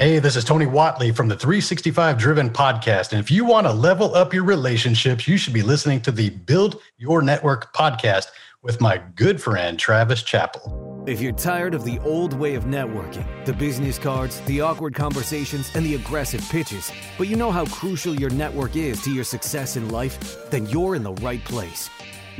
Hey, 0.00 0.18
this 0.18 0.34
is 0.34 0.44
Tony 0.44 0.64
Whatley 0.64 1.14
from 1.14 1.28
the 1.28 1.36
365 1.36 2.16
Driven 2.16 2.48
podcast. 2.48 3.12
And 3.12 3.20
if 3.20 3.30
you 3.30 3.44
want 3.44 3.66
to 3.66 3.72
level 3.74 4.14
up 4.14 4.32
your 4.32 4.44
relationships, 4.44 5.28
you 5.28 5.36
should 5.36 5.52
be 5.52 5.60
listening 5.60 6.00
to 6.00 6.10
the 6.10 6.30
Build 6.30 6.80
Your 6.96 7.20
Network 7.20 7.74
podcast 7.74 8.28
with 8.62 8.80
my 8.80 8.96
good 9.14 9.42
friend, 9.42 9.78
Travis 9.78 10.22
Chappell. 10.22 11.04
If 11.06 11.20
you're 11.20 11.32
tired 11.32 11.74
of 11.74 11.84
the 11.84 11.98
old 11.98 12.32
way 12.32 12.54
of 12.54 12.64
networking, 12.64 13.26
the 13.44 13.52
business 13.52 13.98
cards, 13.98 14.40
the 14.46 14.62
awkward 14.62 14.94
conversations, 14.94 15.70
and 15.74 15.84
the 15.84 15.96
aggressive 15.96 16.48
pitches, 16.48 16.90
but 17.18 17.28
you 17.28 17.36
know 17.36 17.50
how 17.50 17.66
crucial 17.66 18.14
your 18.14 18.30
network 18.30 18.76
is 18.76 19.02
to 19.02 19.12
your 19.12 19.24
success 19.24 19.76
in 19.76 19.90
life, 19.90 20.48
then 20.48 20.64
you're 20.70 20.94
in 20.94 21.02
the 21.02 21.12
right 21.14 21.44
place. 21.44 21.90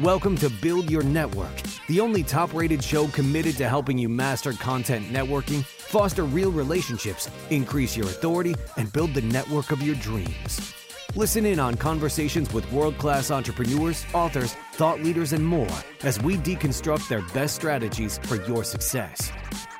Welcome 0.02 0.36
to 0.36 0.48
Build 0.48 0.90
Your 0.90 1.02
Network, 1.02 1.54
the 1.86 2.00
only 2.00 2.22
top 2.22 2.54
rated 2.54 2.82
show 2.82 3.06
committed 3.08 3.58
to 3.58 3.68
helping 3.68 3.98
you 3.98 4.08
master 4.08 4.54
content 4.54 5.06
networking 5.08 5.62
foster 5.62 6.24
real 6.24 6.50
relationships, 6.50 7.28
increase 7.50 7.94
your 7.98 8.06
authority, 8.06 8.54
and 8.78 8.90
build 8.94 9.12
the 9.12 9.20
network 9.20 9.72
of 9.72 9.82
your 9.82 9.96
dreams. 9.96 10.74
Listen 11.16 11.44
in 11.44 11.60
on 11.60 11.74
conversations 11.74 12.50
with 12.54 12.70
world 12.72 12.96
class 12.96 13.30
entrepreneurs, 13.30 14.06
authors, 14.14 14.54
thought 14.72 15.00
leaders, 15.00 15.34
and 15.34 15.44
more 15.44 15.68
as 16.02 16.18
we 16.22 16.38
deconstruct 16.38 17.06
their 17.08 17.22
best 17.34 17.54
strategies 17.54 18.16
for 18.22 18.36
your 18.46 18.64
success. 18.64 19.30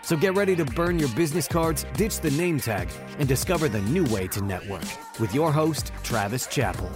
So 0.03 0.19
get 0.19 0.35
ready 0.35 0.55
to 0.57 0.67
burn 0.67 0.99
your 0.99 1.09
business 1.11 1.49
cards, 1.49 1.87
ditch 1.95 2.21
the 2.21 2.33
name 2.33 2.61
tag, 2.61 2.91
and 3.19 3.27
discover 3.27 3.71
the 3.71 3.81
new 3.83 4.05
way 4.13 4.29
to 4.29 4.43
network 4.43 4.85
with 5.19 5.35
your 5.35 5.51
host, 5.51 5.93
Travis 6.03 6.47
Chappell. 6.47 6.91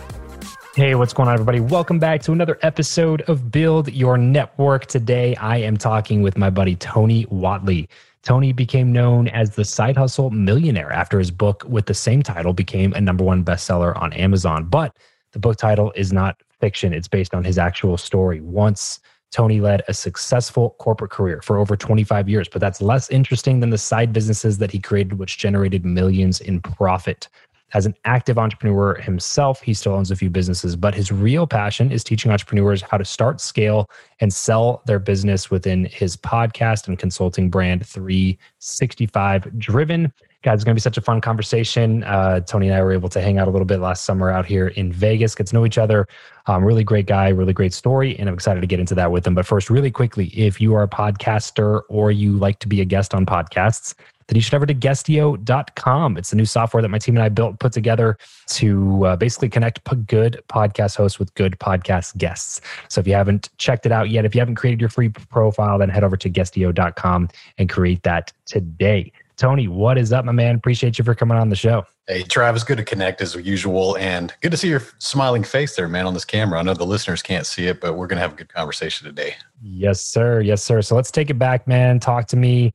Hey, 0.76 0.96
what's 0.96 1.12
going 1.12 1.28
on, 1.28 1.34
everybody? 1.34 1.60
Welcome 1.60 2.00
back 2.00 2.20
to 2.22 2.32
another 2.32 2.58
episode 2.62 3.22
of 3.28 3.52
Build 3.52 3.92
Your 3.92 4.18
Network. 4.18 4.86
Today, 4.86 5.36
I 5.36 5.58
am 5.58 5.76
talking 5.76 6.20
with 6.20 6.36
my 6.36 6.50
buddy 6.50 6.74
Tony 6.74 7.26
Whatley. 7.26 7.86
Tony 8.24 8.52
became 8.52 8.90
known 8.90 9.28
as 9.28 9.54
the 9.54 9.64
side 9.64 9.96
hustle 9.96 10.30
millionaire 10.30 10.90
after 10.90 11.20
his 11.20 11.30
book 11.30 11.62
with 11.68 11.86
the 11.86 11.94
same 11.94 12.24
title 12.24 12.52
became 12.52 12.92
a 12.94 13.00
number 13.00 13.22
one 13.22 13.44
bestseller 13.44 13.96
on 14.02 14.12
Amazon. 14.14 14.64
But 14.64 14.96
the 15.30 15.38
book 15.38 15.58
title 15.58 15.92
is 15.94 16.12
not 16.12 16.42
fiction, 16.58 16.92
it's 16.92 17.06
based 17.06 17.34
on 17.34 17.44
his 17.44 17.56
actual 17.56 17.96
story. 17.96 18.41
Once 18.41 18.98
Tony 19.30 19.60
led 19.60 19.84
a 19.86 19.94
successful 19.94 20.70
corporate 20.80 21.12
career 21.12 21.41
for 21.41 21.56
over 21.56 21.76
25 21.76 22.28
years, 22.28 22.48
but 22.48 22.60
that's 22.60 22.82
less 22.82 23.08
interesting 23.10 23.60
than 23.60 23.70
the 23.70 23.78
side 23.78 24.12
businesses 24.12 24.58
that 24.58 24.72
he 24.72 24.80
created, 24.80 25.20
which 25.20 25.38
generated 25.38 25.84
millions 25.84 26.41
in 26.41 26.60
profit. 26.60 27.28
As 27.74 27.86
an 27.86 27.94
active 28.04 28.38
entrepreneur 28.38 28.94
himself, 28.94 29.60
he 29.60 29.74
still 29.74 29.94
owns 29.94 30.12
a 30.12 30.16
few 30.16 30.30
businesses, 30.30 30.76
but 30.76 30.94
his 30.94 31.10
real 31.10 31.44
passion 31.44 31.90
is 31.90 32.04
teaching 32.04 32.30
entrepreneurs 32.30 32.80
how 32.82 32.96
to 32.96 33.04
start, 33.04 33.40
scale, 33.40 33.90
and 34.20 34.32
sell 34.32 34.80
their 34.86 35.00
business 35.00 35.50
within 35.50 35.86
his 35.86 36.16
podcast 36.16 36.86
and 36.86 37.00
consulting 37.00 37.50
brand 37.50 37.84
365 37.84 39.58
Driven. 39.58 40.12
Guys, 40.44 40.56
it's 40.56 40.64
going 40.64 40.74
to 40.74 40.78
be 40.78 40.82
such 40.82 40.98
a 40.98 41.00
fun 41.00 41.20
conversation. 41.20 42.04
Uh, 42.04 42.38
Tony 42.38 42.68
and 42.68 42.76
I 42.76 42.82
were 42.82 42.92
able 42.92 43.08
to 43.08 43.20
hang 43.20 43.38
out 43.38 43.48
a 43.48 43.50
little 43.50 43.64
bit 43.64 43.80
last 43.80 44.04
summer 44.04 44.30
out 44.30 44.46
here 44.46 44.68
in 44.68 44.92
Vegas, 44.92 45.34
get 45.34 45.46
to 45.48 45.54
know 45.54 45.66
each 45.66 45.78
other. 45.78 46.06
Um, 46.46 46.62
really 46.62 46.84
great 46.84 47.06
guy, 47.06 47.30
really 47.30 47.54
great 47.54 47.72
story, 47.72 48.16
and 48.18 48.28
I'm 48.28 48.34
excited 48.34 48.60
to 48.60 48.66
get 48.66 48.78
into 48.78 48.94
that 48.94 49.10
with 49.10 49.26
him. 49.26 49.34
But 49.34 49.46
first, 49.46 49.68
really 49.68 49.91
quickly, 49.91 50.26
if 50.26 50.60
you 50.60 50.74
are 50.74 50.82
a 50.82 50.88
podcaster 50.88 51.80
or 51.88 52.12
you 52.12 52.36
like 52.36 52.58
to 52.60 52.68
be 52.68 52.82
a 52.82 52.84
guest 52.84 53.14
on 53.14 53.24
podcasts, 53.26 53.94
then 54.26 54.36
you 54.36 54.42
should 54.42 54.52
head 54.52 54.58
over 54.58 54.66
to 54.66 54.74
guestio.com. 54.74 56.16
It's 56.16 56.30
the 56.30 56.36
new 56.36 56.44
software 56.44 56.82
that 56.82 56.88
my 56.88 56.98
team 56.98 57.16
and 57.16 57.22
I 57.22 57.28
built, 57.28 57.58
put 57.58 57.72
together 57.72 58.16
to 58.48 59.06
uh, 59.06 59.16
basically 59.16 59.48
connect 59.48 59.84
p- 59.84 59.96
good 59.96 60.42
podcast 60.48 60.96
hosts 60.96 61.18
with 61.18 61.34
good 61.34 61.58
podcast 61.58 62.16
guests. 62.16 62.60
So 62.88 63.00
if 63.00 63.06
you 63.06 63.14
haven't 63.14 63.50
checked 63.58 63.86
it 63.86 63.92
out 63.92 64.10
yet, 64.10 64.24
if 64.24 64.34
you 64.34 64.40
haven't 64.40 64.56
created 64.56 64.80
your 64.80 64.90
free 64.90 65.08
profile, 65.08 65.78
then 65.78 65.88
head 65.88 66.04
over 66.04 66.16
to 66.16 66.30
guestio.com 66.30 67.28
and 67.58 67.68
create 67.68 68.02
that 68.02 68.32
today. 68.46 69.12
Tony, 69.36 69.66
what 69.66 69.98
is 69.98 70.12
up, 70.12 70.24
my 70.24 70.32
man? 70.32 70.54
Appreciate 70.54 70.96
you 70.96 71.04
for 71.04 71.14
coming 71.14 71.36
on 71.36 71.48
the 71.48 71.56
show. 71.56 71.84
Hey, 72.06 72.22
Travis, 72.22 72.62
good 72.62 72.76
to 72.76 72.84
connect 72.84 73.20
as 73.20 73.34
usual. 73.34 73.96
And 73.96 74.32
good 74.42 74.50
to 74.52 74.56
see 74.56 74.68
your 74.68 74.82
smiling 74.98 75.42
face 75.42 75.74
there, 75.74 75.88
man, 75.88 76.06
on 76.06 76.14
this 76.14 76.24
camera. 76.24 76.58
I 76.60 76.62
know 76.62 76.74
the 76.74 76.86
listeners 76.86 77.22
can't 77.22 77.46
see 77.46 77.66
it, 77.66 77.80
but 77.80 77.94
we're 77.94 78.06
going 78.06 78.18
to 78.18 78.22
have 78.22 78.34
a 78.34 78.36
good 78.36 78.52
conversation 78.52 79.06
today. 79.06 79.34
Yes, 79.62 80.00
sir. 80.00 80.41
Yes, 80.41 80.62
sir. 80.62 80.82
So 80.82 80.94
let's 80.94 81.10
take 81.10 81.30
it 81.30 81.38
back, 81.38 81.66
man. 81.66 81.98
Talk 81.98 82.26
to 82.28 82.36
me 82.36 82.74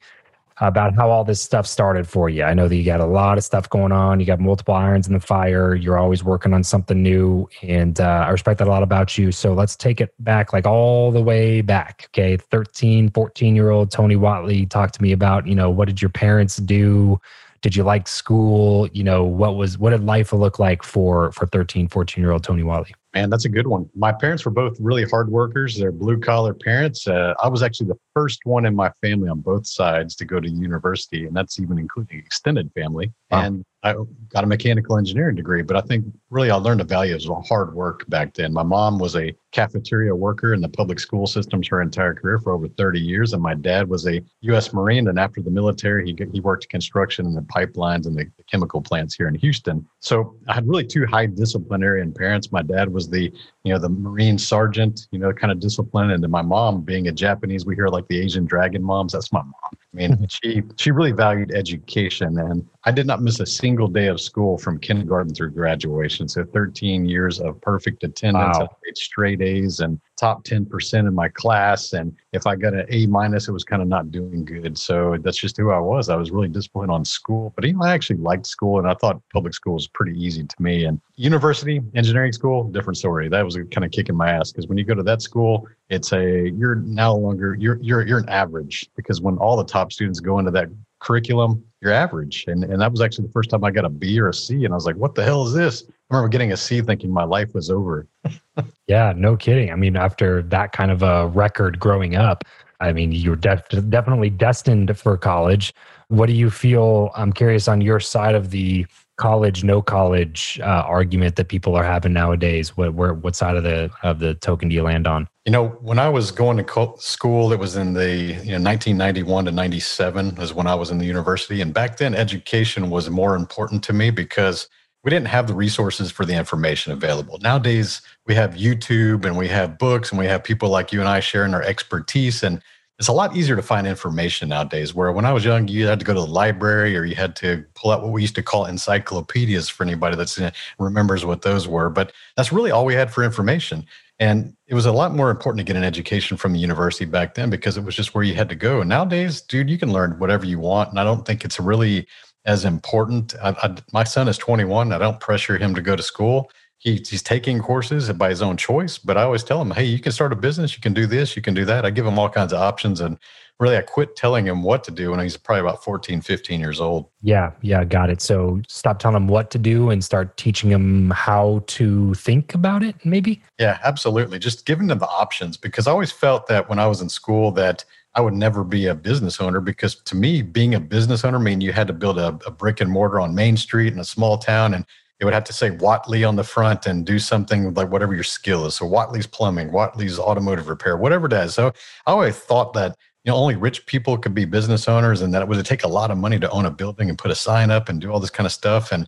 about 0.62 0.94
how 0.96 1.09
all 1.09 1.24
this 1.24 1.42
stuff 1.42 1.66
started 1.66 2.08
for 2.08 2.30
you. 2.30 2.44
I 2.44 2.53
know 2.53 2.68
that 2.68 2.75
you 2.75 2.84
got 2.84 3.00
a 3.00 3.06
lot 3.06 3.38
of 3.38 3.44
stuff 3.44 3.70
going 3.70 3.92
on. 3.92 4.20
You 4.20 4.25
got 4.25 4.40
multiple 4.40 4.74
irons 4.74 5.08
in 5.08 5.14
the 5.14 5.20
fire. 5.20 5.74
You're 5.74 5.97
always 5.97 6.24
working 6.24 6.53
on 6.53 6.64
something 6.64 7.02
new. 7.02 7.47
And 7.61 8.00
uh, 8.00 8.26
I 8.28 8.29
respect 8.29 8.59
that 8.59 8.67
a 8.67 8.70
lot 8.70 8.84
about 8.84 9.17
you. 9.17 9.32
So 9.32 9.53
let's 9.53 9.76
take 9.76 10.02
it 10.02 10.14
back, 10.20 10.52
like 10.52 10.66
all 10.66 11.11
the 11.11 11.22
way 11.22 11.61
back. 11.61 12.09
Okay. 12.09 12.38
13, 12.38 13.09
14 13.11 13.56
year 13.56 13.70
old 13.70 13.91
Tony 13.91 14.16
Whatley, 14.16 14.70
talk 14.70 14.91
to 14.91 15.02
me 15.02 15.14
about, 15.14 15.47
you 15.47 15.56
know, 15.56 15.70
what 15.70 15.88
did 15.88 16.02
your 16.02 16.09
parents 16.09 16.58
do? 16.58 17.20
Did 17.62 17.76
you 17.76 17.84
like 17.84 18.08
school? 18.08 18.88
You 18.88 19.03
know, 19.03 19.23
what 19.23 19.55
was, 19.55 19.78
what 19.78 19.91
did 19.91 20.03
life 20.03 20.34
look 20.34 20.59
like 20.59 20.84
for, 20.84 21.32
for 21.32 21.46
13, 21.46 21.88
14 21.88 22.22
year 22.22 22.32
old 22.32 22.44
Tony 22.44 22.64
Whatley? 22.64 22.91
Man, 23.14 23.29
that's 23.29 23.46
a 23.46 23.50
good 23.50 23.66
one. 23.66 23.90
My 23.96 24.11
parents 24.11 24.46
were 24.46 24.52
both 24.52 24.78
really 24.79 25.03
hard 25.03 25.29
workers. 25.29 25.78
They're 25.78 25.91
blue 25.91 26.20
collar 26.20 26.53
parents. 26.53 27.08
Uh, 27.08 27.34
I 27.41 27.47
was 27.47 27.64
actually 27.64 27.88
the 27.88 27.97
first 28.14 28.41
one 28.44 28.66
in 28.66 28.76
my 28.76 28.91
family 29.02 29.29
on 29.29 29.40
both 29.41 29.66
sides 29.66 30.16
to 30.17 30.26
go 30.26 30.40
to 30.40 30.47
university, 30.47 31.26
and 31.26 31.35
that's 31.35 31.59
even 31.59 31.79
including 31.79 32.20
extended 32.20 32.72
family. 32.76 33.11
Wow. 33.32 33.41
And 33.41 33.66
I 33.84 33.96
got 34.28 34.44
a 34.44 34.47
mechanical 34.47 34.97
engineering 34.97 35.35
degree, 35.35 35.61
but 35.61 35.78
I 35.78 35.82
think 35.82 36.06
really 36.29 36.52
I 36.52 36.56
learned 36.56 36.82
the 36.82 36.85
value 36.85 37.16
of 37.16 37.47
hard 37.47 37.73
work 37.73 38.08
back 38.09 38.34
then. 38.34 38.52
My 38.52 38.64
mom 38.64 39.00
was 39.00 39.16
a 39.16 39.34
cafeteria 39.52 40.14
worker 40.14 40.53
in 40.53 40.59
the 40.59 40.67
public 40.67 41.00
school 41.00 41.26
systems 41.26 41.67
her 41.70 41.82
entire 41.82 42.14
career 42.14 42.40
for 42.40 42.52
over 42.52 42.67
30 42.67 43.00
years, 43.00 43.32
and 43.32 43.41
my 43.41 43.55
dad 43.55 43.88
was 43.88 44.05
a 44.05 44.22
U.S. 44.41 44.73
Marine. 44.73 45.08
And 45.08 45.17
after 45.17 45.41
the 45.41 45.50
military, 45.50 46.05
he 46.05 46.17
he 46.34 46.41
worked 46.41 46.67
construction 46.67 47.26
and 47.26 47.38
the 47.38 47.41
pipelines 47.41 48.05
and 48.05 48.17
the, 48.17 48.26
the 48.38 48.44
chemical 48.52 48.82
plants 48.82 49.16
here 49.16 49.29
in 49.29 49.35
Houston. 49.35 49.88
So 50.02 50.35
I 50.50 50.55
had 50.55 50.67
really 50.67 50.85
two 50.85 51.05
high 51.05 51.28
disciplinarian 51.28 52.14
parents. 52.14 52.52
My 52.52 52.62
dad 52.62 52.91
was 52.91 52.98
the 53.07 53.31
you 53.63 53.73
know 53.73 53.79
the 53.79 53.90
Marine 53.90 54.37
sergeant, 54.37 55.07
you 55.11 55.19
know, 55.19 55.31
kind 55.31 55.51
of 55.51 55.59
discipline, 55.59 56.11
and 56.11 56.23
then 56.23 56.31
my 56.31 56.41
mom 56.41 56.81
being 56.81 57.07
a 57.07 57.11
Japanese, 57.11 57.66
we 57.66 57.75
hear 57.75 57.87
like 57.87 58.07
the 58.07 58.19
Asian 58.19 58.46
dragon 58.46 58.84
moms. 58.84 59.13
That's 59.13 59.31
my 59.31 59.41
mom. 59.41 59.53
I 59.72 59.78
mean, 59.93 60.11
mm-hmm. 60.13 60.25
she 60.28 60.63
she 60.78 60.91
really 60.91 61.11
valued 61.11 61.51
education, 61.53 62.37
and 62.40 62.67
I 62.85 62.91
did 62.91 63.05
not 63.05 63.22
miss 63.22 63.41
a 63.41 63.46
single 63.46 63.90
day 63.90 64.08
of 64.08 64.22
school 64.22 64.58
from 64.58 64.79
kindergarten 64.79 65.34
through 65.34 65.52
graduation. 65.52 66.29
So 66.29 66.46
13 66.46 67.05
years 67.05 67.41
of 67.41 67.59
perfect 67.59 68.05
attendance, 68.05 68.58
wow. 68.58 68.70
straight 68.96 69.41
A's, 69.41 69.81
and 69.81 69.99
top 70.17 70.46
10% 70.46 70.93
in 70.99 71.14
my 71.14 71.28
class. 71.28 71.91
And 71.91 72.16
if 72.31 72.47
I 72.47 72.55
got 72.55 72.73
an 72.73 72.85
A 72.90 73.05
minus, 73.08 73.49
it 73.49 73.52
was 73.52 73.66
kind 73.66 73.81
of 73.81 73.90
not 73.90 74.11
doing 74.11 74.46
good. 74.46 74.78
So 74.78 75.17
that's 75.22 75.37
just 75.37 75.58
who 75.58 75.72
I 75.72 75.79
was. 75.79 76.08
I 76.08 76.16
was 76.16 76.31
really 76.31 76.47
disciplined 76.47 76.90
on 76.90 77.03
school, 77.03 77.52
but 77.55 77.66
even 77.66 77.81
I 77.81 77.93
actually 77.93 78.17
liked 78.17 78.47
school, 78.47 78.79
and 78.79 78.87
I 78.87 78.93
thought 78.93 79.22
public 79.34 79.53
school 79.53 79.73
was 79.73 79.87
pretty 79.87 80.17
easy 80.17 80.46
to 80.46 80.61
me. 80.61 80.85
And 80.85 81.02
university, 81.17 81.81
engineering 81.96 82.31
school, 82.31 82.64
different 82.64 82.97
story. 82.97 83.28
That 83.28 83.43
was 83.43 83.58
kind 83.72 83.84
of 83.84 83.91
kicking 83.91 84.16
my 84.16 84.31
ass 84.31 84.53
because 84.53 84.67
when 84.67 84.78
you 84.78 84.85
go 84.85 84.96
to 84.96 85.03
that 85.03 85.22
school, 85.22 85.67
it's 85.90 86.14
a 86.14 86.49
you're 86.52 86.76
now 86.76 87.14
longer 87.14 87.55
you're 87.59 87.79
you're 87.81 88.05
you're 88.05 88.20
an 88.20 88.29
average 88.29 88.90
because 88.96 89.22
when 89.22 89.37
all 89.37 89.58
the 89.58 89.66
top 89.66 89.91
students 89.91 90.20
go 90.20 90.40
into 90.40 90.52
that 90.52 90.70
curriculum, 90.99 91.63
you're 91.81 91.93
average. 91.93 92.46
And 92.47 92.63
and 92.63 92.81
that 92.81 92.91
was 92.91 93.01
actually 93.01 93.28
the 93.28 93.34
first 93.34 93.49
time 93.49 93.63
I 93.63 93.72
got 93.72 93.85
a 93.85 93.90
B 93.90 94.19
or 94.19 94.29
a 94.29 94.34
C, 94.34 94.66
and 94.66 94.73
I 94.73 94.75
was 94.75 94.85
like, 94.85 94.96
what 94.96 95.16
the 95.16 95.23
hell 95.23 95.46
is 95.46 95.53
this? 95.53 95.85
I 95.87 96.16
remember 96.16 96.29
getting 96.29 96.51
a 96.51 96.57
C, 96.57 96.81
thinking 96.81 97.11
my 97.11 97.23
life 97.23 97.53
was 97.53 97.69
over. 97.69 98.07
yeah, 98.87 99.13
no 99.16 99.37
kidding. 99.37 99.72
I 99.72 99.75
mean, 99.75 99.96
after 99.96 100.41
that 100.43 100.72
kind 100.72 100.91
of 100.91 101.03
a 101.03 101.28
record 101.28 101.79
growing 101.79 102.16
up, 102.16 102.43
I 102.79 102.93
mean, 102.93 103.11
you're 103.11 103.35
def- 103.35 103.67
definitely 103.90 104.29
destined 104.29 104.97
for 104.97 105.17
college. 105.17 105.73
What 106.07 106.28
do 106.28 106.34
you 106.34 106.49
feel? 106.49 107.11
I'm 107.16 107.31
curious 107.31 107.67
on 107.67 107.81
your 107.81 107.99
side 107.99 108.35
of 108.35 108.52
the 108.52 108.85
college, 109.19 109.63
no 109.63 109.81
college 109.81 110.59
uh, 110.63 110.83
argument 110.87 111.35
that 111.35 111.49
people 111.49 111.75
are 111.75 111.83
having 111.83 112.13
nowadays. 112.13 112.75
What 112.75 112.95
where 112.95 113.13
what 113.13 113.35
side 113.35 113.55
of 113.55 113.63
the 113.63 113.91
of 114.01 114.17
the 114.17 114.33
token 114.33 114.69
do 114.69 114.75
you 114.75 114.81
land 114.81 115.05
on? 115.05 115.27
You 115.45 115.51
know, 115.51 115.67
when 115.81 115.99
I 115.99 116.09
was 116.09 116.31
going 116.31 116.57
to 116.57 116.95
school, 116.97 117.53
it 117.53 117.59
was 117.59 117.75
in 117.75 117.93
the 117.93 118.09
you 118.09 118.57
know 118.57 118.63
1991 118.63 119.45
to 119.45 119.51
97 119.51 120.41
is 120.41 120.53
when 120.53 120.66
I 120.66 120.73
was 120.73 120.89
in 120.89 120.97
the 120.97 121.05
university, 121.05 121.61
and 121.61 121.73
back 121.73 121.97
then 121.97 122.16
education 122.16 122.89
was 122.89 123.09
more 123.09 123.35
important 123.35 123.83
to 123.83 123.93
me 123.93 124.09
because 124.09 124.67
we 125.03 125.09
didn't 125.11 125.27
have 125.27 125.47
the 125.47 125.53
resources 125.53 126.11
for 126.11 126.25
the 126.25 126.33
information 126.33 126.91
available. 126.91 127.37
Nowadays, 127.41 128.01
we 128.25 128.35
have 128.35 128.55
YouTube 128.55 129.25
and 129.25 129.37
we 129.37 129.47
have 129.47 129.77
books 129.77 130.11
and 130.11 130.19
we 130.19 130.25
have 130.25 130.43
people 130.43 130.69
like 130.69 130.91
you 130.91 130.99
and 130.99 131.07
I 131.07 131.19
sharing 131.19 131.53
our 131.53 131.63
expertise 131.63 132.43
and 132.43 132.61
it's 132.99 133.07
a 133.07 133.13
lot 133.13 133.35
easier 133.35 133.55
to 133.55 133.61
find 133.61 133.87
information 133.87 134.49
nowadays. 134.49 134.93
Where 134.93 135.11
when 135.13 135.23
I 135.23 135.31
was 135.31 135.46
young, 135.46 135.69
you 135.69 135.87
had 135.87 135.99
to 135.99 136.05
go 136.05 136.13
to 136.13 136.19
the 136.19 136.28
library 136.28 136.97
or 136.97 137.05
you 137.05 137.16
had 137.16 137.34
to 137.37 137.66
pull 137.73 137.91
out 137.91 138.03
what 138.03 138.11
we 138.11 138.22
used 138.22 138.35
to 138.35 138.43
call 138.43 138.66
encyclopedias 138.66 139.69
for 139.69 139.84
anybody 139.84 140.17
that 140.17 140.53
remembers 140.78 141.25
what 141.25 141.41
those 141.41 141.66
were. 141.66 141.90
But 141.90 142.11
that's 142.35 142.51
really 142.51 142.72
all 142.72 142.85
we 142.85 142.93
had 142.93 143.11
for 143.11 143.23
information. 143.23 143.85
And 144.19 144.53
it 144.67 144.73
was 144.73 144.85
a 144.85 144.91
lot 144.91 145.16
more 145.16 145.31
important 145.31 145.59
to 145.59 145.63
get 145.63 145.78
an 145.78 145.85
education 145.85 146.35
from 146.35 146.51
the 146.51 146.59
university 146.59 147.05
back 147.05 147.35
then 147.35 147.49
because 147.49 147.78
it 147.78 147.85
was 147.85 147.96
just 147.96 148.13
where 148.13 148.23
you 148.25 148.35
had 148.35 148.49
to 148.49 148.55
go. 148.55 148.81
And 148.81 148.90
nowadays, 148.90 149.40
dude, 149.40 149.69
you 149.69 149.78
can 149.78 149.93
learn 149.93 150.19
whatever 150.19 150.45
you 150.45 150.59
want. 150.59 150.90
And 150.90 150.99
I 150.99 151.05
don't 151.05 151.25
think 151.25 151.45
it's 151.45 151.57
really 151.57 152.05
as 152.43 152.66
important. 152.66 153.34
I, 153.41 153.55
I, 153.63 153.78
my 153.93 154.03
son 154.03 154.28
is 154.28 154.37
21. 154.37 154.91
I 154.91 154.97
don't 154.97 155.22
pressure 155.22 155.57
him 155.57 155.73
to 155.73 155.81
go 155.81 155.95
to 155.95 156.03
school 156.03 156.52
he, 156.79 156.96
he's 156.96 157.22
taking 157.22 157.59
courses 157.59 158.11
by 158.14 158.29
his 158.29 158.41
own 158.41 158.55
choice. 158.55 158.97
But 158.97 159.17
I 159.17 159.23
always 159.23 159.43
tell 159.43 159.61
him, 159.61 159.72
hey, 159.72 159.84
you 159.84 159.99
can 159.99 160.14
start 160.14 160.31
a 160.31 160.35
business, 160.35 160.76
you 160.76 160.81
can 160.81 160.93
do 160.93 161.05
this, 161.05 161.35
you 161.35 161.41
can 161.41 161.53
do 161.53 161.66
that. 161.66 161.85
I 161.85 161.90
give 161.90 162.05
him 162.05 162.17
all 162.17 162.29
kinds 162.29 162.53
of 162.53 162.59
options. 162.59 163.02
And 163.02 163.20
really, 163.59 163.76
I 163.76 163.81
quit 163.81 164.16
telling 164.16 164.47
him 164.47 164.64
what 164.64 164.85
to 164.85 164.91
do 164.91 165.11
when 165.11 165.20
he's 165.20 165.35
probably 165.35 165.59
about 165.59 165.84
14, 165.84 166.22
15 166.22 166.59
years 166.59 166.79
old. 166.79 167.09
Yeah, 167.22 167.52
yeah, 167.61 167.84
got 167.84 168.09
it. 168.09 168.22
So 168.22 168.61
stop 168.70 168.99
telling 168.99 169.17
him 169.17 169.28
what 169.28 169.52
to 169.52 169.58
do 169.58 169.90
and 169.90 170.02
start 170.02 170.37
teaching 170.37 170.72
him 170.72 171.09
how 171.11 171.64
to 171.67 172.14
think 172.14 172.55
about 172.55 172.81
it, 172.81 172.96
maybe? 173.03 173.43
Yeah, 173.59 173.79
absolutely. 173.84 174.40
Just 174.40 174.66
giving 174.66 174.87
them 174.87 174.99
the 174.99 175.09
options 175.09 175.58
because 175.58 175.85
I 175.85 175.91
always 175.91 176.14
felt 176.14 176.47
that 176.47 176.70
when 176.70 176.79
I 176.79 176.87
was 176.87 177.02
in 177.02 177.09
school 177.09 177.52
that 177.52 177.84
I 178.16 178.22
would 178.22 178.34
never 178.34 178.64
be 178.64 178.87
a 178.87 178.96
business 178.96 179.41
owner 179.41 179.59
because 179.59 179.96
to 179.96 180.16
me, 180.16 180.41
being 180.43 180.76
a 180.76 180.79
business 180.79 181.26
owner 181.26 181.40
mean 181.40 181.59
you 181.59 181.73
had 181.73 181.87
to 181.87 181.93
build 181.93 182.17
a, 182.17 182.40
a 182.47 182.52
brick 182.52 182.79
and 182.79 182.90
mortar 182.90 183.20
on 183.20 183.35
Main 183.35 183.58
Street 183.58 183.91
in 183.91 183.99
a 183.99 184.05
small 184.05 184.37
town 184.37 184.73
and 184.73 184.85
it 185.19 185.25
would 185.25 185.33
have 185.33 185.43
to 185.45 185.53
say 185.53 185.69
Whatley 185.69 186.27
on 186.27 186.37
the 186.37 186.43
front 186.43 186.85
and 186.85 187.05
do 187.05 187.19
something 187.19 187.73
like 187.73 187.91
whatever 187.91 188.13
your 188.13 188.23
skill 188.23 188.66
is. 188.66 188.75
So 188.75 188.85
Whatley's 188.85 189.27
plumbing, 189.27 189.69
Whatley's 189.69 190.17
automotive 190.17 190.69
repair, 190.69 190.95
whatever 190.95 191.27
it 191.27 191.33
is. 191.33 191.53
So 191.53 191.73
I 192.05 192.11
always 192.11 192.37
thought 192.37 192.73
that 192.73 192.95
you 193.25 193.31
know 193.31 193.37
only 193.37 193.57
rich 193.57 193.85
people 193.85 194.17
could 194.17 194.33
be 194.33 194.45
business 194.45 194.87
owners, 194.87 195.21
and 195.21 195.33
that 195.33 195.41
it 195.41 195.47
would 195.47 195.63
take 195.66 195.83
a 195.83 195.89
lot 195.89 196.09
of 196.09 196.17
money 196.17 196.39
to 196.39 196.49
own 196.51 196.66
a 196.66 196.71
building 196.71 197.09
and 197.09 197.17
put 197.17 197.31
a 197.31 197.35
sign 197.35 197.69
up 197.69 197.89
and 197.89 197.99
do 197.99 198.11
all 198.11 198.19
this 198.19 198.29
kind 198.29 198.45
of 198.45 198.53
stuff. 198.53 198.91
And 198.91 199.05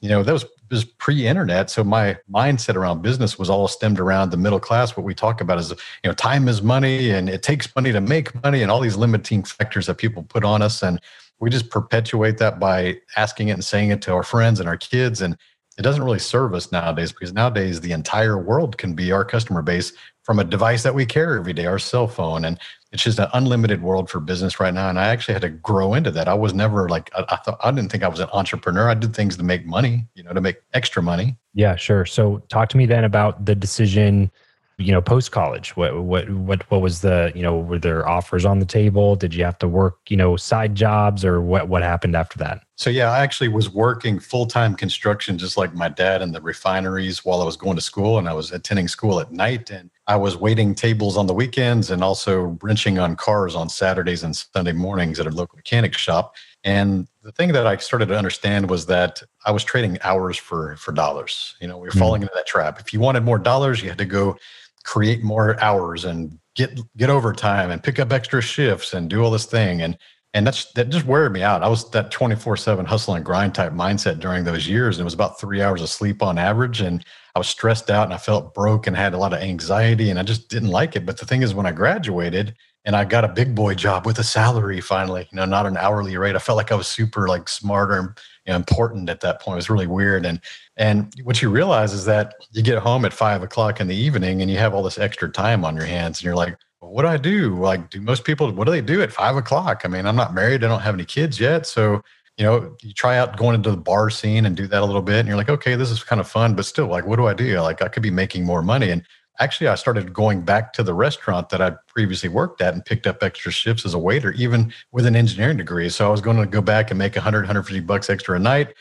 you 0.00 0.08
know 0.08 0.22
that 0.22 0.32
was 0.32 0.44
was 0.70 0.84
pre-internet, 0.84 1.70
so 1.70 1.84
my 1.84 2.16
mindset 2.32 2.74
around 2.74 3.02
business 3.02 3.38
was 3.38 3.48
all 3.48 3.68
stemmed 3.68 4.00
around 4.00 4.30
the 4.30 4.36
middle 4.36 4.60
class. 4.60 4.96
What 4.96 5.04
we 5.04 5.14
talk 5.14 5.40
about 5.40 5.58
is 5.58 5.70
you 5.70 5.76
know 6.04 6.12
time 6.12 6.46
is 6.46 6.60
money, 6.60 7.10
and 7.10 7.30
it 7.30 7.42
takes 7.42 7.74
money 7.74 7.90
to 7.92 8.02
make 8.02 8.42
money, 8.42 8.60
and 8.60 8.70
all 8.70 8.80
these 8.80 8.96
limiting 8.96 9.44
factors 9.44 9.86
that 9.86 9.96
people 9.96 10.24
put 10.24 10.44
on 10.44 10.60
us 10.60 10.82
and 10.82 11.00
we 11.40 11.50
just 11.50 11.68
perpetuate 11.68 12.38
that 12.38 12.58
by 12.58 12.98
asking 13.16 13.48
it 13.48 13.52
and 13.52 13.64
saying 13.64 13.90
it 13.90 14.00
to 14.02 14.12
our 14.12 14.22
friends 14.22 14.60
and 14.60 14.68
our 14.68 14.76
kids 14.76 15.20
and 15.20 15.36
it 15.76 15.82
doesn't 15.82 16.02
really 16.02 16.18
serve 16.18 16.54
us 16.54 16.70
nowadays 16.70 17.12
because 17.12 17.32
nowadays 17.32 17.80
the 17.80 17.92
entire 17.92 18.38
world 18.38 18.78
can 18.78 18.94
be 18.94 19.10
our 19.10 19.24
customer 19.24 19.62
base 19.62 19.92
from 20.22 20.38
a 20.38 20.44
device 20.44 20.82
that 20.82 20.94
we 20.94 21.04
carry 21.04 21.38
every 21.38 21.52
day, 21.52 21.66
our 21.66 21.78
cell 21.78 22.06
phone. 22.06 22.44
And 22.44 22.58
it's 22.92 23.02
just 23.02 23.18
an 23.18 23.28
unlimited 23.34 23.82
world 23.82 24.08
for 24.08 24.20
business 24.20 24.60
right 24.60 24.72
now. 24.72 24.88
And 24.88 24.98
I 24.98 25.08
actually 25.08 25.34
had 25.34 25.42
to 25.42 25.50
grow 25.50 25.94
into 25.94 26.10
that. 26.12 26.28
I 26.28 26.34
was 26.34 26.54
never 26.54 26.88
like, 26.88 27.10
I, 27.14 27.24
I 27.28 27.36
thought, 27.36 27.58
I 27.62 27.70
didn't 27.72 27.90
think 27.90 28.04
I 28.04 28.08
was 28.08 28.20
an 28.20 28.28
entrepreneur. 28.32 28.88
I 28.88 28.94
did 28.94 29.14
things 29.14 29.36
to 29.36 29.42
make 29.42 29.66
money, 29.66 30.06
you 30.14 30.22
know, 30.22 30.32
to 30.32 30.40
make 30.40 30.56
extra 30.72 31.02
money. 31.02 31.36
Yeah, 31.54 31.76
sure. 31.76 32.06
So 32.06 32.38
talk 32.48 32.68
to 32.70 32.76
me 32.76 32.86
then 32.86 33.04
about 33.04 33.44
the 33.44 33.54
decision 33.54 34.30
you 34.78 34.90
know 34.90 35.00
post 35.00 35.30
college 35.30 35.76
what 35.76 36.02
what 36.02 36.28
what 36.30 36.68
what 36.70 36.80
was 36.80 37.00
the 37.00 37.30
you 37.34 37.42
know 37.42 37.58
were 37.58 37.78
there 37.78 38.08
offers 38.08 38.44
on 38.44 38.58
the 38.58 38.66
table 38.66 39.14
did 39.14 39.32
you 39.32 39.44
have 39.44 39.58
to 39.58 39.68
work 39.68 39.98
you 40.08 40.16
know 40.16 40.36
side 40.36 40.74
jobs 40.74 41.24
or 41.24 41.40
what 41.40 41.68
what 41.68 41.82
happened 41.82 42.16
after 42.16 42.38
that 42.38 42.62
so 42.74 42.90
yeah 42.90 43.10
i 43.10 43.20
actually 43.20 43.46
was 43.46 43.70
working 43.70 44.18
full-time 44.18 44.74
construction 44.74 45.38
just 45.38 45.56
like 45.56 45.74
my 45.74 45.88
dad 45.88 46.22
in 46.22 46.32
the 46.32 46.40
refineries 46.40 47.24
while 47.24 47.40
i 47.40 47.44
was 47.44 47.56
going 47.56 47.76
to 47.76 47.82
school 47.82 48.18
and 48.18 48.28
i 48.28 48.32
was 48.32 48.50
attending 48.50 48.88
school 48.88 49.20
at 49.20 49.30
night 49.30 49.70
and 49.70 49.90
i 50.08 50.16
was 50.16 50.36
waiting 50.36 50.74
tables 50.74 51.16
on 51.16 51.28
the 51.28 51.34
weekends 51.34 51.90
and 51.90 52.02
also 52.02 52.58
wrenching 52.60 52.98
on 52.98 53.14
cars 53.14 53.54
on 53.54 53.68
saturdays 53.68 54.24
and 54.24 54.34
sunday 54.34 54.72
mornings 54.72 55.20
at 55.20 55.26
a 55.26 55.30
local 55.30 55.56
mechanic 55.56 55.94
shop 55.96 56.34
and 56.64 57.06
the 57.22 57.30
thing 57.30 57.52
that 57.52 57.66
I 57.66 57.76
started 57.76 58.06
to 58.06 58.16
understand 58.16 58.70
was 58.70 58.86
that 58.86 59.22
I 59.44 59.50
was 59.50 59.62
trading 59.62 59.98
hours 60.02 60.38
for 60.38 60.76
for 60.76 60.92
dollars. 60.92 61.56
You 61.60 61.68
know, 61.68 61.76
we 61.76 61.88
were 61.88 61.92
falling 61.92 62.20
mm. 62.20 62.24
into 62.24 62.34
that 62.34 62.46
trap. 62.46 62.80
If 62.80 62.92
you 62.94 63.00
wanted 63.00 63.22
more 63.22 63.38
dollars, 63.38 63.82
you 63.82 63.90
had 63.90 63.98
to 63.98 64.06
go 64.06 64.38
create 64.84 65.22
more 65.22 65.60
hours 65.60 66.04
and 66.04 66.38
get 66.54 66.78
get 66.96 67.10
overtime 67.10 67.70
and 67.70 67.82
pick 67.82 67.98
up 67.98 68.12
extra 68.12 68.40
shifts 68.40 68.94
and 68.94 69.10
do 69.10 69.22
all 69.22 69.30
this 69.30 69.46
thing 69.46 69.82
and 69.82 69.98
and 70.34 70.44
that's 70.44 70.72
that 70.72 70.88
just 70.88 71.06
wear 71.06 71.30
me 71.30 71.42
out. 71.42 71.62
I 71.62 71.68
was 71.68 71.88
that 71.92 72.10
24/7 72.10 72.86
hustle 72.86 73.14
and 73.14 73.24
grind 73.24 73.54
type 73.54 73.72
mindset 73.72 74.18
during 74.18 74.42
those 74.44 74.66
years 74.68 74.96
and 74.96 75.02
it 75.02 75.04
was 75.04 75.14
about 75.14 75.40
3 75.40 75.62
hours 75.62 75.80
of 75.80 75.88
sleep 75.88 76.22
on 76.22 76.38
average 76.38 76.80
and 76.80 77.04
I 77.36 77.38
was 77.38 77.48
stressed 77.48 77.88
out 77.88 78.04
and 78.04 78.12
I 78.14 78.18
felt 78.18 78.52
broke 78.52 78.86
and 78.86 78.96
had 78.96 79.14
a 79.14 79.18
lot 79.18 79.32
of 79.32 79.40
anxiety 79.40 80.10
and 80.10 80.18
I 80.18 80.24
just 80.24 80.48
didn't 80.48 80.70
like 80.70 80.96
it. 80.96 81.06
But 81.06 81.18
the 81.18 81.26
thing 81.26 81.42
is 81.42 81.54
when 81.54 81.66
I 81.66 81.72
graduated 81.72 82.54
and 82.84 82.96
I 82.96 83.04
got 83.04 83.24
a 83.24 83.28
big 83.28 83.54
boy 83.54 83.74
job 83.74 84.06
with 84.06 84.18
a 84.18 84.24
salary 84.24 84.80
finally, 84.80 85.28
you 85.30 85.36
know, 85.36 85.44
not 85.44 85.66
an 85.66 85.76
hourly 85.76 86.16
rate. 86.16 86.36
I 86.36 86.40
felt 86.40 86.56
like 86.56 86.72
I 86.72 86.76
was 86.76 86.88
super 86.88 87.28
like 87.28 87.48
smarter 87.48 88.14
you 88.46 88.52
know, 88.52 88.56
important 88.56 89.08
at 89.08 89.20
that 89.20 89.40
point. 89.40 89.54
It 89.54 89.56
was 89.56 89.70
really 89.70 89.86
weird. 89.86 90.26
And 90.26 90.40
and 90.76 91.12
what 91.22 91.40
you 91.40 91.50
realize 91.50 91.92
is 91.92 92.04
that 92.04 92.34
you 92.52 92.62
get 92.62 92.78
home 92.78 93.04
at 93.04 93.12
five 93.12 93.42
o'clock 93.42 93.80
in 93.80 93.86
the 93.88 93.96
evening 93.96 94.42
and 94.42 94.50
you 94.50 94.58
have 94.58 94.74
all 94.74 94.82
this 94.82 94.98
extra 94.98 95.30
time 95.30 95.64
on 95.64 95.76
your 95.76 95.86
hands, 95.86 96.18
and 96.18 96.24
you're 96.24 96.36
like, 96.36 96.56
what 96.80 97.02
do 97.02 97.08
I 97.08 97.16
do? 97.16 97.58
Like, 97.58 97.90
do 97.90 98.00
most 98.00 98.24
people 98.24 98.50
what 98.52 98.64
do 98.64 98.70
they 98.70 98.80
do 98.80 99.02
at 99.02 99.12
five 99.12 99.36
o'clock? 99.36 99.82
I 99.84 99.88
mean, 99.88 100.06
I'm 100.06 100.16
not 100.16 100.34
married, 100.34 100.64
I 100.64 100.68
don't 100.68 100.80
have 100.80 100.94
any 100.94 101.04
kids 101.04 101.40
yet, 101.40 101.66
so 101.66 102.02
you 102.36 102.44
know, 102.44 102.76
you 102.82 102.92
try 102.92 103.16
out 103.16 103.36
going 103.36 103.54
into 103.54 103.70
the 103.70 103.76
bar 103.76 104.10
scene 104.10 104.44
and 104.44 104.56
do 104.56 104.66
that 104.66 104.82
a 104.82 104.84
little 104.84 105.02
bit, 105.02 105.20
and 105.20 105.28
you're 105.28 105.36
like, 105.36 105.48
okay, 105.48 105.76
this 105.76 105.90
is 105.90 106.02
kind 106.02 106.20
of 106.20 106.28
fun, 106.28 106.54
but 106.54 106.64
still, 106.64 106.88
like, 106.88 107.06
what 107.06 107.16
do 107.16 107.26
I 107.26 107.34
do? 107.34 107.60
Like, 107.60 107.80
I 107.80 107.88
could 107.88 108.02
be 108.02 108.10
making 108.10 108.44
more 108.44 108.60
money. 108.60 108.90
And 108.90 109.02
actually 109.40 109.68
i 109.68 109.74
started 109.74 110.12
going 110.12 110.42
back 110.42 110.72
to 110.72 110.82
the 110.82 110.94
restaurant 110.94 111.48
that 111.48 111.60
i 111.60 111.70
previously 111.88 112.28
worked 112.28 112.60
at 112.60 112.74
and 112.74 112.84
picked 112.84 113.06
up 113.06 113.22
extra 113.22 113.50
shifts 113.50 113.84
as 113.84 113.94
a 113.94 113.98
waiter 113.98 114.32
even 114.32 114.72
with 114.92 115.06
an 115.06 115.16
engineering 115.16 115.56
degree 115.56 115.88
so 115.88 116.06
i 116.06 116.10
was 116.10 116.20
going 116.20 116.36
to 116.36 116.46
go 116.46 116.60
back 116.60 116.90
and 116.90 116.98
make 116.98 117.14
100 117.14 117.40
150 117.40 117.80
bucks 117.80 118.10
extra 118.10 118.36
a 118.36 118.38
night 118.38 118.74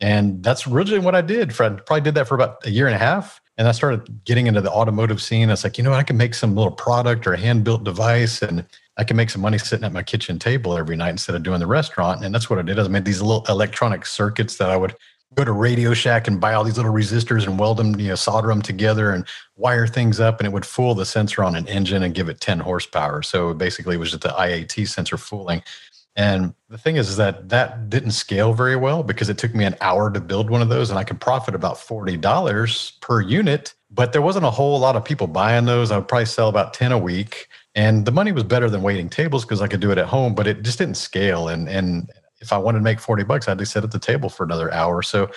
and 0.00 0.42
that's 0.42 0.66
originally 0.66 1.04
what 1.04 1.14
i 1.14 1.20
did 1.20 1.54
fred 1.54 1.84
probably 1.86 2.00
did 2.00 2.14
that 2.14 2.26
for 2.26 2.34
about 2.34 2.64
a 2.66 2.70
year 2.70 2.86
and 2.86 2.94
a 2.94 2.98
half 2.98 3.40
And 3.60 3.68
I 3.68 3.72
started 3.72 4.24
getting 4.24 4.46
into 4.46 4.62
the 4.62 4.70
automotive 4.70 5.20
scene. 5.20 5.50
I 5.50 5.52
was 5.52 5.64
like, 5.64 5.76
you 5.76 5.84
know, 5.84 5.92
I 5.92 6.02
can 6.02 6.16
make 6.16 6.32
some 6.32 6.54
little 6.56 6.72
product 6.72 7.26
or 7.26 7.34
a 7.34 7.38
hand 7.38 7.62
built 7.62 7.84
device 7.84 8.40
and 8.40 8.64
I 8.96 9.04
can 9.04 9.18
make 9.18 9.28
some 9.28 9.42
money 9.42 9.58
sitting 9.58 9.84
at 9.84 9.92
my 9.92 10.02
kitchen 10.02 10.38
table 10.38 10.78
every 10.78 10.96
night 10.96 11.10
instead 11.10 11.34
of 11.34 11.42
doing 11.42 11.60
the 11.60 11.66
restaurant. 11.66 12.24
And 12.24 12.34
that's 12.34 12.48
what 12.48 12.58
I 12.58 12.62
did. 12.62 12.78
I 12.78 12.88
made 12.88 13.04
these 13.04 13.20
little 13.20 13.44
electronic 13.50 14.06
circuits 14.06 14.56
that 14.56 14.70
I 14.70 14.78
would 14.78 14.94
go 15.34 15.44
to 15.44 15.52
Radio 15.52 15.94
Shack 15.94 16.26
and 16.26 16.40
buy 16.40 16.54
all 16.54 16.64
these 16.64 16.76
little 16.76 16.92
resistors 16.92 17.46
and 17.46 17.58
weld 17.58 17.76
them, 17.76 17.98
you 18.00 18.08
know, 18.08 18.14
solder 18.14 18.48
them 18.48 18.62
together 18.62 19.12
and 19.12 19.24
wire 19.56 19.86
things 19.86 20.18
up, 20.18 20.40
and 20.40 20.46
it 20.46 20.52
would 20.52 20.66
fool 20.66 20.94
the 20.94 21.06
sensor 21.06 21.44
on 21.44 21.54
an 21.54 21.68
engine 21.68 22.02
and 22.02 22.14
give 22.14 22.28
it 22.28 22.40
10 22.40 22.58
horsepower. 22.58 23.22
So 23.22 23.54
basically, 23.54 23.94
it 23.94 23.98
was 23.98 24.10
just 24.10 24.22
the 24.22 24.30
IAT 24.30 24.88
sensor 24.88 25.16
fooling. 25.16 25.62
And 26.16 26.54
the 26.68 26.78
thing 26.78 26.96
is, 26.96 27.08
is 27.08 27.16
that 27.18 27.48
that 27.50 27.88
didn't 27.88 28.10
scale 28.10 28.52
very 28.52 28.74
well 28.74 29.04
because 29.04 29.28
it 29.28 29.38
took 29.38 29.54
me 29.54 29.64
an 29.64 29.76
hour 29.80 30.10
to 30.10 30.20
build 30.20 30.50
one 30.50 30.60
of 30.60 30.68
those, 30.68 30.90
and 30.90 30.98
I 30.98 31.04
could 31.04 31.20
profit 31.20 31.54
about 31.54 31.78
forty 31.78 32.16
dollars 32.16 32.92
per 33.00 33.20
unit. 33.20 33.74
But 33.92 34.12
there 34.12 34.22
wasn't 34.22 34.44
a 34.44 34.50
whole 34.50 34.78
lot 34.78 34.96
of 34.96 35.04
people 35.04 35.28
buying 35.28 35.66
those. 35.66 35.90
I 35.90 35.96
would 35.96 36.08
probably 36.08 36.26
sell 36.26 36.48
about 36.48 36.74
ten 36.74 36.90
a 36.90 36.98
week, 36.98 37.46
and 37.76 38.04
the 38.04 38.10
money 38.10 38.32
was 38.32 38.42
better 38.42 38.68
than 38.68 38.82
waiting 38.82 39.08
tables 39.08 39.44
because 39.44 39.62
I 39.62 39.68
could 39.68 39.80
do 39.80 39.92
it 39.92 39.98
at 39.98 40.06
home. 40.06 40.34
But 40.34 40.48
it 40.48 40.62
just 40.62 40.78
didn't 40.78 40.96
scale, 40.96 41.46
and 41.46 41.68
and 41.68 42.10
if 42.40 42.52
I 42.52 42.58
wanted 42.58 42.78
to 42.78 42.84
make 42.84 43.00
40 43.00 43.24
bucks, 43.24 43.46
I 43.46 43.52
had 43.52 43.58
to 43.58 43.66
sit 43.66 43.84
at 43.84 43.90
the 43.90 43.98
table 43.98 44.28
for 44.28 44.44
another 44.44 44.72
hour. 44.72 45.02
So 45.02 45.30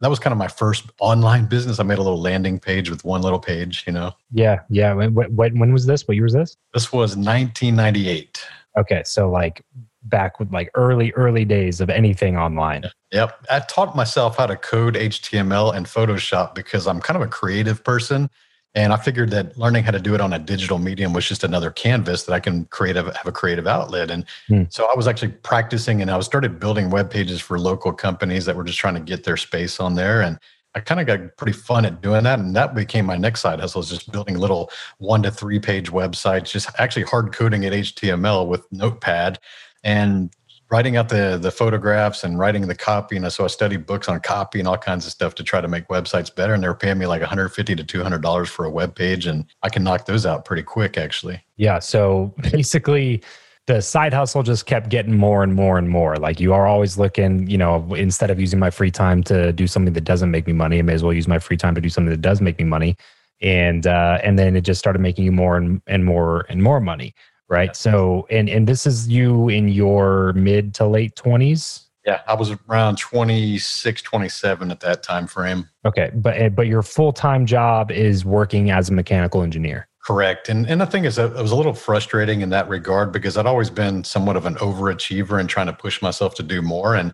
that 0.00 0.10
was 0.10 0.18
kind 0.18 0.32
of 0.32 0.38
my 0.38 0.48
first 0.48 0.86
online 1.00 1.46
business. 1.46 1.78
I 1.78 1.84
made 1.84 1.98
a 1.98 2.02
little 2.02 2.20
landing 2.20 2.58
page 2.58 2.90
with 2.90 3.04
one 3.04 3.22
little 3.22 3.38
page, 3.38 3.84
you 3.86 3.92
know? 3.92 4.12
Yeah. 4.32 4.60
Yeah. 4.68 4.94
When, 4.94 5.14
when, 5.14 5.58
when 5.58 5.72
was 5.72 5.86
this? 5.86 6.06
What 6.06 6.14
year 6.14 6.24
was 6.24 6.34
this? 6.34 6.56
This 6.74 6.92
was 6.92 7.16
1998. 7.16 8.44
Okay. 8.78 9.02
So 9.04 9.30
like 9.30 9.64
back 10.04 10.40
with 10.40 10.52
like 10.52 10.70
early, 10.74 11.12
early 11.12 11.44
days 11.44 11.80
of 11.80 11.88
anything 11.88 12.36
online. 12.36 12.84
Yep. 13.12 13.46
I 13.50 13.60
taught 13.60 13.94
myself 13.94 14.36
how 14.36 14.46
to 14.46 14.56
code 14.56 14.94
HTML 14.94 15.74
and 15.74 15.86
Photoshop 15.86 16.54
because 16.54 16.86
I'm 16.86 17.00
kind 17.00 17.16
of 17.16 17.22
a 17.22 17.30
creative 17.30 17.84
person. 17.84 18.28
And 18.74 18.92
I 18.92 18.96
figured 18.96 19.30
that 19.30 19.56
learning 19.58 19.84
how 19.84 19.90
to 19.90 19.98
do 19.98 20.14
it 20.14 20.20
on 20.20 20.32
a 20.32 20.38
digital 20.38 20.78
medium 20.78 21.12
was 21.12 21.26
just 21.26 21.44
another 21.44 21.70
canvas 21.70 22.24
that 22.24 22.32
I 22.32 22.40
can 22.40 22.64
create 22.66 22.96
a, 22.96 23.02
have 23.02 23.26
a 23.26 23.32
creative 23.32 23.66
outlet. 23.66 24.10
And 24.10 24.24
hmm. 24.48 24.62
so 24.70 24.86
I 24.90 24.96
was 24.96 25.06
actually 25.06 25.32
practicing 25.32 26.00
and 26.00 26.10
I 26.10 26.16
was 26.16 26.26
started 26.26 26.58
building 26.58 26.88
web 26.88 27.10
pages 27.10 27.40
for 27.40 27.58
local 27.58 27.92
companies 27.92 28.46
that 28.46 28.56
were 28.56 28.64
just 28.64 28.78
trying 28.78 28.94
to 28.94 29.00
get 29.00 29.24
their 29.24 29.36
space 29.36 29.78
on 29.78 29.94
there. 29.94 30.22
And 30.22 30.38
I 30.74 30.80
kind 30.80 31.00
of 31.00 31.06
got 31.06 31.36
pretty 31.36 31.52
fun 31.52 31.84
at 31.84 32.00
doing 32.00 32.24
that. 32.24 32.38
And 32.38 32.56
that 32.56 32.74
became 32.74 33.04
my 33.04 33.16
next 33.16 33.40
side 33.40 33.60
hustle 33.60 33.82
is 33.82 33.90
just 33.90 34.10
building 34.10 34.38
little 34.38 34.70
one 34.98 35.22
to 35.22 35.30
three 35.30 35.58
page 35.58 35.90
websites, 35.90 36.50
just 36.50 36.70
actually 36.78 37.02
hard 37.02 37.34
coding 37.34 37.66
at 37.66 37.74
HTML 37.74 38.48
with 38.48 38.66
Notepad 38.72 39.38
and 39.84 40.32
writing 40.72 40.96
out 40.96 41.10
the 41.10 41.38
the 41.40 41.50
photographs 41.50 42.24
and 42.24 42.38
writing 42.38 42.66
the 42.66 42.74
copy. 42.74 43.16
And 43.18 43.30
so 43.30 43.44
I 43.44 43.48
studied 43.48 43.84
books 43.84 44.08
on 44.08 44.18
copy 44.20 44.58
and 44.58 44.66
all 44.66 44.78
kinds 44.78 45.04
of 45.04 45.12
stuff 45.12 45.34
to 45.34 45.44
try 45.44 45.60
to 45.60 45.68
make 45.68 45.86
websites 45.88 46.34
better. 46.34 46.54
And 46.54 46.62
they 46.62 46.66
were 46.66 46.74
paying 46.74 46.96
me 46.98 47.06
like 47.06 47.20
150 47.20 47.76
to 47.76 47.84
200 47.84 48.22
dollars 48.22 48.48
for 48.48 48.64
a 48.64 48.70
web 48.70 48.96
page, 48.96 49.26
and 49.26 49.44
I 49.62 49.68
can 49.68 49.84
knock 49.84 50.06
those 50.06 50.24
out 50.24 50.46
pretty 50.46 50.62
quick, 50.62 50.96
actually. 50.96 51.44
Yeah. 51.56 51.78
So 51.78 52.34
basically. 52.50 53.22
the 53.68 53.80
side 53.80 54.12
hustle 54.12 54.42
just 54.42 54.66
kept 54.66 54.88
getting 54.88 55.16
more 55.16 55.44
and 55.44 55.54
more 55.54 55.78
and 55.78 55.88
more. 55.88 56.16
Like 56.16 56.40
you 56.40 56.52
are 56.52 56.66
always 56.66 56.98
looking, 56.98 57.48
you 57.48 57.56
know, 57.56 57.94
instead 57.94 58.28
of 58.28 58.40
using 58.40 58.58
my 58.58 58.70
free 58.70 58.90
time 58.90 59.22
to 59.30 59.52
do 59.52 59.68
something 59.68 59.92
that 59.92 60.02
doesn't 60.02 60.32
make 60.32 60.48
me 60.48 60.52
money, 60.52 60.80
I 60.80 60.82
may 60.82 60.94
as 60.94 61.04
well 61.04 61.12
use 61.12 61.28
my 61.28 61.38
free 61.38 61.56
time 61.56 61.76
to 61.76 61.80
do 61.80 61.88
something 61.88 62.10
that 62.10 62.22
does 62.22 62.40
make 62.40 62.58
me 62.58 62.64
money. 62.64 62.96
And 63.40 63.86
uh, 63.86 64.18
and 64.24 64.36
then 64.36 64.56
it 64.56 64.62
just 64.62 64.80
started 64.80 64.98
making 64.98 65.24
you 65.24 65.30
more 65.30 65.56
and, 65.56 65.80
and 65.86 66.04
more 66.04 66.44
and 66.48 66.60
more 66.60 66.80
money 66.80 67.14
right? 67.52 67.68
Yeah. 67.68 67.72
So, 67.72 68.26
and 68.30 68.48
and 68.48 68.66
this 68.66 68.86
is 68.86 69.06
you 69.06 69.48
in 69.48 69.68
your 69.68 70.32
mid 70.32 70.74
to 70.74 70.86
late 70.86 71.14
twenties. 71.14 71.86
Yeah, 72.04 72.20
I 72.26 72.34
was 72.34 72.50
around 72.68 72.98
26, 72.98 74.02
27 74.02 74.72
at 74.72 74.80
that 74.80 75.04
time 75.04 75.28
frame. 75.28 75.68
Okay, 75.84 76.10
but 76.14 76.36
eh, 76.36 76.48
but 76.48 76.66
your 76.66 76.82
full 76.82 77.12
time 77.12 77.46
job 77.46 77.92
is 77.92 78.24
working 78.24 78.72
as 78.72 78.88
a 78.88 78.92
mechanical 78.92 79.42
engineer. 79.42 79.86
Correct, 80.02 80.48
and 80.48 80.66
and 80.66 80.80
the 80.80 80.86
thing 80.86 81.04
is, 81.04 81.18
it 81.18 81.32
was 81.34 81.52
a 81.52 81.56
little 81.56 81.74
frustrating 81.74 82.40
in 82.40 82.48
that 82.50 82.68
regard 82.68 83.12
because 83.12 83.36
I'd 83.36 83.46
always 83.46 83.70
been 83.70 84.02
somewhat 84.02 84.36
of 84.36 84.46
an 84.46 84.56
overachiever 84.56 85.38
and 85.38 85.48
trying 85.48 85.66
to 85.66 85.72
push 85.72 86.02
myself 86.02 86.34
to 86.36 86.42
do 86.42 86.60
more. 86.60 86.96
And 86.96 87.12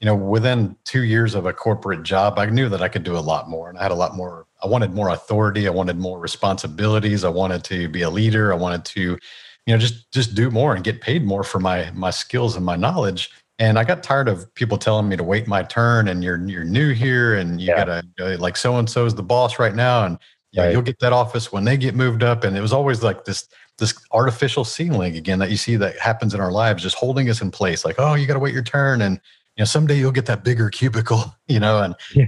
you 0.00 0.04
know, 0.04 0.14
within 0.14 0.76
two 0.84 1.04
years 1.04 1.34
of 1.34 1.46
a 1.46 1.54
corporate 1.54 2.02
job, 2.02 2.38
I 2.38 2.44
knew 2.46 2.68
that 2.68 2.82
I 2.82 2.88
could 2.88 3.04
do 3.04 3.16
a 3.16 3.24
lot 3.32 3.48
more, 3.48 3.70
and 3.70 3.78
I 3.78 3.82
had 3.82 3.92
a 3.92 3.94
lot 3.94 4.14
more. 4.14 4.46
I 4.62 4.66
wanted 4.66 4.92
more 4.92 5.08
authority. 5.08 5.66
I 5.66 5.70
wanted 5.70 5.96
more 5.96 6.18
responsibilities. 6.18 7.24
I 7.24 7.30
wanted 7.30 7.64
to 7.64 7.88
be 7.88 8.02
a 8.02 8.10
leader. 8.10 8.52
I 8.52 8.56
wanted 8.56 8.84
to 8.86 9.18
you 9.66 9.74
know 9.74 9.78
just 9.78 10.10
just 10.12 10.34
do 10.34 10.50
more 10.50 10.74
and 10.74 10.84
get 10.84 11.00
paid 11.00 11.24
more 11.24 11.42
for 11.42 11.58
my 11.58 11.90
my 11.94 12.10
skills 12.10 12.56
and 12.56 12.64
my 12.64 12.76
knowledge 12.76 13.30
and 13.58 13.78
i 13.78 13.84
got 13.84 14.02
tired 14.02 14.28
of 14.28 14.52
people 14.54 14.78
telling 14.78 15.08
me 15.08 15.16
to 15.16 15.24
wait 15.24 15.46
my 15.46 15.62
turn 15.62 16.08
and 16.08 16.24
you're 16.24 16.38
you're 16.48 16.64
new 16.64 16.92
here 16.92 17.34
and 17.34 17.60
you 17.60 17.68
yeah. 17.68 17.84
gotta 17.84 18.02
uh, 18.20 18.36
like 18.38 18.56
so 18.56 18.76
and 18.76 18.88
so 18.88 19.04
is 19.04 19.14
the 19.14 19.22
boss 19.22 19.58
right 19.58 19.74
now 19.74 20.04
and 20.04 20.18
you 20.52 20.62
right. 20.62 20.72
you'll 20.72 20.82
get 20.82 20.98
that 21.00 21.12
office 21.12 21.52
when 21.52 21.64
they 21.64 21.76
get 21.76 21.94
moved 21.94 22.22
up 22.22 22.44
and 22.44 22.56
it 22.56 22.60
was 22.60 22.72
always 22.72 23.02
like 23.02 23.24
this 23.24 23.48
this 23.78 23.94
artificial 24.12 24.64
ceiling 24.64 25.16
again 25.16 25.38
that 25.38 25.50
you 25.50 25.56
see 25.56 25.76
that 25.76 25.98
happens 25.98 26.32
in 26.32 26.40
our 26.40 26.52
lives 26.52 26.82
just 26.82 26.96
holding 26.96 27.28
us 27.28 27.42
in 27.42 27.50
place 27.50 27.84
like 27.84 27.96
oh 27.98 28.14
you 28.14 28.26
gotta 28.26 28.38
wait 28.38 28.54
your 28.54 28.62
turn 28.62 29.02
and 29.02 29.20
you 29.56 29.62
know 29.62 29.64
someday 29.64 29.98
you'll 29.98 30.12
get 30.12 30.26
that 30.26 30.44
bigger 30.44 30.70
cubicle 30.70 31.34
you 31.48 31.60
know 31.60 31.82
and 31.82 31.94
yeah. 32.14 32.26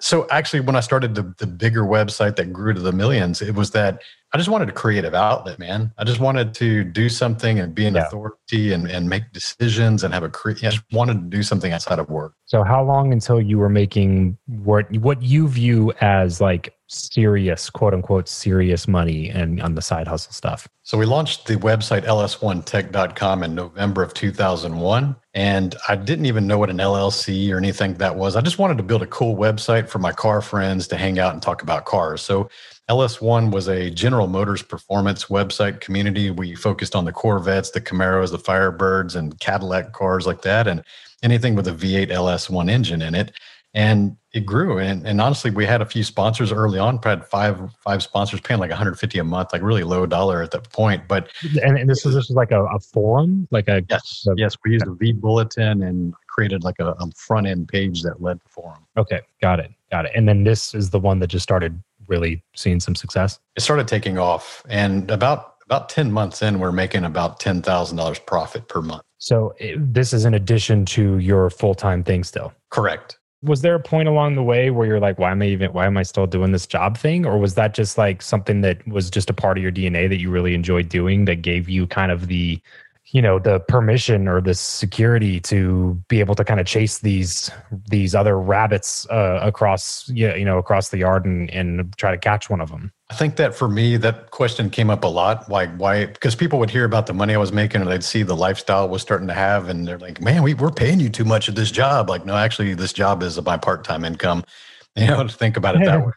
so 0.00 0.26
actually 0.30 0.60
when 0.60 0.76
i 0.76 0.80
started 0.80 1.14
the, 1.14 1.34
the 1.38 1.46
bigger 1.46 1.82
website 1.82 2.36
that 2.36 2.52
grew 2.52 2.72
to 2.72 2.80
the 2.80 2.92
millions 2.92 3.40
it 3.42 3.54
was 3.54 3.70
that 3.70 4.02
I 4.34 4.38
just 4.38 4.48
wanted 4.48 4.70
a 4.70 4.72
creative 4.72 5.12
outlet, 5.12 5.58
man. 5.58 5.92
I 5.98 6.04
just 6.04 6.18
wanted 6.18 6.54
to 6.54 6.84
do 6.84 7.10
something 7.10 7.58
and 7.58 7.74
be 7.74 7.84
an 7.84 7.94
yeah. 7.94 8.06
authority 8.06 8.72
and, 8.72 8.90
and 8.90 9.06
make 9.06 9.30
decisions 9.32 10.04
and 10.04 10.14
have 10.14 10.22
a 10.22 10.30
cre- 10.30 10.52
I 10.52 10.70
just 10.70 10.82
wanted 10.90 11.14
to 11.14 11.36
do 11.36 11.42
something 11.42 11.70
outside 11.70 11.98
of 11.98 12.08
work. 12.08 12.32
So 12.46 12.62
how 12.62 12.82
long 12.82 13.12
until 13.12 13.42
you 13.42 13.58
were 13.58 13.68
making 13.68 14.38
what 14.46 14.90
what 14.96 15.20
you 15.20 15.48
view 15.48 15.92
as 16.00 16.40
like 16.40 16.74
serious, 16.92 17.70
quote 17.70 17.94
unquote, 17.94 18.28
serious 18.28 18.86
money 18.86 19.28
and 19.30 19.60
on 19.62 19.74
the 19.74 19.82
side 19.82 20.06
hustle 20.06 20.32
stuff? 20.32 20.68
So 20.82 20.98
we 20.98 21.06
launched 21.06 21.46
the 21.46 21.56
website 21.56 22.04
ls1tech.com 22.04 23.42
in 23.42 23.54
November 23.54 24.02
of 24.02 24.14
2001. 24.14 25.16
And 25.34 25.74
I 25.88 25.96
didn't 25.96 26.26
even 26.26 26.46
know 26.46 26.58
what 26.58 26.70
an 26.70 26.78
LLC 26.78 27.50
or 27.52 27.56
anything 27.56 27.94
that 27.94 28.16
was. 28.16 28.36
I 28.36 28.42
just 28.42 28.58
wanted 28.58 28.76
to 28.76 28.82
build 28.82 29.02
a 29.02 29.06
cool 29.06 29.36
website 29.36 29.88
for 29.88 29.98
my 29.98 30.12
car 30.12 30.42
friends 30.42 30.86
to 30.88 30.96
hang 30.96 31.18
out 31.18 31.32
and 31.32 31.42
talk 31.42 31.62
about 31.62 31.86
cars. 31.86 32.20
So 32.20 32.50
LS1 32.90 33.52
was 33.52 33.68
a 33.68 33.90
General 33.90 34.26
Motors 34.26 34.62
performance 34.62 35.26
website 35.26 35.80
community. 35.80 36.30
We 36.30 36.54
focused 36.54 36.94
on 36.94 37.04
the 37.04 37.12
Corvettes, 37.12 37.70
the 37.70 37.80
Camaros, 37.80 38.32
the 38.32 38.38
Firebirds, 38.38 39.16
and 39.16 39.38
Cadillac 39.40 39.92
cars 39.92 40.26
like 40.26 40.42
that, 40.42 40.66
and 40.66 40.84
anything 41.22 41.54
with 41.54 41.68
a 41.68 41.72
V8 41.72 42.10
LS1 42.10 42.70
engine 42.70 43.00
in 43.00 43.14
it. 43.14 43.32
And 43.74 44.16
it 44.32 44.46
grew. 44.46 44.78
And, 44.78 45.06
and 45.06 45.20
honestly, 45.20 45.50
we 45.50 45.64
had 45.64 45.80
a 45.80 45.86
few 45.86 46.04
sponsors 46.04 46.52
early 46.52 46.78
on. 46.78 47.00
We 47.02 47.10
had 47.10 47.26
five 47.26 47.58
five 47.80 48.02
sponsors 48.02 48.40
paying 48.40 48.60
like 48.60 48.70
150 48.70 49.18
a 49.18 49.24
month, 49.24 49.52
like 49.52 49.62
really 49.62 49.82
low 49.82 50.06
dollar 50.06 50.42
at 50.42 50.50
that 50.52 50.70
point. 50.70 51.08
But 51.08 51.28
and, 51.62 51.78
and 51.78 51.88
this 51.88 52.04
was 52.04 52.14
this 52.14 52.28
was 52.28 52.36
like 52.36 52.50
a, 52.50 52.64
a 52.64 52.80
forum, 52.80 53.48
like 53.50 53.68
a 53.68 53.82
yes, 53.88 54.26
a, 54.28 54.34
yes. 54.36 54.56
We 54.64 54.72
used 54.72 54.86
a 54.86 54.90
vBulletin 54.90 55.86
and 55.86 56.14
created 56.28 56.64
like 56.64 56.76
a, 56.80 56.88
a 56.88 57.10
front 57.16 57.46
end 57.46 57.68
page 57.68 58.02
that 58.02 58.22
led 58.22 58.40
to 58.40 58.44
the 58.44 58.50
forum. 58.50 58.86
Okay, 58.96 59.20
got 59.40 59.60
it, 59.60 59.70
got 59.90 60.06
it. 60.06 60.12
And 60.14 60.28
then 60.28 60.44
this 60.44 60.74
is 60.74 60.90
the 60.90 61.00
one 61.00 61.18
that 61.20 61.28
just 61.28 61.42
started 61.42 61.82
really 62.08 62.42
seeing 62.54 62.80
some 62.80 62.94
success? 62.94 63.38
It 63.56 63.60
started 63.60 63.88
taking 63.88 64.18
off, 64.18 64.62
and 64.68 65.10
about 65.10 65.56
about 65.64 65.88
ten 65.88 66.12
months 66.12 66.42
in, 66.42 66.58
we're 66.58 66.72
making 66.72 67.04
about 67.04 67.40
ten 67.40 67.62
thousand 67.62 67.96
dollars 67.96 68.18
profit 68.18 68.68
per 68.68 68.82
month. 68.82 69.02
So 69.18 69.54
this 69.76 70.12
is 70.12 70.24
in 70.24 70.34
addition 70.34 70.84
to 70.86 71.18
your 71.18 71.48
full 71.50 71.74
time 71.74 72.02
thing, 72.02 72.24
still. 72.24 72.52
Correct. 72.70 73.18
Was 73.42 73.62
there 73.62 73.74
a 73.74 73.80
point 73.80 74.08
along 74.08 74.36
the 74.36 74.42
way 74.42 74.70
where 74.70 74.86
you're 74.86 75.00
like, 75.00 75.18
why 75.18 75.32
am 75.32 75.42
I 75.42 75.46
even, 75.46 75.72
why 75.72 75.86
am 75.86 75.96
I 75.96 76.04
still 76.04 76.26
doing 76.26 76.52
this 76.52 76.66
job 76.66 76.96
thing? 76.96 77.26
Or 77.26 77.38
was 77.38 77.54
that 77.54 77.74
just 77.74 77.98
like 77.98 78.22
something 78.22 78.60
that 78.60 78.86
was 78.86 79.10
just 79.10 79.30
a 79.30 79.34
part 79.34 79.58
of 79.58 79.62
your 79.62 79.72
DNA 79.72 80.08
that 80.08 80.20
you 80.20 80.30
really 80.30 80.54
enjoyed 80.54 80.88
doing 80.88 81.24
that 81.24 81.42
gave 81.42 81.68
you 81.68 81.86
kind 81.86 82.12
of 82.12 82.28
the 82.28 82.60
you 83.06 83.20
know 83.20 83.38
the 83.38 83.60
permission 83.60 84.26
or 84.26 84.40
the 84.40 84.54
security 84.54 85.38
to 85.40 86.00
be 86.08 86.20
able 86.20 86.34
to 86.34 86.44
kind 86.44 86.60
of 86.60 86.66
chase 86.66 86.98
these 87.00 87.50
these 87.88 88.14
other 88.14 88.38
rabbits 88.38 89.06
uh, 89.10 89.38
across 89.42 90.08
yeah, 90.08 90.34
you 90.34 90.44
know 90.44 90.58
across 90.58 90.88
the 90.88 90.98
yard 90.98 91.24
and 91.24 91.50
and 91.50 91.96
try 91.98 92.10
to 92.10 92.18
catch 92.18 92.48
one 92.48 92.60
of 92.60 92.70
them 92.70 92.92
i 93.12 93.14
think 93.14 93.36
that 93.36 93.54
for 93.54 93.68
me 93.68 93.98
that 93.98 94.30
question 94.30 94.70
came 94.70 94.88
up 94.88 95.04
a 95.04 95.06
lot 95.06 95.46
why 95.48 95.66
why 95.66 96.06
because 96.06 96.34
people 96.34 96.58
would 96.58 96.70
hear 96.70 96.84
about 96.84 97.06
the 97.06 97.12
money 97.12 97.34
i 97.34 97.36
was 97.36 97.52
making 97.52 97.82
and 97.82 97.90
they'd 97.90 98.02
see 98.02 98.22
the 98.22 98.34
lifestyle 98.34 98.88
was 98.88 99.02
starting 99.02 99.28
to 99.28 99.34
have 99.34 99.68
and 99.68 99.86
they're 99.86 99.98
like 99.98 100.20
man 100.20 100.42
we, 100.42 100.54
we're 100.54 100.70
paying 100.70 100.98
you 100.98 101.10
too 101.10 101.24
much 101.24 101.48
at 101.48 101.54
this 101.54 101.70
job 101.70 102.08
like 102.08 102.24
no 102.24 102.34
actually 102.34 102.72
this 102.72 102.92
job 102.92 103.22
is 103.22 103.40
my 103.42 103.56
part-time 103.56 104.04
income 104.04 104.42
you 104.96 105.06
know 105.06 105.22
to 105.22 105.34
think 105.34 105.58
about 105.58 105.76
it 105.76 105.84
that 105.84 106.00
way 106.06 106.12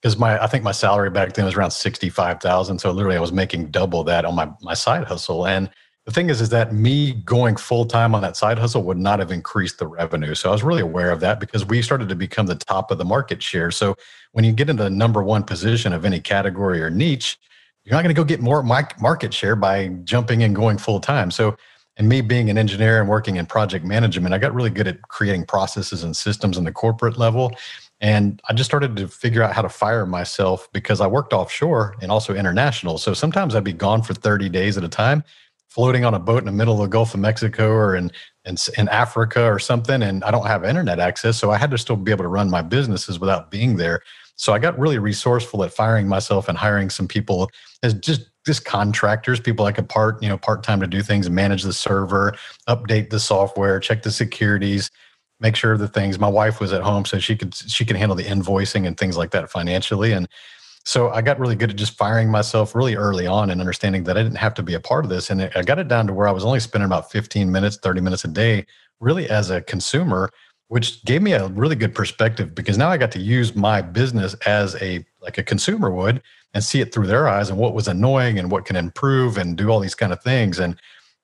because 0.00 0.16
my 0.16 0.42
I 0.42 0.46
think 0.46 0.64
my 0.64 0.72
salary 0.72 1.10
back 1.10 1.32
then 1.32 1.44
was 1.44 1.54
around 1.54 1.72
sixty 1.72 2.08
five 2.08 2.40
thousand. 2.40 2.78
So 2.78 2.92
literally, 2.92 3.16
I 3.16 3.20
was 3.20 3.32
making 3.32 3.72
double 3.72 4.04
that 4.04 4.24
on 4.24 4.36
my 4.36 4.48
my 4.62 4.74
side 4.74 5.04
hustle, 5.04 5.44
and 5.44 5.68
the 6.08 6.14
thing 6.14 6.30
is 6.30 6.40
is 6.40 6.48
that 6.48 6.72
me 6.72 7.12
going 7.12 7.54
full 7.54 7.84
time 7.84 8.14
on 8.14 8.22
that 8.22 8.34
side 8.34 8.58
hustle 8.58 8.82
would 8.82 8.96
not 8.96 9.18
have 9.18 9.30
increased 9.30 9.78
the 9.78 9.86
revenue. 9.86 10.34
So 10.34 10.48
i 10.48 10.52
was 10.52 10.62
really 10.62 10.80
aware 10.80 11.10
of 11.10 11.20
that 11.20 11.38
because 11.38 11.66
we 11.66 11.82
started 11.82 12.08
to 12.08 12.14
become 12.14 12.46
the 12.46 12.54
top 12.54 12.90
of 12.90 12.96
the 12.96 13.04
market 13.04 13.42
share. 13.42 13.70
So 13.70 13.94
when 14.32 14.42
you 14.42 14.52
get 14.52 14.70
into 14.70 14.84
the 14.84 14.88
number 14.88 15.22
one 15.22 15.42
position 15.42 15.92
of 15.92 16.06
any 16.06 16.18
category 16.18 16.80
or 16.80 16.88
niche 16.88 17.36
you're 17.84 17.94
not 17.94 18.02
going 18.02 18.14
to 18.14 18.18
go 18.18 18.24
get 18.24 18.40
more 18.40 18.62
market 18.62 19.34
share 19.34 19.54
by 19.54 19.88
jumping 20.04 20.42
and 20.42 20.56
going 20.56 20.78
full 20.78 20.98
time 20.98 21.30
so 21.30 21.54
and 21.98 22.08
me 22.08 22.22
being 22.22 22.48
an 22.48 22.56
engineer 22.56 23.00
and 23.00 23.08
working 23.08 23.36
in 23.36 23.44
project 23.44 23.84
management 23.84 24.34
i 24.34 24.38
got 24.38 24.54
really 24.54 24.70
good 24.70 24.88
at 24.88 25.02
creating 25.02 25.44
processes 25.44 26.04
and 26.04 26.16
systems 26.16 26.56
in 26.56 26.64
the 26.64 26.72
corporate 26.72 27.18
level. 27.18 27.54
And 28.00 28.40
I 28.48 28.54
just 28.54 28.70
started 28.70 28.96
to 28.96 29.08
figure 29.08 29.42
out 29.42 29.52
how 29.52 29.62
to 29.62 29.68
fire 29.68 30.06
myself 30.06 30.68
because 30.72 31.00
I 31.00 31.06
worked 31.08 31.32
offshore 31.32 31.96
and 32.00 32.12
also 32.12 32.32
international. 32.34 32.96
So 32.96 33.12
sometimes 33.12 33.54
I'd 33.54 33.64
be 33.64 33.72
gone 33.72 34.02
for 34.02 34.14
30 34.14 34.48
days 34.48 34.78
at 34.78 34.84
a 34.84 34.88
time, 34.88 35.24
floating 35.68 36.04
on 36.04 36.14
a 36.14 36.18
boat 36.18 36.38
in 36.38 36.46
the 36.46 36.52
middle 36.52 36.74
of 36.74 36.80
the 36.80 36.88
Gulf 36.88 37.14
of 37.14 37.20
Mexico 37.20 37.70
or 37.70 37.94
in, 37.94 38.10
in, 38.44 38.56
in 38.76 38.88
Africa 38.88 39.44
or 39.44 39.58
something. 39.58 40.02
And 40.02 40.24
I 40.24 40.30
don't 40.30 40.46
have 40.46 40.64
internet 40.64 40.98
access. 40.98 41.38
So 41.38 41.50
I 41.50 41.58
had 41.58 41.70
to 41.70 41.78
still 41.78 41.96
be 41.96 42.10
able 42.10 42.24
to 42.24 42.28
run 42.28 42.50
my 42.50 42.62
businesses 42.62 43.20
without 43.20 43.50
being 43.50 43.76
there. 43.76 44.02
So 44.36 44.52
I 44.52 44.58
got 44.58 44.78
really 44.78 44.98
resourceful 44.98 45.64
at 45.64 45.72
firing 45.72 46.08
myself 46.08 46.48
and 46.48 46.56
hiring 46.56 46.90
some 46.90 47.08
people 47.08 47.50
as 47.82 47.94
just 47.94 48.30
just 48.46 48.64
contractors, 48.64 49.40
people 49.40 49.66
I 49.66 49.72
could 49.72 49.90
part, 49.90 50.22
you 50.22 50.28
know, 50.28 50.38
part 50.38 50.62
time 50.62 50.80
to 50.80 50.86
do 50.86 51.02
things 51.02 51.28
manage 51.28 51.64
the 51.64 51.72
server, 51.72 52.34
update 52.66 53.10
the 53.10 53.20
software, 53.20 53.78
check 53.78 54.02
the 54.02 54.10
securities, 54.10 54.90
make 55.38 55.54
sure 55.54 55.76
the 55.76 55.86
things. 55.86 56.18
My 56.18 56.28
wife 56.28 56.58
was 56.58 56.72
at 56.72 56.82
home, 56.82 57.04
so 57.04 57.18
she 57.18 57.36
could 57.36 57.54
she 57.54 57.84
could 57.84 57.96
handle 57.96 58.16
the 58.16 58.24
invoicing 58.24 58.86
and 58.86 58.96
things 58.96 59.18
like 59.18 59.32
that 59.32 59.50
financially. 59.50 60.12
And 60.12 60.28
so 60.88 61.10
I 61.10 61.20
got 61.20 61.38
really 61.38 61.54
good 61.54 61.70
at 61.70 61.76
just 61.76 61.98
firing 61.98 62.30
myself 62.30 62.74
really 62.74 62.96
early 62.96 63.26
on 63.26 63.50
and 63.50 63.60
understanding 63.60 64.04
that 64.04 64.16
I 64.16 64.22
didn't 64.22 64.38
have 64.38 64.54
to 64.54 64.62
be 64.62 64.72
a 64.72 64.80
part 64.80 65.04
of 65.04 65.10
this. 65.10 65.28
And 65.28 65.42
I 65.54 65.60
got 65.60 65.78
it 65.78 65.86
down 65.86 66.06
to 66.06 66.14
where 66.14 66.26
I 66.26 66.32
was 66.32 66.46
only 66.46 66.60
spending 66.60 66.86
about 66.86 67.12
15 67.12 67.52
minutes, 67.52 67.76
30 67.76 68.00
minutes 68.00 68.24
a 68.24 68.28
day, 68.28 68.64
really 68.98 69.28
as 69.28 69.50
a 69.50 69.60
consumer 69.60 70.30
which 70.68 71.02
gave 71.04 71.22
me 71.22 71.32
a 71.32 71.48
really 71.48 71.74
good 71.74 71.94
perspective 71.94 72.54
because 72.54 72.78
now 72.78 72.90
I 72.90 72.98
got 72.98 73.10
to 73.12 73.18
use 73.18 73.56
my 73.56 73.80
business 73.80 74.34
as 74.46 74.80
a 74.82 75.04
like 75.20 75.38
a 75.38 75.42
consumer 75.42 75.90
would 75.90 76.22
and 76.54 76.62
see 76.62 76.80
it 76.80 76.92
through 76.92 77.06
their 77.06 77.26
eyes 77.26 77.50
and 77.50 77.58
what 77.58 77.74
was 77.74 77.88
annoying 77.88 78.38
and 78.38 78.50
what 78.50 78.66
can 78.66 78.76
improve 78.76 79.38
and 79.38 79.56
do 79.56 79.70
all 79.70 79.80
these 79.80 79.94
kind 79.94 80.12
of 80.12 80.22
things. 80.22 80.58
And 80.58 80.78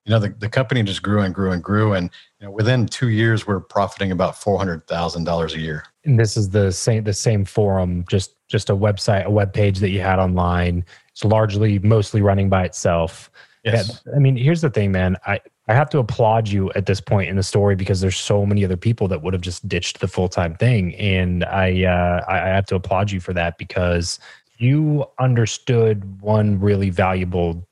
you 0.04 0.10
know 0.10 0.18
the, 0.18 0.30
the 0.30 0.48
company 0.48 0.82
just 0.82 1.02
grew 1.02 1.20
and 1.20 1.34
grew 1.34 1.52
and 1.52 1.62
grew. 1.62 1.92
And 1.92 2.10
you 2.40 2.46
know 2.46 2.52
within 2.52 2.86
two 2.86 3.08
years 3.08 3.46
we're 3.46 3.60
profiting 3.60 4.10
about 4.10 4.36
four 4.36 4.58
hundred 4.58 4.86
thousand 4.86 5.24
dollars 5.24 5.54
a 5.54 5.60
year 5.60 5.84
and 6.04 6.18
this 6.18 6.36
is 6.36 6.50
the 6.50 6.70
same 6.70 7.04
the 7.04 7.12
same 7.12 7.44
forum 7.44 8.04
just 8.08 8.34
just 8.48 8.70
a 8.70 8.76
website 8.76 9.24
a 9.24 9.30
web 9.30 9.52
page 9.52 9.78
that 9.78 9.90
you 9.90 10.00
had 10.00 10.18
online. 10.18 10.84
It's 11.12 11.24
largely 11.24 11.78
mostly 11.78 12.20
running 12.20 12.48
by 12.48 12.64
itself. 12.64 13.30
Yes. 13.64 14.02
I 14.14 14.18
mean 14.18 14.36
here's 14.36 14.60
the 14.60 14.70
thing 14.70 14.92
man. 14.92 15.16
I 15.26 15.40
I 15.66 15.72
have 15.72 15.88
to 15.90 15.98
applaud 15.98 16.48
you 16.48 16.70
at 16.72 16.84
this 16.86 17.00
point 17.00 17.30
in 17.30 17.36
the 17.36 17.42
story 17.42 17.74
because 17.74 18.00
there's 18.00 18.18
so 18.18 18.44
many 18.44 18.64
other 18.64 18.76
people 18.76 19.08
that 19.08 19.22
would 19.22 19.32
have 19.32 19.40
just 19.40 19.66
ditched 19.66 20.00
the 20.00 20.08
full 20.08 20.28
time 20.28 20.54
thing, 20.56 20.94
and 20.96 21.44
I 21.44 21.84
uh, 21.84 22.24
I 22.28 22.48
have 22.48 22.66
to 22.66 22.74
applaud 22.74 23.10
you 23.10 23.20
for 23.20 23.32
that 23.32 23.56
because 23.56 24.18
you 24.58 25.06
understood 25.18 26.20
one 26.20 26.60
really 26.60 26.90
valuable 26.90 27.66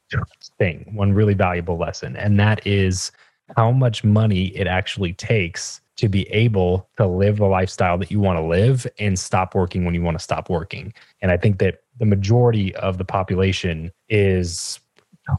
thing, 0.59 0.91
one 0.95 1.13
really 1.13 1.35
valuable 1.35 1.77
lesson, 1.77 2.17
and 2.17 2.41
that 2.41 2.67
is 2.67 3.13
how 3.57 3.71
much 3.71 4.05
money 4.05 4.47
it 4.57 4.67
actually 4.67 5.13
takes 5.13 5.83
to 6.03 6.09
be 6.09 6.29
able 6.31 6.89
to 6.97 7.07
live 7.07 7.37
the 7.37 7.47
lifestyle 7.47 7.97
that 7.97 8.11
you 8.11 8.19
want 8.19 8.37
to 8.37 8.43
live 8.43 8.89
and 8.99 9.17
stop 9.17 9.55
working 9.55 9.85
when 9.85 9.95
you 9.95 10.03
want 10.03 10.19
to 10.19 10.23
stop 10.23 10.51
working. 10.51 10.93
And 11.21 11.31
I 11.31 11.37
think 11.37 11.61
that 11.61 11.85
the 12.01 12.05
majority 12.05 12.75
of 12.75 12.99
the 12.99 13.05
population 13.05 13.93
is 14.09 14.81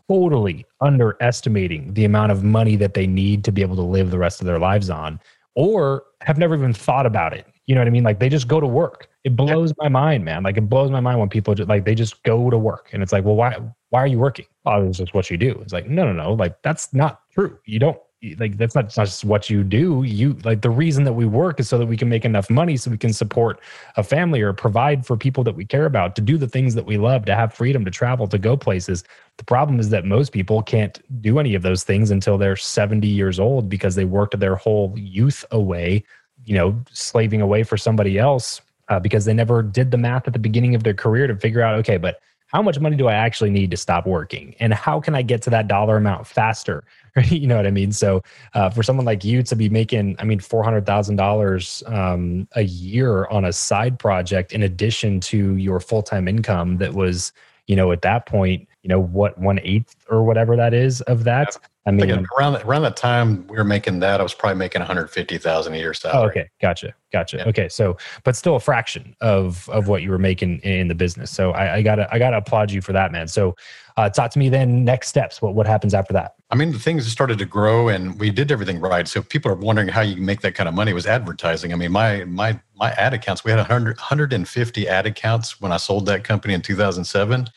totally 0.09 0.65
underestimating 0.79 1.93
the 1.95 2.05
amount 2.05 2.31
of 2.31 2.45
money 2.45 2.77
that 2.77 2.93
they 2.93 3.05
need 3.05 3.43
to 3.43 3.51
be 3.51 3.61
able 3.61 3.75
to 3.75 3.81
live 3.81 4.09
the 4.09 4.17
rest 4.17 4.39
of 4.39 4.47
their 4.47 4.57
lives 4.57 4.89
on 4.89 5.19
or 5.55 6.05
have 6.21 6.37
never 6.37 6.55
even 6.55 6.71
thought 6.71 7.05
about 7.05 7.33
it. 7.33 7.45
You 7.65 7.75
know 7.75 7.81
what 7.81 7.87
I 7.89 7.91
mean? 7.91 8.05
Like 8.05 8.19
they 8.19 8.29
just 8.29 8.47
go 8.47 8.61
to 8.61 8.67
work. 8.67 9.09
It 9.25 9.35
blows 9.35 9.73
my 9.79 9.89
mind, 9.89 10.23
man. 10.23 10.43
Like 10.43 10.55
it 10.55 10.69
blows 10.69 10.91
my 10.91 11.01
mind 11.01 11.19
when 11.19 11.27
people 11.27 11.55
just 11.55 11.67
like 11.67 11.83
they 11.83 11.93
just 11.93 12.23
go 12.23 12.49
to 12.49 12.57
work 12.57 12.89
and 12.93 13.03
it's 13.03 13.11
like, 13.11 13.25
well, 13.25 13.35
why 13.35 13.57
why 13.89 13.99
are 13.99 14.07
you 14.07 14.19
working? 14.19 14.45
Oh, 14.65 14.87
it's 14.87 14.97
just 14.97 15.13
what 15.13 15.29
you 15.29 15.35
do. 15.35 15.59
It's 15.61 15.73
like, 15.73 15.89
no, 15.89 16.05
no, 16.05 16.13
no. 16.13 16.31
Like 16.31 16.61
that's 16.61 16.93
not 16.93 17.19
true. 17.33 17.59
You 17.65 17.79
don't 17.79 17.99
like 18.37 18.57
that's 18.57 18.75
not, 18.75 18.85
not 18.95 19.05
just 19.05 19.25
what 19.25 19.49
you 19.49 19.63
do. 19.63 20.03
You 20.03 20.33
like 20.43 20.61
the 20.61 20.69
reason 20.69 21.03
that 21.03 21.13
we 21.13 21.25
work 21.25 21.59
is 21.59 21.67
so 21.67 21.77
that 21.77 21.85
we 21.85 21.97
can 21.97 22.09
make 22.09 22.25
enough 22.25 22.49
money 22.49 22.77
so 22.77 22.89
we 22.91 22.97
can 22.97 23.13
support 23.13 23.59
a 23.97 24.03
family 24.03 24.41
or 24.41 24.53
provide 24.53 25.05
for 25.05 25.17
people 25.17 25.43
that 25.43 25.55
we 25.55 25.65
care 25.65 25.85
about 25.85 26.15
to 26.15 26.21
do 26.21 26.37
the 26.37 26.47
things 26.47 26.75
that 26.75 26.85
we 26.85 26.97
love 26.97 27.25
to 27.25 27.35
have 27.35 27.53
freedom 27.53 27.83
to 27.85 27.91
travel 27.91 28.27
to 28.27 28.37
go 28.37 28.55
places. 28.55 29.03
The 29.37 29.43
problem 29.43 29.79
is 29.79 29.89
that 29.89 30.05
most 30.05 30.31
people 30.31 30.61
can't 30.61 30.99
do 31.21 31.39
any 31.39 31.55
of 31.55 31.61
those 31.61 31.83
things 31.83 32.11
until 32.11 32.37
they're 32.37 32.55
70 32.55 33.07
years 33.07 33.39
old 33.39 33.69
because 33.69 33.95
they 33.95 34.05
worked 34.05 34.39
their 34.39 34.55
whole 34.55 34.93
youth 34.97 35.43
away 35.51 36.03
you 36.45 36.55
know 36.55 36.81
slaving 36.91 37.41
away 37.41 37.63
for 37.63 37.77
somebody 37.77 38.17
else 38.17 38.61
uh, 38.89 38.99
because 38.99 39.25
they 39.25 39.33
never 39.33 39.63
did 39.63 39.91
the 39.91 39.97
math 39.97 40.27
at 40.27 40.33
the 40.33 40.39
beginning 40.39 40.75
of 40.75 40.83
their 40.83 40.93
career 40.93 41.27
to 41.27 41.35
figure 41.35 41.61
out 41.61 41.75
okay 41.75 41.97
but 41.97 42.19
how 42.53 42.61
much 42.61 42.79
money 42.79 42.95
do 42.95 43.07
I 43.07 43.13
actually 43.13 43.49
need 43.49 43.71
to 43.71 43.77
stop 43.77 44.05
working? 44.05 44.55
And 44.59 44.73
how 44.73 44.99
can 44.99 45.15
I 45.15 45.23
get 45.23 45.41
to 45.43 45.49
that 45.49 45.67
dollar 45.67 45.97
amount 45.97 46.27
faster? 46.27 46.83
you 47.25 47.47
know 47.47 47.57
what 47.57 47.65
I 47.65 47.71
mean? 47.71 47.91
So 47.91 48.21
uh, 48.53 48.69
for 48.69 48.83
someone 48.83 49.05
like 49.05 49.23
you 49.23 49.41
to 49.41 49.55
be 49.55 49.69
making, 49.69 50.15
I 50.19 50.23
mean, 50.23 50.39
$400,000 50.39 51.91
um, 51.91 52.47
a 52.53 52.61
year 52.61 53.25
on 53.27 53.45
a 53.45 53.51
side 53.51 53.97
project 53.97 54.53
in 54.53 54.61
addition 54.61 55.19
to 55.21 55.55
your 55.57 55.79
full 55.79 56.03
time 56.03 56.27
income 56.27 56.77
that 56.77 56.93
was, 56.93 57.31
you 57.65 57.75
know, 57.75 57.91
at 57.91 58.03
that 58.03 58.27
point, 58.27 58.67
you 58.83 58.87
know, 58.87 58.99
what 58.99 59.35
one 59.39 59.59
eighth 59.63 59.95
or 60.07 60.23
whatever 60.23 60.55
that 60.55 60.75
is 60.75 61.01
of 61.01 61.23
that. 61.23 61.57
I 61.85 61.91
mean, 61.91 62.25
around 62.37 62.55
around 62.63 62.83
that 62.83 62.95
time 62.95 63.45
we 63.47 63.57
were 63.57 63.65
making 63.65 63.99
that, 63.99 64.21
I 64.21 64.23
was 64.23 64.33
probably 64.33 64.57
making 64.57 64.79
one 64.79 64.87
hundred 64.87 65.09
fifty 65.09 65.37
thousand 65.37 65.73
a 65.73 65.77
year 65.77 65.93
salary. 65.93 66.23
Oh, 66.23 66.27
okay, 66.27 66.49
gotcha, 66.61 66.93
gotcha. 67.11 67.37
Yeah. 67.37 67.47
Okay, 67.47 67.67
so 67.67 67.97
but 68.23 68.37
still 68.37 68.55
a 68.55 68.59
fraction 68.59 69.13
of 69.19 69.67
of 69.67 69.89
what 69.89 70.01
you 70.01 70.09
were 70.09 70.17
making 70.17 70.59
in 70.59 70.87
the 70.87 70.95
business. 70.95 71.29
So 71.29 71.51
I, 71.51 71.75
I 71.75 71.81
gotta 71.81 72.07
I 72.13 72.19
gotta 72.19 72.37
applaud 72.37 72.71
you 72.71 72.81
for 72.81 72.93
that, 72.93 73.11
man. 73.11 73.27
So 73.27 73.53
uh, 73.97 74.09
talk 74.09 74.31
to 74.31 74.39
me 74.39 74.47
then. 74.47 74.85
Next 74.85 75.09
steps. 75.09 75.41
What 75.41 75.55
what 75.55 75.67
happens 75.67 75.93
after 75.93 76.13
that? 76.13 76.35
I 76.51 76.55
mean, 76.55 76.71
the 76.71 76.79
things 76.79 77.05
started 77.11 77.37
to 77.39 77.45
grow, 77.45 77.89
and 77.89 78.17
we 78.17 78.29
did 78.29 78.49
everything 78.49 78.79
right. 78.79 79.05
So 79.05 79.21
people 79.21 79.51
are 79.51 79.55
wondering 79.55 79.89
how 79.89 80.01
you 80.01 80.21
make 80.21 80.39
that 80.41 80.55
kind 80.55 80.69
of 80.69 80.75
money. 80.75 80.91
It 80.91 80.95
was 80.95 81.05
advertising. 81.05 81.73
I 81.73 81.75
mean, 81.75 81.91
my 81.91 82.23
my 82.23 82.57
my 82.77 82.91
ad 82.91 83.13
accounts. 83.13 83.43
We 83.43 83.51
had 83.51 83.57
100, 83.57 83.97
150 83.97 84.87
ad 84.87 85.05
accounts 85.05 85.59
when 85.59 85.73
I 85.73 85.77
sold 85.77 86.05
that 86.05 86.23
company 86.23 86.53
in 86.53 86.61
two 86.61 86.77
thousand 86.77 87.03
seven 87.03 87.49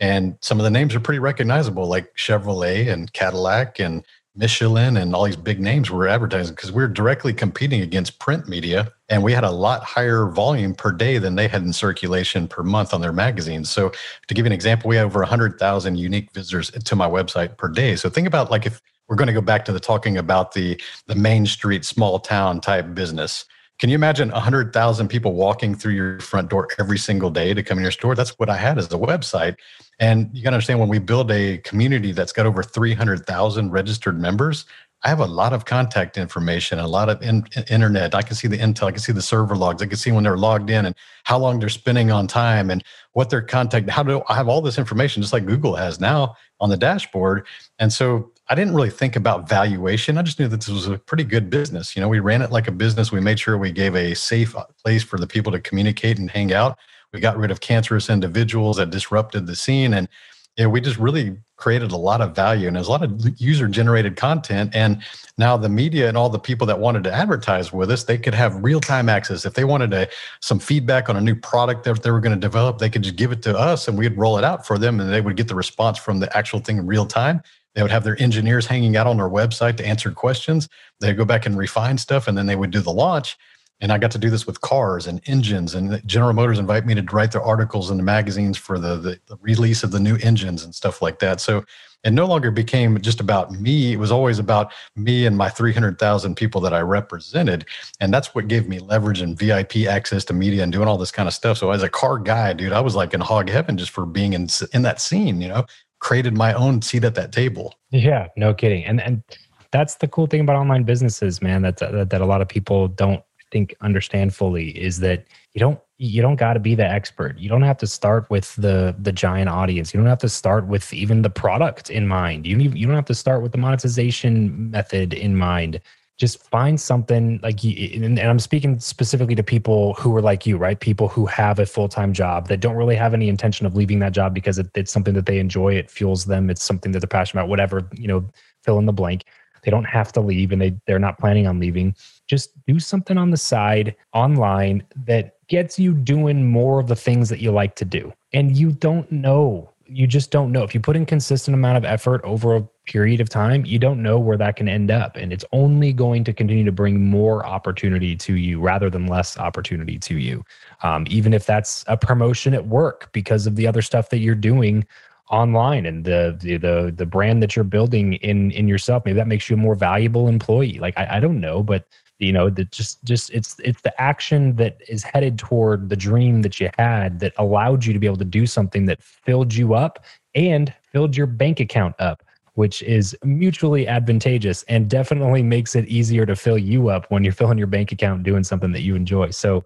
and 0.00 0.36
some 0.40 0.58
of 0.58 0.64
the 0.64 0.70
names 0.70 0.94
are 0.94 1.00
pretty 1.00 1.18
recognizable, 1.18 1.86
like 1.86 2.14
Chevrolet 2.16 2.90
and 2.90 3.12
Cadillac 3.12 3.78
and 3.78 4.04
Michelin 4.34 4.96
and 4.96 5.14
all 5.14 5.24
these 5.24 5.36
big 5.36 5.60
names 5.60 5.90
were 5.90 6.08
advertising 6.08 6.54
because 6.54 6.72
we 6.72 6.82
are 6.82 6.88
directly 6.88 7.34
competing 7.34 7.82
against 7.82 8.18
print 8.18 8.48
media. 8.48 8.92
And 9.08 9.22
we 9.22 9.32
had 9.32 9.44
a 9.44 9.50
lot 9.50 9.82
higher 9.82 10.26
volume 10.26 10.74
per 10.74 10.92
day 10.92 11.18
than 11.18 11.34
they 11.34 11.48
had 11.48 11.62
in 11.62 11.72
circulation 11.72 12.48
per 12.48 12.62
month 12.62 12.94
on 12.94 13.00
their 13.00 13.12
magazines. 13.12 13.68
So, 13.68 13.90
to 14.28 14.34
give 14.34 14.44
you 14.44 14.48
an 14.48 14.52
example, 14.52 14.88
we 14.88 14.96
had 14.96 15.04
over 15.04 15.18
100,000 15.18 15.96
unique 15.96 16.32
visitors 16.32 16.70
to 16.70 16.96
my 16.96 17.08
website 17.08 17.58
per 17.58 17.68
day. 17.68 17.96
So, 17.96 18.08
think 18.08 18.28
about 18.28 18.50
like 18.50 18.66
if 18.66 18.80
we're 19.08 19.16
going 19.16 19.26
to 19.26 19.32
go 19.32 19.40
back 19.40 19.64
to 19.64 19.72
the 19.72 19.80
talking 19.80 20.16
about 20.16 20.52
the, 20.52 20.80
the 21.06 21.16
main 21.16 21.44
street, 21.44 21.84
small 21.84 22.20
town 22.20 22.60
type 22.60 22.94
business 22.94 23.44
can 23.80 23.88
you 23.88 23.94
imagine 23.94 24.30
100,000 24.30 25.08
people 25.08 25.32
walking 25.32 25.74
through 25.74 25.94
your 25.94 26.20
front 26.20 26.50
door 26.50 26.68
every 26.78 26.98
single 26.98 27.30
day 27.30 27.54
to 27.54 27.62
come 27.62 27.78
in 27.78 27.82
your 27.82 27.90
store? 27.90 28.14
That's 28.14 28.38
what 28.38 28.50
I 28.50 28.56
had 28.56 28.76
as 28.76 28.92
a 28.92 28.98
website. 28.98 29.56
And 29.98 30.28
you 30.34 30.42
got 30.42 30.50
to 30.50 30.56
understand 30.56 30.80
when 30.80 30.90
we 30.90 30.98
build 30.98 31.30
a 31.30 31.56
community 31.58 32.12
that's 32.12 32.32
got 32.32 32.44
over 32.44 32.62
300,000 32.62 33.70
registered 33.70 34.20
members, 34.20 34.66
I 35.02 35.08
have 35.08 35.20
a 35.20 35.26
lot 35.26 35.54
of 35.54 35.64
contact 35.64 36.18
information, 36.18 36.78
a 36.78 36.86
lot 36.86 37.08
of 37.08 37.22
in, 37.22 37.46
internet. 37.70 38.14
I 38.14 38.20
can 38.20 38.36
see 38.36 38.48
the 38.48 38.58
intel, 38.58 38.88
I 38.88 38.90
can 38.90 39.00
see 39.00 39.12
the 39.12 39.22
server 39.22 39.56
logs, 39.56 39.80
I 39.82 39.86
can 39.86 39.96
see 39.96 40.12
when 40.12 40.24
they're 40.24 40.36
logged 40.36 40.68
in 40.68 40.84
and 40.84 40.94
how 41.24 41.38
long 41.38 41.58
they're 41.58 41.70
spending 41.70 42.10
on 42.10 42.26
time 42.26 42.70
and 42.70 42.84
what 43.12 43.30
their 43.30 43.40
contact. 43.40 43.88
How 43.88 44.02
do 44.02 44.22
I 44.28 44.34
have 44.34 44.46
all 44.46 44.60
this 44.60 44.76
information, 44.76 45.22
just 45.22 45.32
like 45.32 45.46
Google 45.46 45.74
has 45.74 46.00
now 46.00 46.36
on 46.60 46.68
the 46.68 46.76
dashboard? 46.76 47.46
And 47.78 47.90
so 47.90 48.30
I 48.50 48.56
didn't 48.56 48.74
really 48.74 48.90
think 48.90 49.14
about 49.14 49.48
valuation. 49.48 50.18
I 50.18 50.22
just 50.22 50.40
knew 50.40 50.48
that 50.48 50.56
this 50.56 50.68
was 50.68 50.88
a 50.88 50.98
pretty 50.98 51.22
good 51.22 51.50
business. 51.50 51.94
You 51.94 52.02
know, 52.02 52.08
we 52.08 52.18
ran 52.18 52.42
it 52.42 52.50
like 52.50 52.66
a 52.66 52.72
business. 52.72 53.12
We 53.12 53.20
made 53.20 53.38
sure 53.38 53.56
we 53.56 53.70
gave 53.70 53.94
a 53.94 54.12
safe 54.14 54.56
uh, 54.56 54.64
place 54.82 55.04
for 55.04 55.20
the 55.20 55.26
people 55.26 55.52
to 55.52 55.60
communicate 55.60 56.18
and 56.18 56.28
hang 56.28 56.52
out. 56.52 56.76
We 57.12 57.20
got 57.20 57.38
rid 57.38 57.52
of 57.52 57.60
cancerous 57.60 58.10
individuals 58.10 58.78
that 58.78 58.90
disrupted 58.90 59.46
the 59.46 59.54
scene. 59.54 59.94
And 59.94 60.08
you 60.56 60.64
know, 60.64 60.70
we 60.70 60.80
just 60.80 60.98
really 60.98 61.36
created 61.56 61.92
a 61.92 61.96
lot 61.96 62.20
of 62.20 62.34
value 62.34 62.66
and 62.66 62.74
there's 62.74 62.88
a 62.88 62.90
lot 62.90 63.04
of 63.04 63.40
user 63.40 63.68
generated 63.68 64.16
content. 64.16 64.74
And 64.74 65.00
now 65.38 65.56
the 65.56 65.68
media 65.68 66.08
and 66.08 66.16
all 66.16 66.28
the 66.28 66.38
people 66.38 66.66
that 66.66 66.80
wanted 66.80 67.04
to 67.04 67.12
advertise 67.12 67.72
with 67.72 67.88
us, 67.88 68.02
they 68.02 68.18
could 68.18 68.34
have 68.34 68.64
real 68.64 68.80
time 68.80 69.08
access. 69.08 69.46
If 69.46 69.54
they 69.54 69.64
wanted 69.64 69.94
a, 69.94 70.08
some 70.40 70.58
feedback 70.58 71.08
on 71.08 71.16
a 71.16 71.20
new 71.20 71.36
product 71.36 71.84
that 71.84 72.02
they 72.02 72.10
were 72.10 72.20
going 72.20 72.34
to 72.34 72.40
develop, 72.40 72.78
they 72.78 72.90
could 72.90 73.02
just 73.02 73.16
give 73.16 73.30
it 73.30 73.42
to 73.42 73.56
us 73.56 73.86
and 73.86 73.96
we'd 73.96 74.18
roll 74.18 74.38
it 74.38 74.44
out 74.44 74.66
for 74.66 74.76
them 74.76 74.98
and 74.98 75.12
they 75.12 75.20
would 75.20 75.36
get 75.36 75.46
the 75.46 75.54
response 75.54 75.98
from 75.98 76.18
the 76.18 76.36
actual 76.36 76.58
thing 76.58 76.78
in 76.78 76.86
real 76.86 77.06
time 77.06 77.42
they 77.80 77.84
would 77.84 77.90
have 77.90 78.04
their 78.04 78.20
engineers 78.20 78.66
hanging 78.66 78.94
out 78.94 79.06
on 79.06 79.16
their 79.16 79.30
website 79.30 79.78
to 79.78 79.86
answer 79.86 80.10
questions. 80.10 80.68
They'd 81.00 81.16
go 81.16 81.24
back 81.24 81.46
and 81.46 81.56
refine 81.56 81.96
stuff, 81.96 82.28
and 82.28 82.36
then 82.36 82.44
they 82.44 82.54
would 82.54 82.70
do 82.70 82.80
the 82.80 82.92
launch. 82.92 83.38
And 83.80 83.90
I 83.90 83.96
got 83.96 84.10
to 84.10 84.18
do 84.18 84.28
this 84.28 84.46
with 84.46 84.60
cars 84.60 85.06
and 85.06 85.22
engines. 85.24 85.74
And 85.74 86.06
General 86.06 86.34
Motors 86.34 86.58
invite 86.58 86.84
me 86.84 86.94
to 86.94 87.02
write 87.10 87.32
their 87.32 87.40
articles 87.40 87.90
in 87.90 87.96
the 87.96 88.02
magazines 88.02 88.58
for 88.58 88.78
the, 88.78 88.96
the, 88.96 89.20
the 89.28 89.38
release 89.40 89.82
of 89.82 89.92
the 89.92 89.98
new 89.98 90.16
engines 90.16 90.62
and 90.62 90.74
stuff 90.74 91.00
like 91.00 91.20
that. 91.20 91.40
So 91.40 91.64
it 92.04 92.10
no 92.10 92.26
longer 92.26 92.50
became 92.50 93.00
just 93.00 93.18
about 93.18 93.50
me. 93.50 93.94
It 93.94 93.98
was 93.98 94.12
always 94.12 94.38
about 94.38 94.74
me 94.94 95.24
and 95.24 95.34
my 95.34 95.48
300,000 95.48 96.34
people 96.34 96.60
that 96.60 96.74
I 96.74 96.80
represented. 96.80 97.64
And 97.98 98.12
that's 98.12 98.34
what 98.34 98.46
gave 98.48 98.68
me 98.68 98.78
leverage 98.78 99.22
and 99.22 99.38
VIP 99.38 99.86
access 99.88 100.26
to 100.26 100.34
media 100.34 100.62
and 100.62 100.70
doing 100.70 100.86
all 100.86 100.98
this 100.98 101.12
kind 101.12 101.26
of 101.26 101.32
stuff. 101.32 101.56
So 101.56 101.70
as 101.70 101.82
a 101.82 101.88
car 101.88 102.18
guy, 102.18 102.52
dude, 102.52 102.72
I 102.72 102.80
was 102.80 102.94
like 102.94 103.14
in 103.14 103.22
hog 103.22 103.48
heaven 103.48 103.78
just 103.78 103.90
for 103.90 104.04
being 104.04 104.34
in, 104.34 104.48
in 104.74 104.82
that 104.82 105.00
scene, 105.00 105.40
you 105.40 105.48
know, 105.48 105.64
created 106.00 106.36
my 106.36 106.52
own 106.52 106.82
seat 106.82 107.04
at 107.04 107.14
that 107.14 107.32
table. 107.32 107.74
Yeah, 107.90 108.28
no 108.36 108.52
kidding. 108.52 108.84
And 108.84 109.00
and 109.00 109.22
that's 109.70 109.96
the 109.96 110.08
cool 110.08 110.26
thing 110.26 110.40
about 110.40 110.56
online 110.56 110.82
businesses, 110.84 111.40
man. 111.40 111.62
That 111.62 111.76
that, 111.78 112.10
that 112.10 112.20
a 112.20 112.26
lot 112.26 112.40
of 112.40 112.48
people 112.48 112.88
don't 112.88 113.22
think 113.50 113.74
understand 113.80 114.34
fully 114.34 114.70
is 114.70 115.00
that 115.00 115.26
you 115.54 115.60
don't 115.60 115.78
you 115.98 116.22
don't 116.22 116.36
got 116.36 116.54
to 116.54 116.60
be 116.60 116.74
the 116.74 116.84
expert. 116.84 117.38
You 117.38 117.48
don't 117.48 117.62
have 117.62 117.76
to 117.78 117.86
start 117.86 118.28
with 118.30 118.54
the 118.56 118.94
the 118.98 119.12
giant 119.12 119.48
audience. 119.48 119.92
You 119.92 120.00
don't 120.00 120.08
have 120.08 120.18
to 120.18 120.28
start 120.28 120.66
with 120.66 120.92
even 120.92 121.22
the 121.22 121.30
product 121.30 121.90
in 121.90 122.08
mind. 122.08 122.46
You 122.46 122.58
you 122.58 122.86
don't 122.86 122.96
have 122.96 123.04
to 123.06 123.14
start 123.14 123.42
with 123.42 123.52
the 123.52 123.58
monetization 123.58 124.70
method 124.70 125.12
in 125.12 125.36
mind. 125.36 125.80
Just 126.20 126.48
find 126.50 126.80
something 126.80 127.40
like 127.42 127.64
you, 127.64 128.04
and, 128.04 128.20
I'm 128.20 128.38
speaking 128.38 128.78
specifically 128.78 129.34
to 129.34 129.42
people 129.42 129.94
who 129.94 130.14
are 130.14 130.22
like 130.22 130.46
you, 130.46 130.56
right? 130.56 130.78
People 130.78 131.08
who 131.08 131.26
have 131.26 131.58
a 131.58 131.66
full 131.66 131.88
time 131.88 132.12
job 132.12 132.46
that 132.48 132.60
don't 132.60 132.76
really 132.76 132.96
have 132.96 133.14
any 133.14 133.28
intention 133.28 133.66
of 133.66 133.74
leaving 133.74 133.98
that 134.00 134.12
job 134.12 134.34
because 134.34 134.58
it, 134.58 134.68
it's 134.74 134.92
something 134.92 135.14
that 135.14 135.26
they 135.26 135.38
enjoy. 135.38 135.74
It 135.74 135.90
fuels 135.90 136.26
them. 136.26 136.50
It's 136.50 136.62
something 136.62 136.92
that 136.92 137.00
they're 137.00 137.08
passionate 137.08 137.42
about. 137.42 137.48
Whatever 137.48 137.88
you 137.94 138.06
know, 138.06 138.24
fill 138.62 138.78
in 138.78 138.86
the 138.86 138.92
blank 138.92 139.24
they 139.62 139.70
don't 139.70 139.84
have 139.84 140.12
to 140.12 140.20
leave 140.20 140.52
and 140.52 140.60
they, 140.60 140.76
they're 140.86 140.98
not 140.98 141.18
planning 141.18 141.46
on 141.46 141.58
leaving. 141.58 141.94
Just 142.26 142.52
do 142.66 142.78
something 142.78 143.18
on 143.18 143.30
the 143.30 143.36
side 143.36 143.94
online 144.14 144.82
that 145.04 145.36
gets 145.48 145.78
you 145.78 145.92
doing 145.92 146.48
more 146.48 146.80
of 146.80 146.86
the 146.86 146.96
things 146.96 147.28
that 147.28 147.40
you 147.40 147.50
like 147.50 147.74
to 147.76 147.84
do. 147.84 148.12
And 148.32 148.56
you 148.56 148.72
don't 148.72 149.10
know. 149.10 149.69
You 149.92 150.06
just 150.06 150.30
don't 150.30 150.52
know. 150.52 150.62
If 150.62 150.72
you 150.72 150.80
put 150.80 150.94
in 150.94 151.04
consistent 151.04 151.54
amount 151.54 151.76
of 151.76 151.84
effort 151.84 152.20
over 152.22 152.54
a 152.54 152.62
period 152.86 153.20
of 153.20 153.28
time, 153.28 153.64
you 153.66 153.78
don't 153.78 154.02
know 154.02 154.20
where 154.20 154.36
that 154.36 154.54
can 154.54 154.68
end 154.68 154.90
up. 154.90 155.16
And 155.16 155.32
it's 155.32 155.44
only 155.52 155.92
going 155.92 156.22
to 156.24 156.32
continue 156.32 156.64
to 156.64 156.72
bring 156.72 157.04
more 157.04 157.44
opportunity 157.44 158.14
to 158.16 158.34
you 158.34 158.60
rather 158.60 158.88
than 158.88 159.06
less 159.06 159.36
opportunity 159.36 159.98
to 159.98 160.18
you. 160.18 160.44
Um, 160.84 161.06
even 161.10 161.34
if 161.34 161.44
that's 161.44 161.84
a 161.88 161.96
promotion 161.96 162.54
at 162.54 162.68
work 162.68 163.10
because 163.12 163.48
of 163.48 163.56
the 163.56 163.66
other 163.66 163.82
stuff 163.82 164.10
that 164.10 164.18
you're 164.18 164.36
doing 164.36 164.86
online 165.30 165.86
and 165.86 166.04
the, 166.04 166.36
the 166.40 166.56
the 166.56 166.92
the 166.96 167.06
brand 167.06 167.42
that 167.42 167.54
you're 167.54 167.64
building 167.64 168.14
in 168.14 168.50
in 168.50 168.66
yourself 168.66 169.04
maybe 169.04 169.14
that 169.14 169.28
makes 169.28 169.48
you 169.48 169.54
a 169.54 169.56
more 169.56 169.76
valuable 169.76 170.26
employee 170.26 170.80
like 170.80 170.92
i, 170.98 171.06
I 171.08 171.20
don't 171.20 171.40
know 171.40 171.62
but 171.62 171.86
you 172.20 172.32
know 172.32 172.50
that 172.50 172.70
just 172.70 173.02
just 173.04 173.30
it's 173.30 173.58
it's 173.60 173.82
the 173.82 174.00
action 174.00 174.56
that 174.56 174.78
is 174.88 175.02
headed 175.02 175.38
toward 175.38 175.88
the 175.88 175.96
dream 175.96 176.42
that 176.42 176.60
you 176.60 176.70
had 176.78 177.20
that 177.20 177.32
allowed 177.38 177.84
you 177.84 177.92
to 177.92 177.98
be 177.98 178.06
able 178.06 178.16
to 178.16 178.24
do 178.24 178.46
something 178.46 178.86
that 178.86 179.02
filled 179.02 179.54
you 179.54 179.74
up 179.74 180.04
and 180.34 180.72
filled 180.92 181.16
your 181.16 181.26
bank 181.26 181.60
account 181.60 181.94
up 181.98 182.22
which 182.54 182.82
is 182.82 183.16
mutually 183.24 183.86
advantageous 183.86 184.64
and 184.64 184.90
definitely 184.90 185.42
makes 185.42 185.74
it 185.74 185.86
easier 185.86 186.26
to 186.26 186.36
fill 186.36 186.58
you 186.58 186.88
up 186.88 187.06
when 187.10 187.24
you're 187.24 187.32
filling 187.32 187.58
your 187.58 187.66
bank 187.66 187.92
account 187.92 188.22
doing 188.22 188.44
something 188.44 188.72
that 188.72 188.82
you 188.82 188.94
enjoy 188.94 189.30
so 189.30 189.64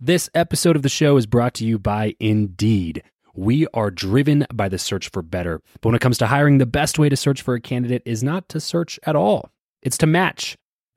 this 0.00 0.30
episode 0.32 0.76
of 0.76 0.82
the 0.82 0.88
show 0.88 1.16
is 1.16 1.26
brought 1.26 1.54
to 1.54 1.64
you 1.64 1.76
by 1.76 2.14
Indeed. 2.20 3.02
We 3.34 3.66
are 3.74 3.90
driven 3.90 4.46
by 4.52 4.68
the 4.68 4.78
search 4.78 5.10
for 5.10 5.22
better. 5.22 5.60
But 5.80 5.88
when 5.88 5.94
it 5.94 6.00
comes 6.00 6.18
to 6.18 6.26
hiring, 6.26 6.58
the 6.58 6.66
best 6.66 6.98
way 6.98 7.08
to 7.08 7.16
search 7.16 7.40
for 7.40 7.54
a 7.54 7.60
candidate 7.60 8.02
is 8.04 8.22
not 8.22 8.48
to 8.50 8.60
search 8.60 9.00
at 9.04 9.16
all, 9.16 9.50
it's 9.80 9.98
to 9.98 10.06
match 10.06 10.56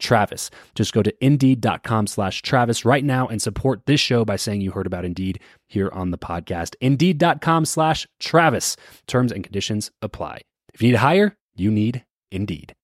Travis. 0.00 0.50
Just 0.74 0.92
go 0.92 1.02
to 1.02 1.24
indeed.com 1.24 2.06
slash 2.06 2.42
Travis 2.42 2.84
right 2.84 3.04
now 3.04 3.28
and 3.28 3.40
support 3.40 3.86
this 3.86 4.00
show 4.00 4.24
by 4.24 4.36
saying 4.36 4.60
you 4.60 4.72
heard 4.72 4.86
about 4.86 5.04
Indeed 5.04 5.40
here 5.68 5.90
on 5.92 6.10
the 6.10 6.18
podcast. 6.18 6.74
Indeed.com 6.80 7.64
slash 7.64 8.06
Travis. 8.18 8.76
Terms 9.06 9.32
and 9.32 9.44
conditions 9.44 9.90
apply. 10.02 10.40
If 10.74 10.82
you 10.82 10.88
need 10.88 10.92
to 10.92 10.98
hire, 10.98 11.36
you 11.54 11.70
need 11.70 12.04
Indeed. 12.30 12.74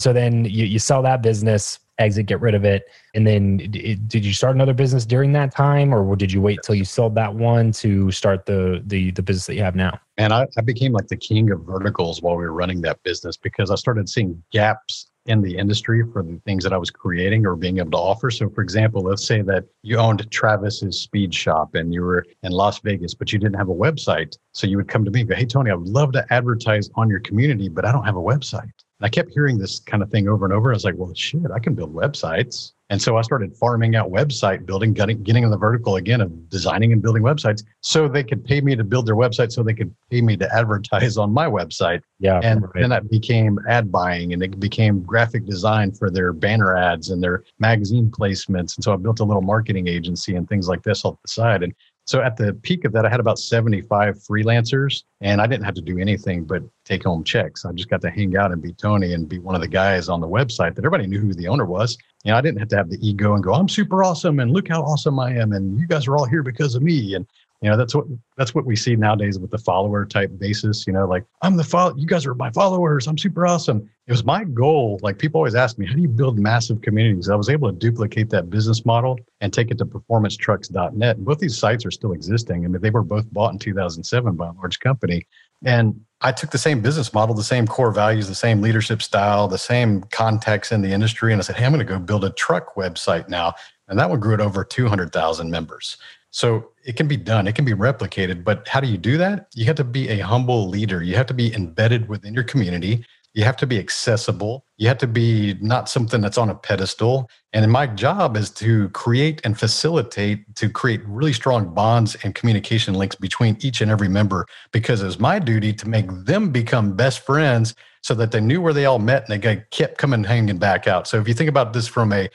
So 0.00 0.14
then 0.14 0.46
you, 0.46 0.64
you 0.64 0.78
sell 0.78 1.02
that 1.02 1.22
business, 1.22 1.78
exit, 1.98 2.24
get 2.24 2.40
rid 2.40 2.54
of 2.54 2.64
it. 2.64 2.84
And 3.14 3.26
then 3.26 3.58
did 3.58 4.24
you 4.24 4.32
start 4.32 4.54
another 4.54 4.72
business 4.72 5.04
during 5.04 5.32
that 5.34 5.54
time 5.54 5.94
or 5.94 6.16
did 6.16 6.32
you 6.32 6.40
wait 6.40 6.60
till 6.64 6.74
you 6.74 6.86
sold 6.86 7.14
that 7.16 7.34
one 7.34 7.70
to 7.72 8.10
start 8.10 8.46
the, 8.46 8.82
the, 8.86 9.10
the 9.10 9.22
business 9.22 9.46
that 9.46 9.56
you 9.56 9.62
have 9.62 9.76
now? 9.76 10.00
And 10.16 10.32
I, 10.32 10.46
I 10.56 10.62
became 10.62 10.92
like 10.92 11.08
the 11.08 11.18
king 11.18 11.50
of 11.50 11.60
verticals 11.60 12.22
while 12.22 12.36
we 12.36 12.44
were 12.44 12.54
running 12.54 12.80
that 12.80 13.02
business 13.02 13.36
because 13.36 13.70
I 13.70 13.74
started 13.74 14.08
seeing 14.08 14.42
gaps 14.50 15.09
in 15.26 15.42
the 15.42 15.56
industry 15.56 16.02
for 16.12 16.22
the 16.22 16.40
things 16.44 16.64
that 16.64 16.72
I 16.72 16.78
was 16.78 16.90
creating 16.90 17.46
or 17.46 17.56
being 17.56 17.78
able 17.78 17.90
to 17.92 17.96
offer. 17.96 18.30
So, 18.30 18.48
for 18.48 18.62
example, 18.62 19.02
let's 19.02 19.26
say 19.26 19.42
that 19.42 19.64
you 19.82 19.98
owned 19.98 20.28
Travis's 20.30 21.00
Speed 21.00 21.34
Shop 21.34 21.74
and 21.74 21.92
you 21.92 22.02
were 22.02 22.24
in 22.42 22.52
Las 22.52 22.80
Vegas, 22.80 23.14
but 23.14 23.32
you 23.32 23.38
didn't 23.38 23.56
have 23.56 23.68
a 23.68 23.74
website. 23.74 24.36
So 24.52 24.66
you 24.66 24.76
would 24.78 24.88
come 24.88 25.04
to 25.04 25.10
me 25.10 25.20
and 25.20 25.28
go, 25.28 25.36
Hey, 25.36 25.46
Tony, 25.46 25.70
I 25.70 25.74
would 25.74 25.88
love 25.88 26.12
to 26.12 26.26
advertise 26.32 26.90
on 26.94 27.08
your 27.08 27.20
community, 27.20 27.68
but 27.68 27.84
I 27.84 27.92
don't 27.92 28.04
have 28.04 28.16
a 28.16 28.20
website. 28.20 28.70
And 29.00 29.06
I 29.06 29.08
kept 29.08 29.30
hearing 29.32 29.58
this 29.58 29.80
kind 29.80 30.02
of 30.02 30.10
thing 30.10 30.28
over 30.28 30.44
and 30.44 30.52
over. 30.52 30.70
I 30.70 30.74
was 30.74 30.84
like, 30.84 30.94
well, 30.96 31.12
shit, 31.14 31.40
I 31.54 31.58
can 31.58 31.74
build 31.74 31.94
websites. 31.94 32.72
And 32.90 33.00
so 33.00 33.16
I 33.16 33.22
started 33.22 33.56
farming 33.56 33.94
out 33.94 34.10
website 34.10 34.66
building, 34.66 34.92
getting, 34.92 35.22
getting 35.22 35.44
in 35.44 35.50
the 35.50 35.56
vertical 35.56 35.94
again 35.96 36.20
of 36.20 36.50
designing 36.50 36.92
and 36.92 37.00
building 37.00 37.22
websites 37.22 37.62
so 37.82 38.08
they 38.08 38.24
could 38.24 38.44
pay 38.44 38.60
me 38.60 38.74
to 38.74 38.82
build 38.82 39.06
their 39.06 39.14
website 39.14 39.52
so 39.52 39.62
they 39.62 39.74
could 39.74 39.94
pay 40.10 40.20
me 40.20 40.36
to 40.36 40.54
advertise 40.54 41.16
on 41.16 41.32
my 41.32 41.46
website. 41.46 42.02
Yeah. 42.18 42.40
And 42.42 42.62
right. 42.62 42.72
then 42.74 42.90
that 42.90 43.08
became 43.08 43.60
ad 43.68 43.92
buying 43.92 44.32
and 44.32 44.42
it 44.42 44.58
became 44.58 45.02
graphic 45.02 45.46
design 45.46 45.92
for 45.92 46.10
their 46.10 46.32
banner 46.32 46.76
ads 46.76 47.10
and 47.10 47.22
their 47.22 47.44
magazine 47.60 48.10
placements. 48.10 48.76
And 48.76 48.82
so 48.82 48.92
I 48.92 48.96
built 48.96 49.20
a 49.20 49.24
little 49.24 49.40
marketing 49.40 49.86
agency 49.86 50.34
and 50.34 50.48
things 50.48 50.68
like 50.68 50.82
this 50.82 51.04
off 51.04 51.16
the 51.22 51.28
side. 51.28 51.62
And 51.62 51.72
so 52.10 52.20
at 52.20 52.36
the 52.36 52.54
peak 52.54 52.84
of 52.84 52.90
that, 52.94 53.06
I 53.06 53.08
had 53.08 53.20
about 53.20 53.38
75 53.38 54.16
freelancers 54.16 55.04
and 55.20 55.40
I 55.40 55.46
didn't 55.46 55.64
have 55.64 55.74
to 55.74 55.80
do 55.80 55.96
anything 55.96 56.42
but 56.42 56.64
take 56.84 57.04
home 57.04 57.22
checks. 57.22 57.64
I 57.64 57.70
just 57.70 57.88
got 57.88 58.00
to 58.00 58.10
hang 58.10 58.36
out 58.36 58.50
and 58.50 58.60
be 58.60 58.72
Tony 58.72 59.14
and 59.14 59.28
be 59.28 59.38
one 59.38 59.54
of 59.54 59.60
the 59.60 59.68
guys 59.68 60.08
on 60.08 60.20
the 60.20 60.26
website 60.26 60.74
that 60.74 60.80
everybody 60.80 61.06
knew 61.06 61.20
who 61.20 61.34
the 61.34 61.46
owner 61.46 61.66
was. 61.66 61.96
You 62.24 62.32
know, 62.32 62.38
I 62.38 62.40
didn't 62.40 62.58
have 62.58 62.68
to 62.70 62.76
have 62.76 62.90
the 62.90 62.98
ego 63.00 63.34
and 63.34 63.44
go, 63.44 63.54
I'm 63.54 63.68
super 63.68 64.02
awesome 64.02 64.40
and 64.40 64.50
look 64.50 64.66
how 64.66 64.82
awesome 64.82 65.20
I 65.20 65.34
am. 65.36 65.52
And 65.52 65.78
you 65.78 65.86
guys 65.86 66.08
are 66.08 66.16
all 66.16 66.24
here 66.24 66.42
because 66.42 66.74
of 66.74 66.82
me. 66.82 67.14
And 67.14 67.28
you 67.60 67.68
know 67.68 67.76
that's 67.76 67.94
what 67.94 68.06
that's 68.36 68.54
what 68.54 68.64
we 68.64 68.74
see 68.74 68.96
nowadays 68.96 69.38
with 69.38 69.50
the 69.50 69.58
follower 69.58 70.04
type 70.04 70.30
basis 70.38 70.86
you 70.86 70.92
know 70.92 71.06
like 71.06 71.24
i'm 71.42 71.56
the 71.56 71.64
follow 71.64 71.94
you 71.96 72.06
guys 72.06 72.24
are 72.26 72.34
my 72.34 72.50
followers 72.50 73.06
i'm 73.06 73.18
super 73.18 73.46
awesome 73.46 73.88
it 74.06 74.12
was 74.12 74.24
my 74.24 74.44
goal 74.44 74.98
like 75.02 75.18
people 75.18 75.38
always 75.38 75.54
ask 75.54 75.78
me 75.78 75.86
how 75.86 75.94
do 75.94 76.00
you 76.00 76.08
build 76.08 76.38
massive 76.38 76.80
communities 76.80 77.28
i 77.28 77.34
was 77.34 77.48
able 77.48 77.70
to 77.70 77.76
duplicate 77.76 78.30
that 78.30 78.50
business 78.50 78.84
model 78.84 79.18
and 79.40 79.52
take 79.52 79.70
it 79.70 79.78
to 79.78 79.84
performancetrucks.net 79.84 81.16
and 81.16 81.24
both 81.24 81.38
these 81.38 81.58
sites 81.58 81.84
are 81.84 81.90
still 81.90 82.12
existing 82.12 82.64
i 82.64 82.68
mean 82.68 82.80
they 82.80 82.90
were 82.90 83.02
both 83.02 83.30
bought 83.32 83.52
in 83.52 83.58
2007 83.58 84.36
by 84.36 84.48
a 84.48 84.52
large 84.52 84.80
company 84.80 85.26
and 85.64 86.00
I 86.22 86.32
took 86.32 86.50
the 86.50 86.58
same 86.58 86.80
business 86.80 87.12
model, 87.12 87.34
the 87.34 87.42
same 87.42 87.66
core 87.66 87.92
values, 87.92 88.28
the 88.28 88.34
same 88.34 88.60
leadership 88.60 89.02
style, 89.02 89.48
the 89.48 89.58
same 89.58 90.02
context 90.04 90.72
in 90.72 90.82
the 90.82 90.90
industry. 90.90 91.32
And 91.32 91.40
I 91.40 91.44
said, 91.44 91.56
Hey, 91.56 91.64
I'm 91.64 91.72
going 91.72 91.86
to 91.86 91.90
go 91.90 91.98
build 91.98 92.24
a 92.24 92.30
truck 92.30 92.74
website 92.74 93.28
now. 93.28 93.54
And 93.88 93.98
that 93.98 94.08
one 94.08 94.20
grew 94.20 94.34
at 94.34 94.40
over 94.40 94.64
200,000 94.64 95.50
members. 95.50 95.96
So 96.30 96.70
it 96.84 96.96
can 96.96 97.08
be 97.08 97.16
done, 97.16 97.46
it 97.46 97.54
can 97.54 97.64
be 97.64 97.72
replicated. 97.72 98.44
But 98.44 98.66
how 98.68 98.80
do 98.80 98.88
you 98.88 98.98
do 98.98 99.18
that? 99.18 99.48
You 99.54 99.64
have 99.66 99.76
to 99.76 99.84
be 99.84 100.08
a 100.08 100.20
humble 100.20 100.68
leader. 100.68 101.02
You 101.02 101.16
have 101.16 101.26
to 101.26 101.34
be 101.34 101.54
embedded 101.54 102.08
within 102.08 102.34
your 102.34 102.44
community. 102.44 103.04
You 103.32 103.44
have 103.44 103.56
to 103.58 103.66
be 103.66 103.78
accessible. 103.78 104.64
You 104.76 104.88
have 104.88 104.98
to 104.98 105.06
be 105.06 105.54
not 105.60 105.88
something 105.88 106.20
that's 106.20 106.38
on 106.38 106.50
a 106.50 106.54
pedestal. 106.54 107.30
And 107.52 107.70
my 107.70 107.86
job 107.86 108.36
is 108.36 108.50
to 108.52 108.88
create 108.88 109.40
and 109.44 109.58
facilitate 109.58 110.56
to 110.56 110.68
create 110.68 111.00
really 111.06 111.32
strong 111.32 111.72
bonds 111.72 112.16
and 112.24 112.34
communication 112.34 112.94
links 112.94 113.14
between 113.14 113.56
each 113.60 113.80
and 113.80 113.90
every 113.90 114.08
member 114.08 114.46
because 114.72 115.02
it's 115.02 115.20
my 115.20 115.38
duty 115.38 115.72
to 115.74 115.88
make 115.88 116.06
them 116.24 116.50
become 116.50 116.96
best 116.96 117.20
friends 117.20 117.74
so 118.02 118.14
that 118.14 118.32
they 118.32 118.40
knew 118.40 118.60
where 118.60 118.72
they 118.72 118.86
all 118.86 118.98
met 118.98 119.28
and 119.28 119.42
they 119.42 119.62
kept 119.70 119.98
coming 119.98 120.24
hanging 120.24 120.58
back 120.58 120.88
out. 120.88 121.06
So 121.06 121.20
if 121.20 121.28
you 121.28 121.34
think 121.34 121.50
about 121.50 121.72
this 121.72 121.86
from 121.86 122.12
a 122.12 122.28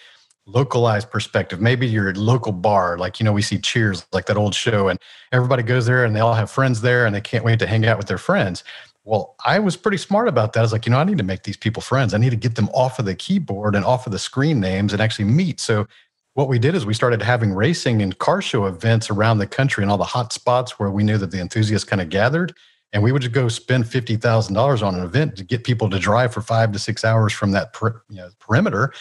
localized 0.46 1.10
perspective, 1.10 1.60
maybe 1.60 1.88
your 1.88 2.14
local 2.14 2.52
bar, 2.52 2.98
like, 2.98 3.20
you 3.20 3.24
know, 3.24 3.34
we 3.34 3.42
see 3.42 3.58
Cheers, 3.58 4.06
like 4.14 4.26
that 4.28 4.38
old 4.38 4.54
show, 4.54 4.88
and 4.88 5.00
everybody 5.32 5.64
goes 5.64 5.86
there 5.86 6.06
and 6.06 6.16
they 6.16 6.20
all 6.20 6.34
have 6.34 6.52
friends 6.52 6.82
there 6.82 7.06
and 7.06 7.16
they 7.16 7.22
can't 7.22 7.44
wait 7.44 7.60
to 7.60 7.68
hang 7.68 7.86
out 7.86 7.98
with 7.98 8.08
their 8.08 8.18
friends. 8.18 8.64
Well, 9.04 9.36
I 9.46 9.60
was 9.60 9.78
pretty 9.78 9.98
smart 9.98 10.28
about 10.28 10.54
that. 10.54 10.60
I 10.60 10.64
was 10.64 10.72
like, 10.72 10.86
you 10.86 10.92
know, 10.92 10.98
I 10.98 11.04
need 11.04 11.20
to 11.20 11.24
make 11.24 11.44
these 11.44 11.58
people 11.58 11.82
friends. 11.82 12.14
I 12.14 12.18
need 12.18 12.32
to 12.32 12.36
get 12.36 12.56
them 12.56 12.70
off 12.74 12.98
of 12.98 13.06
the 13.06 13.16
keyboard 13.16 13.76
and 13.76 13.86
off 13.86 14.08
of 14.08 14.12
the 14.12 14.20
screen 14.20 14.60
names 14.60 14.94
and 14.94 15.02
actually 15.02 15.26
meet. 15.26 15.60
So 15.60 15.88
what 16.34 16.48
we 16.48 16.60
did 16.60 16.76
is 16.76 16.86
we 16.86 16.94
started 16.94 17.22
having 17.22 17.54
racing 17.54 18.02
and 18.02 18.18
car 18.18 18.42
show 18.42 18.66
events 18.66 19.10
around 19.10 19.38
the 19.38 19.48
country 19.48 19.84
and 19.84 19.92
all 19.92 19.98
the 19.98 20.04
hot 20.04 20.34
spots 20.34 20.80
where 20.80 20.90
we 20.90 21.04
knew 21.04 21.18
that 21.18 21.32
the 21.32 21.40
enthusiasts 21.40 21.88
kind 21.88 22.02
of 22.02 22.10
gathered. 22.10 22.54
And 22.94 23.04
we 23.04 23.12
would 23.12 23.22
just 23.22 23.34
go 23.34 23.50
spend 23.50 23.88
fifty 23.90 24.16
thousand 24.16 24.54
dollars 24.54 24.82
on 24.82 24.96
an 24.96 25.04
event 25.04 25.36
to 25.36 25.44
get 25.44 25.66
people 25.66 25.90
to 25.90 26.00
drive 26.00 26.34
for 26.34 26.40
five 26.42 26.72
to 26.72 26.80
six 26.80 27.04
hours 27.04 27.34
from 27.34 27.52
that 27.52 27.74
per, 27.74 28.02
you 28.10 28.18
know, 28.18 28.30
perimeter, 28.40 28.94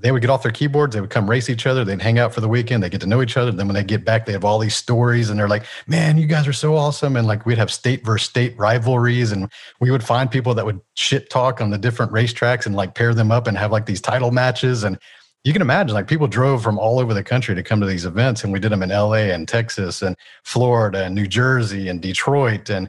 they 0.00 0.12
would 0.12 0.22
get 0.22 0.30
off 0.30 0.42
their 0.42 0.52
keyboards, 0.52 0.94
they 0.94 1.00
would 1.00 1.10
come 1.10 1.28
race 1.28 1.50
each 1.50 1.66
other, 1.66 1.84
they'd 1.84 2.00
hang 2.00 2.18
out 2.18 2.32
for 2.32 2.40
the 2.40 2.48
weekend, 2.48 2.82
they 2.82 2.88
get 2.88 3.00
to 3.02 3.06
know 3.06 3.22
each 3.22 3.36
other. 3.36 3.50
Then 3.50 3.66
when 3.66 3.74
they 3.74 3.84
get 3.84 4.04
back, 4.04 4.26
they 4.26 4.32
have 4.32 4.44
all 4.44 4.58
these 4.58 4.74
stories 4.74 5.30
and 5.30 5.38
they're 5.38 5.48
like, 5.48 5.64
man, 5.86 6.16
you 6.16 6.26
guys 6.26 6.46
are 6.48 6.52
so 6.52 6.76
awesome. 6.76 7.16
And 7.16 7.26
like 7.26 7.44
we'd 7.46 7.58
have 7.58 7.70
state 7.70 8.04
versus 8.04 8.28
state 8.28 8.56
rivalries 8.58 9.32
and 9.32 9.50
we 9.80 9.90
would 9.90 10.04
find 10.04 10.30
people 10.30 10.54
that 10.54 10.64
would 10.64 10.80
shit 10.94 11.30
talk 11.30 11.60
on 11.60 11.70
the 11.70 11.78
different 11.78 12.12
racetracks 12.12 12.66
and 12.66 12.74
like 12.74 12.94
pair 12.94 13.14
them 13.14 13.30
up 13.30 13.46
and 13.46 13.58
have 13.58 13.72
like 13.72 13.86
these 13.86 14.00
title 14.00 14.30
matches. 14.30 14.84
And 14.84 14.98
you 15.44 15.52
can 15.52 15.62
imagine 15.62 15.94
like 15.94 16.08
people 16.08 16.28
drove 16.28 16.62
from 16.62 16.78
all 16.78 16.98
over 16.98 17.14
the 17.14 17.24
country 17.24 17.54
to 17.54 17.62
come 17.62 17.80
to 17.80 17.86
these 17.86 18.04
events 18.04 18.44
and 18.44 18.52
we 18.52 18.58
did 18.58 18.72
them 18.72 18.82
in 18.82 18.90
LA 18.90 19.30
and 19.32 19.48
Texas 19.48 20.02
and 20.02 20.16
Florida 20.44 21.04
and 21.04 21.14
New 21.14 21.26
Jersey 21.26 21.88
and 21.88 22.00
Detroit. 22.00 22.70
And 22.70 22.88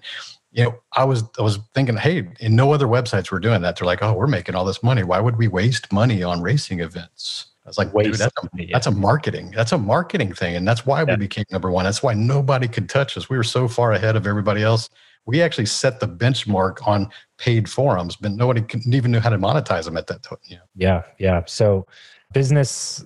you 0.51 0.65
know, 0.65 0.75
I 0.95 1.05
was 1.05 1.23
I 1.39 1.41
was 1.41 1.59
thinking, 1.73 1.95
hey, 1.97 2.27
in 2.39 2.55
no 2.55 2.73
other 2.73 2.87
websites 2.87 3.31
were 3.31 3.39
doing 3.39 3.61
that. 3.61 3.77
They're 3.77 3.85
like, 3.85 4.03
oh, 4.03 4.13
we're 4.13 4.27
making 4.27 4.55
all 4.55 4.65
this 4.65 4.83
money. 4.83 5.03
Why 5.03 5.19
would 5.19 5.37
we 5.37 5.47
waste 5.47 5.91
money 5.91 6.23
on 6.23 6.41
racing 6.41 6.81
events? 6.81 7.47
I 7.65 7.69
was 7.69 7.77
like, 7.77 7.93
waste 7.93 8.19
that's, 8.19 8.33
a, 8.41 8.49
money, 8.51 8.67
yeah. 8.67 8.75
that's 8.75 8.87
a 8.87 8.91
marketing. 8.91 9.53
That's 9.55 9.71
a 9.71 9.77
marketing 9.77 10.33
thing, 10.33 10.55
and 10.55 10.67
that's 10.67 10.85
why 10.85 10.99
yeah. 10.99 11.11
we 11.11 11.15
became 11.15 11.45
number 11.51 11.71
one. 11.71 11.85
That's 11.85 12.03
why 12.03 12.13
nobody 12.13 12.67
could 12.67 12.89
touch 12.89 13.15
us. 13.17 13.29
We 13.29 13.37
were 13.37 13.43
so 13.43 13.67
far 13.67 13.93
ahead 13.93 14.15
of 14.15 14.27
everybody 14.27 14.63
else. 14.63 14.89
We 15.25 15.41
actually 15.41 15.67
set 15.67 15.99
the 15.99 16.07
benchmark 16.07 16.85
on 16.87 17.09
paid 17.37 17.69
forums, 17.69 18.15
but 18.15 18.31
nobody 18.31 18.65
even 18.87 19.11
knew 19.11 19.19
how 19.19 19.29
to 19.29 19.37
monetize 19.37 19.85
them 19.85 19.95
at 19.95 20.07
that 20.07 20.23
time. 20.23 20.39
Yeah, 20.43 20.57
yeah, 20.75 21.03
yeah. 21.19 21.43
So, 21.45 21.85
business 22.33 23.05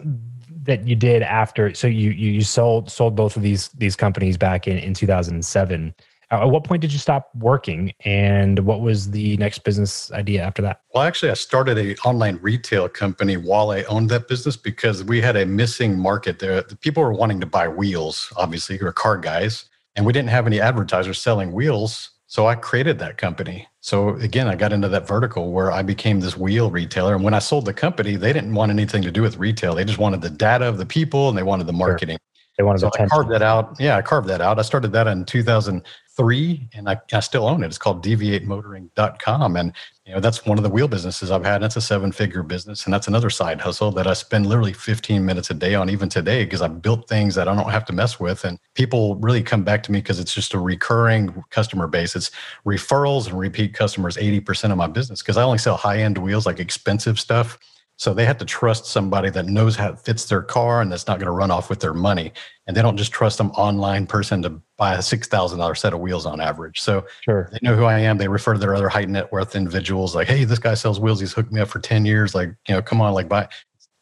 that 0.63 0.88
you 0.88 0.95
did 0.95 1.21
after, 1.21 1.73
so 1.75 1.88
you 1.88 2.12
you, 2.12 2.31
you 2.31 2.41
sold 2.41 2.89
sold 2.89 3.15
both 3.15 3.36
of 3.36 3.43
these 3.43 3.67
these 3.69 3.97
companies 3.97 4.38
back 4.38 4.67
in 4.67 4.77
in 4.77 4.93
two 4.93 5.05
thousand 5.05 5.36
and 5.36 5.45
seven 5.45 5.93
Uh, 6.31 6.41
at 6.41 6.49
what 6.49 6.63
point 6.63 6.81
did 6.81 6.91
you 6.91 6.99
stop 6.99 7.29
working 7.35 7.93
and 8.03 8.59
what 8.59 8.81
was 8.81 9.11
the 9.11 9.38
next 9.38 9.63
business 9.63 10.11
idea 10.11 10.41
after 10.41 10.61
that? 10.61 10.81
Well 10.93 11.03
actually 11.03 11.31
i 11.31 11.35
started 11.35 11.77
an 11.77 11.95
online 12.05 12.39
retail 12.41 12.89
company 12.89 13.38
while 13.38 13.71
i 13.71 13.83
owned 13.83 14.09
that 14.09 14.27
business 14.27 14.57
because 14.57 15.03
we 15.03 15.21
had 15.21 15.35
a 15.35 15.45
missing 15.45 15.97
market 15.97 16.39
there. 16.39 16.61
The 16.61 16.75
people 16.75 17.03
were 17.03 17.13
wanting 17.13 17.39
to 17.41 17.45
buy 17.45 17.67
wheels 17.67 18.31
obviously 18.38 18.77
who 18.77 18.85
are 18.85 18.93
car 18.93 19.17
guys 19.17 19.65
and 19.95 20.05
we 20.05 20.13
didn't 20.13 20.29
have 20.29 20.47
any 20.47 20.59
advertisers 20.59 21.19
selling 21.19 21.51
wheels 21.51 22.11
so 22.27 22.47
i 22.47 22.55
created 22.55 22.99
that 22.99 23.17
company. 23.17 23.67
So 23.81 24.09
again 24.15 24.47
i 24.47 24.55
got 24.55 24.73
into 24.73 24.89
that 24.89 25.07
vertical 25.07 25.51
where 25.51 25.71
i 25.71 25.81
became 25.81 26.19
this 26.19 26.38
wheel 26.38 26.71
retailer 26.71 27.15
and 27.15 27.23
when 27.23 27.33
i 27.33 27.39
sold 27.39 27.65
the 27.65 27.73
company 27.73 28.15
they 28.15 28.33
didn't 28.33 28.53
want 28.53 28.71
anything 28.71 29.01
to 29.03 29.11
do 29.11 29.21
with 29.21 29.38
retail. 29.38 29.75
They 29.75 29.85
just 29.85 29.99
wanted 29.99 30.21
the 30.21 30.29
data 30.29 30.65
of 30.65 30.77
the 30.77 30.85
people 30.85 31.29
and 31.29 31.38
they 31.38 31.43
wanted 31.43 31.67
the 31.67 31.73
marketing. 31.73 32.17
sure. 32.17 32.35
They 32.57 32.63
wanted 32.63 32.79
so 32.79 32.89
I 32.97 33.05
carved 33.07 33.29
that 33.31 33.41
out. 33.41 33.75
Yeah, 33.79 33.97
I 33.97 34.01
carved 34.01 34.29
that 34.29 34.39
out. 34.39 34.59
I 34.59 34.61
started 34.61 34.93
that 34.93 35.07
in 35.07 35.25
2003 35.25 36.69
and 36.73 36.89
I, 36.89 36.97
I 37.11 37.19
still 37.19 37.47
own 37.47 37.63
it. 37.63 37.67
It's 37.67 37.77
called 37.77 38.01
deviatemotoring.com. 38.03 39.57
And, 39.57 39.73
you 40.05 40.13
know, 40.13 40.21
that's 40.21 40.45
one 40.45 40.57
of 40.57 40.63
the 40.63 40.69
wheel 40.69 40.87
businesses 40.87 41.31
I've 41.31 41.43
had. 41.43 41.61
That's 41.61 41.75
a 41.75 41.81
seven 41.81 42.13
figure 42.13 42.43
business. 42.43 42.85
And 42.85 42.93
that's 42.93 43.09
another 43.09 43.29
side 43.29 43.59
hustle 43.59 43.91
that 43.91 44.07
I 44.07 44.13
spend 44.13 44.45
literally 44.45 44.71
15 44.71 45.25
minutes 45.25 45.49
a 45.49 45.53
day 45.53 45.75
on 45.75 45.89
even 45.89 46.07
today 46.07 46.45
because 46.45 46.61
I 46.61 46.69
built 46.69 47.09
things 47.09 47.35
that 47.35 47.49
I 47.49 47.55
don't 47.55 47.69
have 47.69 47.85
to 47.85 47.93
mess 47.93 48.21
with. 48.21 48.45
And 48.45 48.57
people 48.73 49.15
really 49.17 49.43
come 49.43 49.65
back 49.65 49.83
to 49.83 49.91
me 49.91 49.99
because 49.99 50.21
it's 50.21 50.33
just 50.33 50.53
a 50.53 50.59
recurring 50.59 51.43
customer 51.49 51.87
base. 51.87 52.15
It's 52.15 52.31
referrals 52.65 53.27
and 53.27 53.37
repeat 53.37 53.73
customers, 53.73 54.15
80% 54.15 54.71
of 54.71 54.77
my 54.77 54.87
business 54.87 55.21
because 55.21 55.35
I 55.35 55.43
only 55.43 55.57
sell 55.57 55.75
high 55.75 55.97
end 55.97 56.17
wheels, 56.17 56.45
like 56.45 56.61
expensive 56.61 57.19
stuff. 57.19 57.59
So 57.97 58.13
they 58.13 58.25
have 58.25 58.38
to 58.39 58.45
trust 58.45 58.86
somebody 58.86 59.29
that 59.29 59.45
knows 59.45 59.75
how 59.75 59.89
it 59.89 59.99
fits 59.99 60.25
their 60.25 60.41
car 60.41 60.81
and 60.81 60.91
that's 60.91 61.08
not 61.08 61.17
going 61.17 61.27
to 61.27 61.31
run 61.31 61.49
off 61.49 61.69
with 61.69 61.79
their 61.79 61.93
money. 61.93 62.34
And 62.67 62.75
they 62.75 62.81
don't 62.81 62.97
just 62.97 63.12
trust 63.12 63.38
some 63.38 63.51
online 63.51 64.05
person 64.05 64.41
to 64.41 64.62
buy 64.77 64.95
a 64.95 65.01
six 65.01 65.27
thousand 65.27 65.60
dollar 65.60 65.75
set 65.75 65.93
of 65.93 65.99
wheels 65.99 66.25
on 66.25 66.41
average. 66.41 66.81
So 66.81 67.05
sure. 67.21 67.49
they 67.51 67.60
know 67.62 67.75
who 67.75 67.86
I 67.86 67.99
am. 67.99 68.17
They 68.17 68.27
refer 68.27 68.53
to 68.53 68.60
their 68.60 68.75
other 68.75 68.89
high 68.89 69.05
net 69.05 69.31
worth 69.31 69.55
individuals 69.55 70.13
like, 70.13 70.27
hey, 70.27 70.43
this 70.43 70.60
guy 70.60 70.73
sells 70.73 70.99
wheels. 70.99 71.19
He's 71.19 71.34
hooked 71.34 71.51
me 71.51 71.62
up 71.62 71.69
for 71.69 71.79
10 71.79 72.05
years. 72.05 72.36
Like, 72.36 72.49
you 72.67 72.75
know, 72.75 72.81
come 72.81 73.01
on, 73.01 73.13
like 73.13 73.29
buy. 73.29 73.47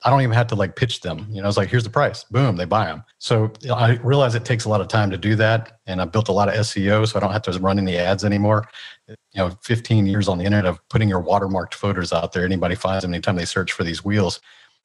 I 0.05 0.09
don't 0.09 0.21
even 0.21 0.33
have 0.33 0.47
to 0.47 0.55
like 0.55 0.75
pitch 0.75 1.01
them. 1.01 1.27
You 1.29 1.41
know, 1.41 1.47
it's 1.47 1.57
like, 1.57 1.69
here's 1.69 1.83
the 1.83 1.89
price. 1.89 2.25
Boom, 2.25 2.57
they 2.57 2.65
buy 2.65 2.85
them. 2.85 3.03
So 3.19 3.51
I 3.73 3.93
realize 4.03 4.35
it 4.35 4.43
takes 4.43 4.65
a 4.65 4.69
lot 4.69 4.81
of 4.81 4.87
time 4.87 5.09
to 5.11 5.17
do 5.17 5.35
that. 5.35 5.79
And 5.87 6.01
I 6.01 6.05
built 6.05 6.29
a 6.29 6.33
lot 6.33 6.49
of 6.49 6.55
SEO, 6.55 7.07
so 7.07 7.17
I 7.17 7.21
don't 7.21 7.31
have 7.31 7.41
to 7.43 7.51
run 7.59 7.77
any 7.77 7.97
ads 7.97 8.25
anymore. 8.25 8.67
You 9.07 9.15
know, 9.35 9.49
15 9.61 10.05
years 10.05 10.27
on 10.27 10.37
the 10.37 10.45
internet 10.45 10.65
of 10.65 10.79
putting 10.89 11.09
your 11.09 11.23
watermarked 11.23 11.73
photos 11.73 12.11
out 12.11 12.33
there. 12.33 12.45
Anybody 12.45 12.75
finds 12.75 13.03
them 13.03 13.13
anytime 13.13 13.35
they 13.35 13.45
search 13.45 13.71
for 13.71 13.83
these 13.83 14.03
wheels. 14.03 14.41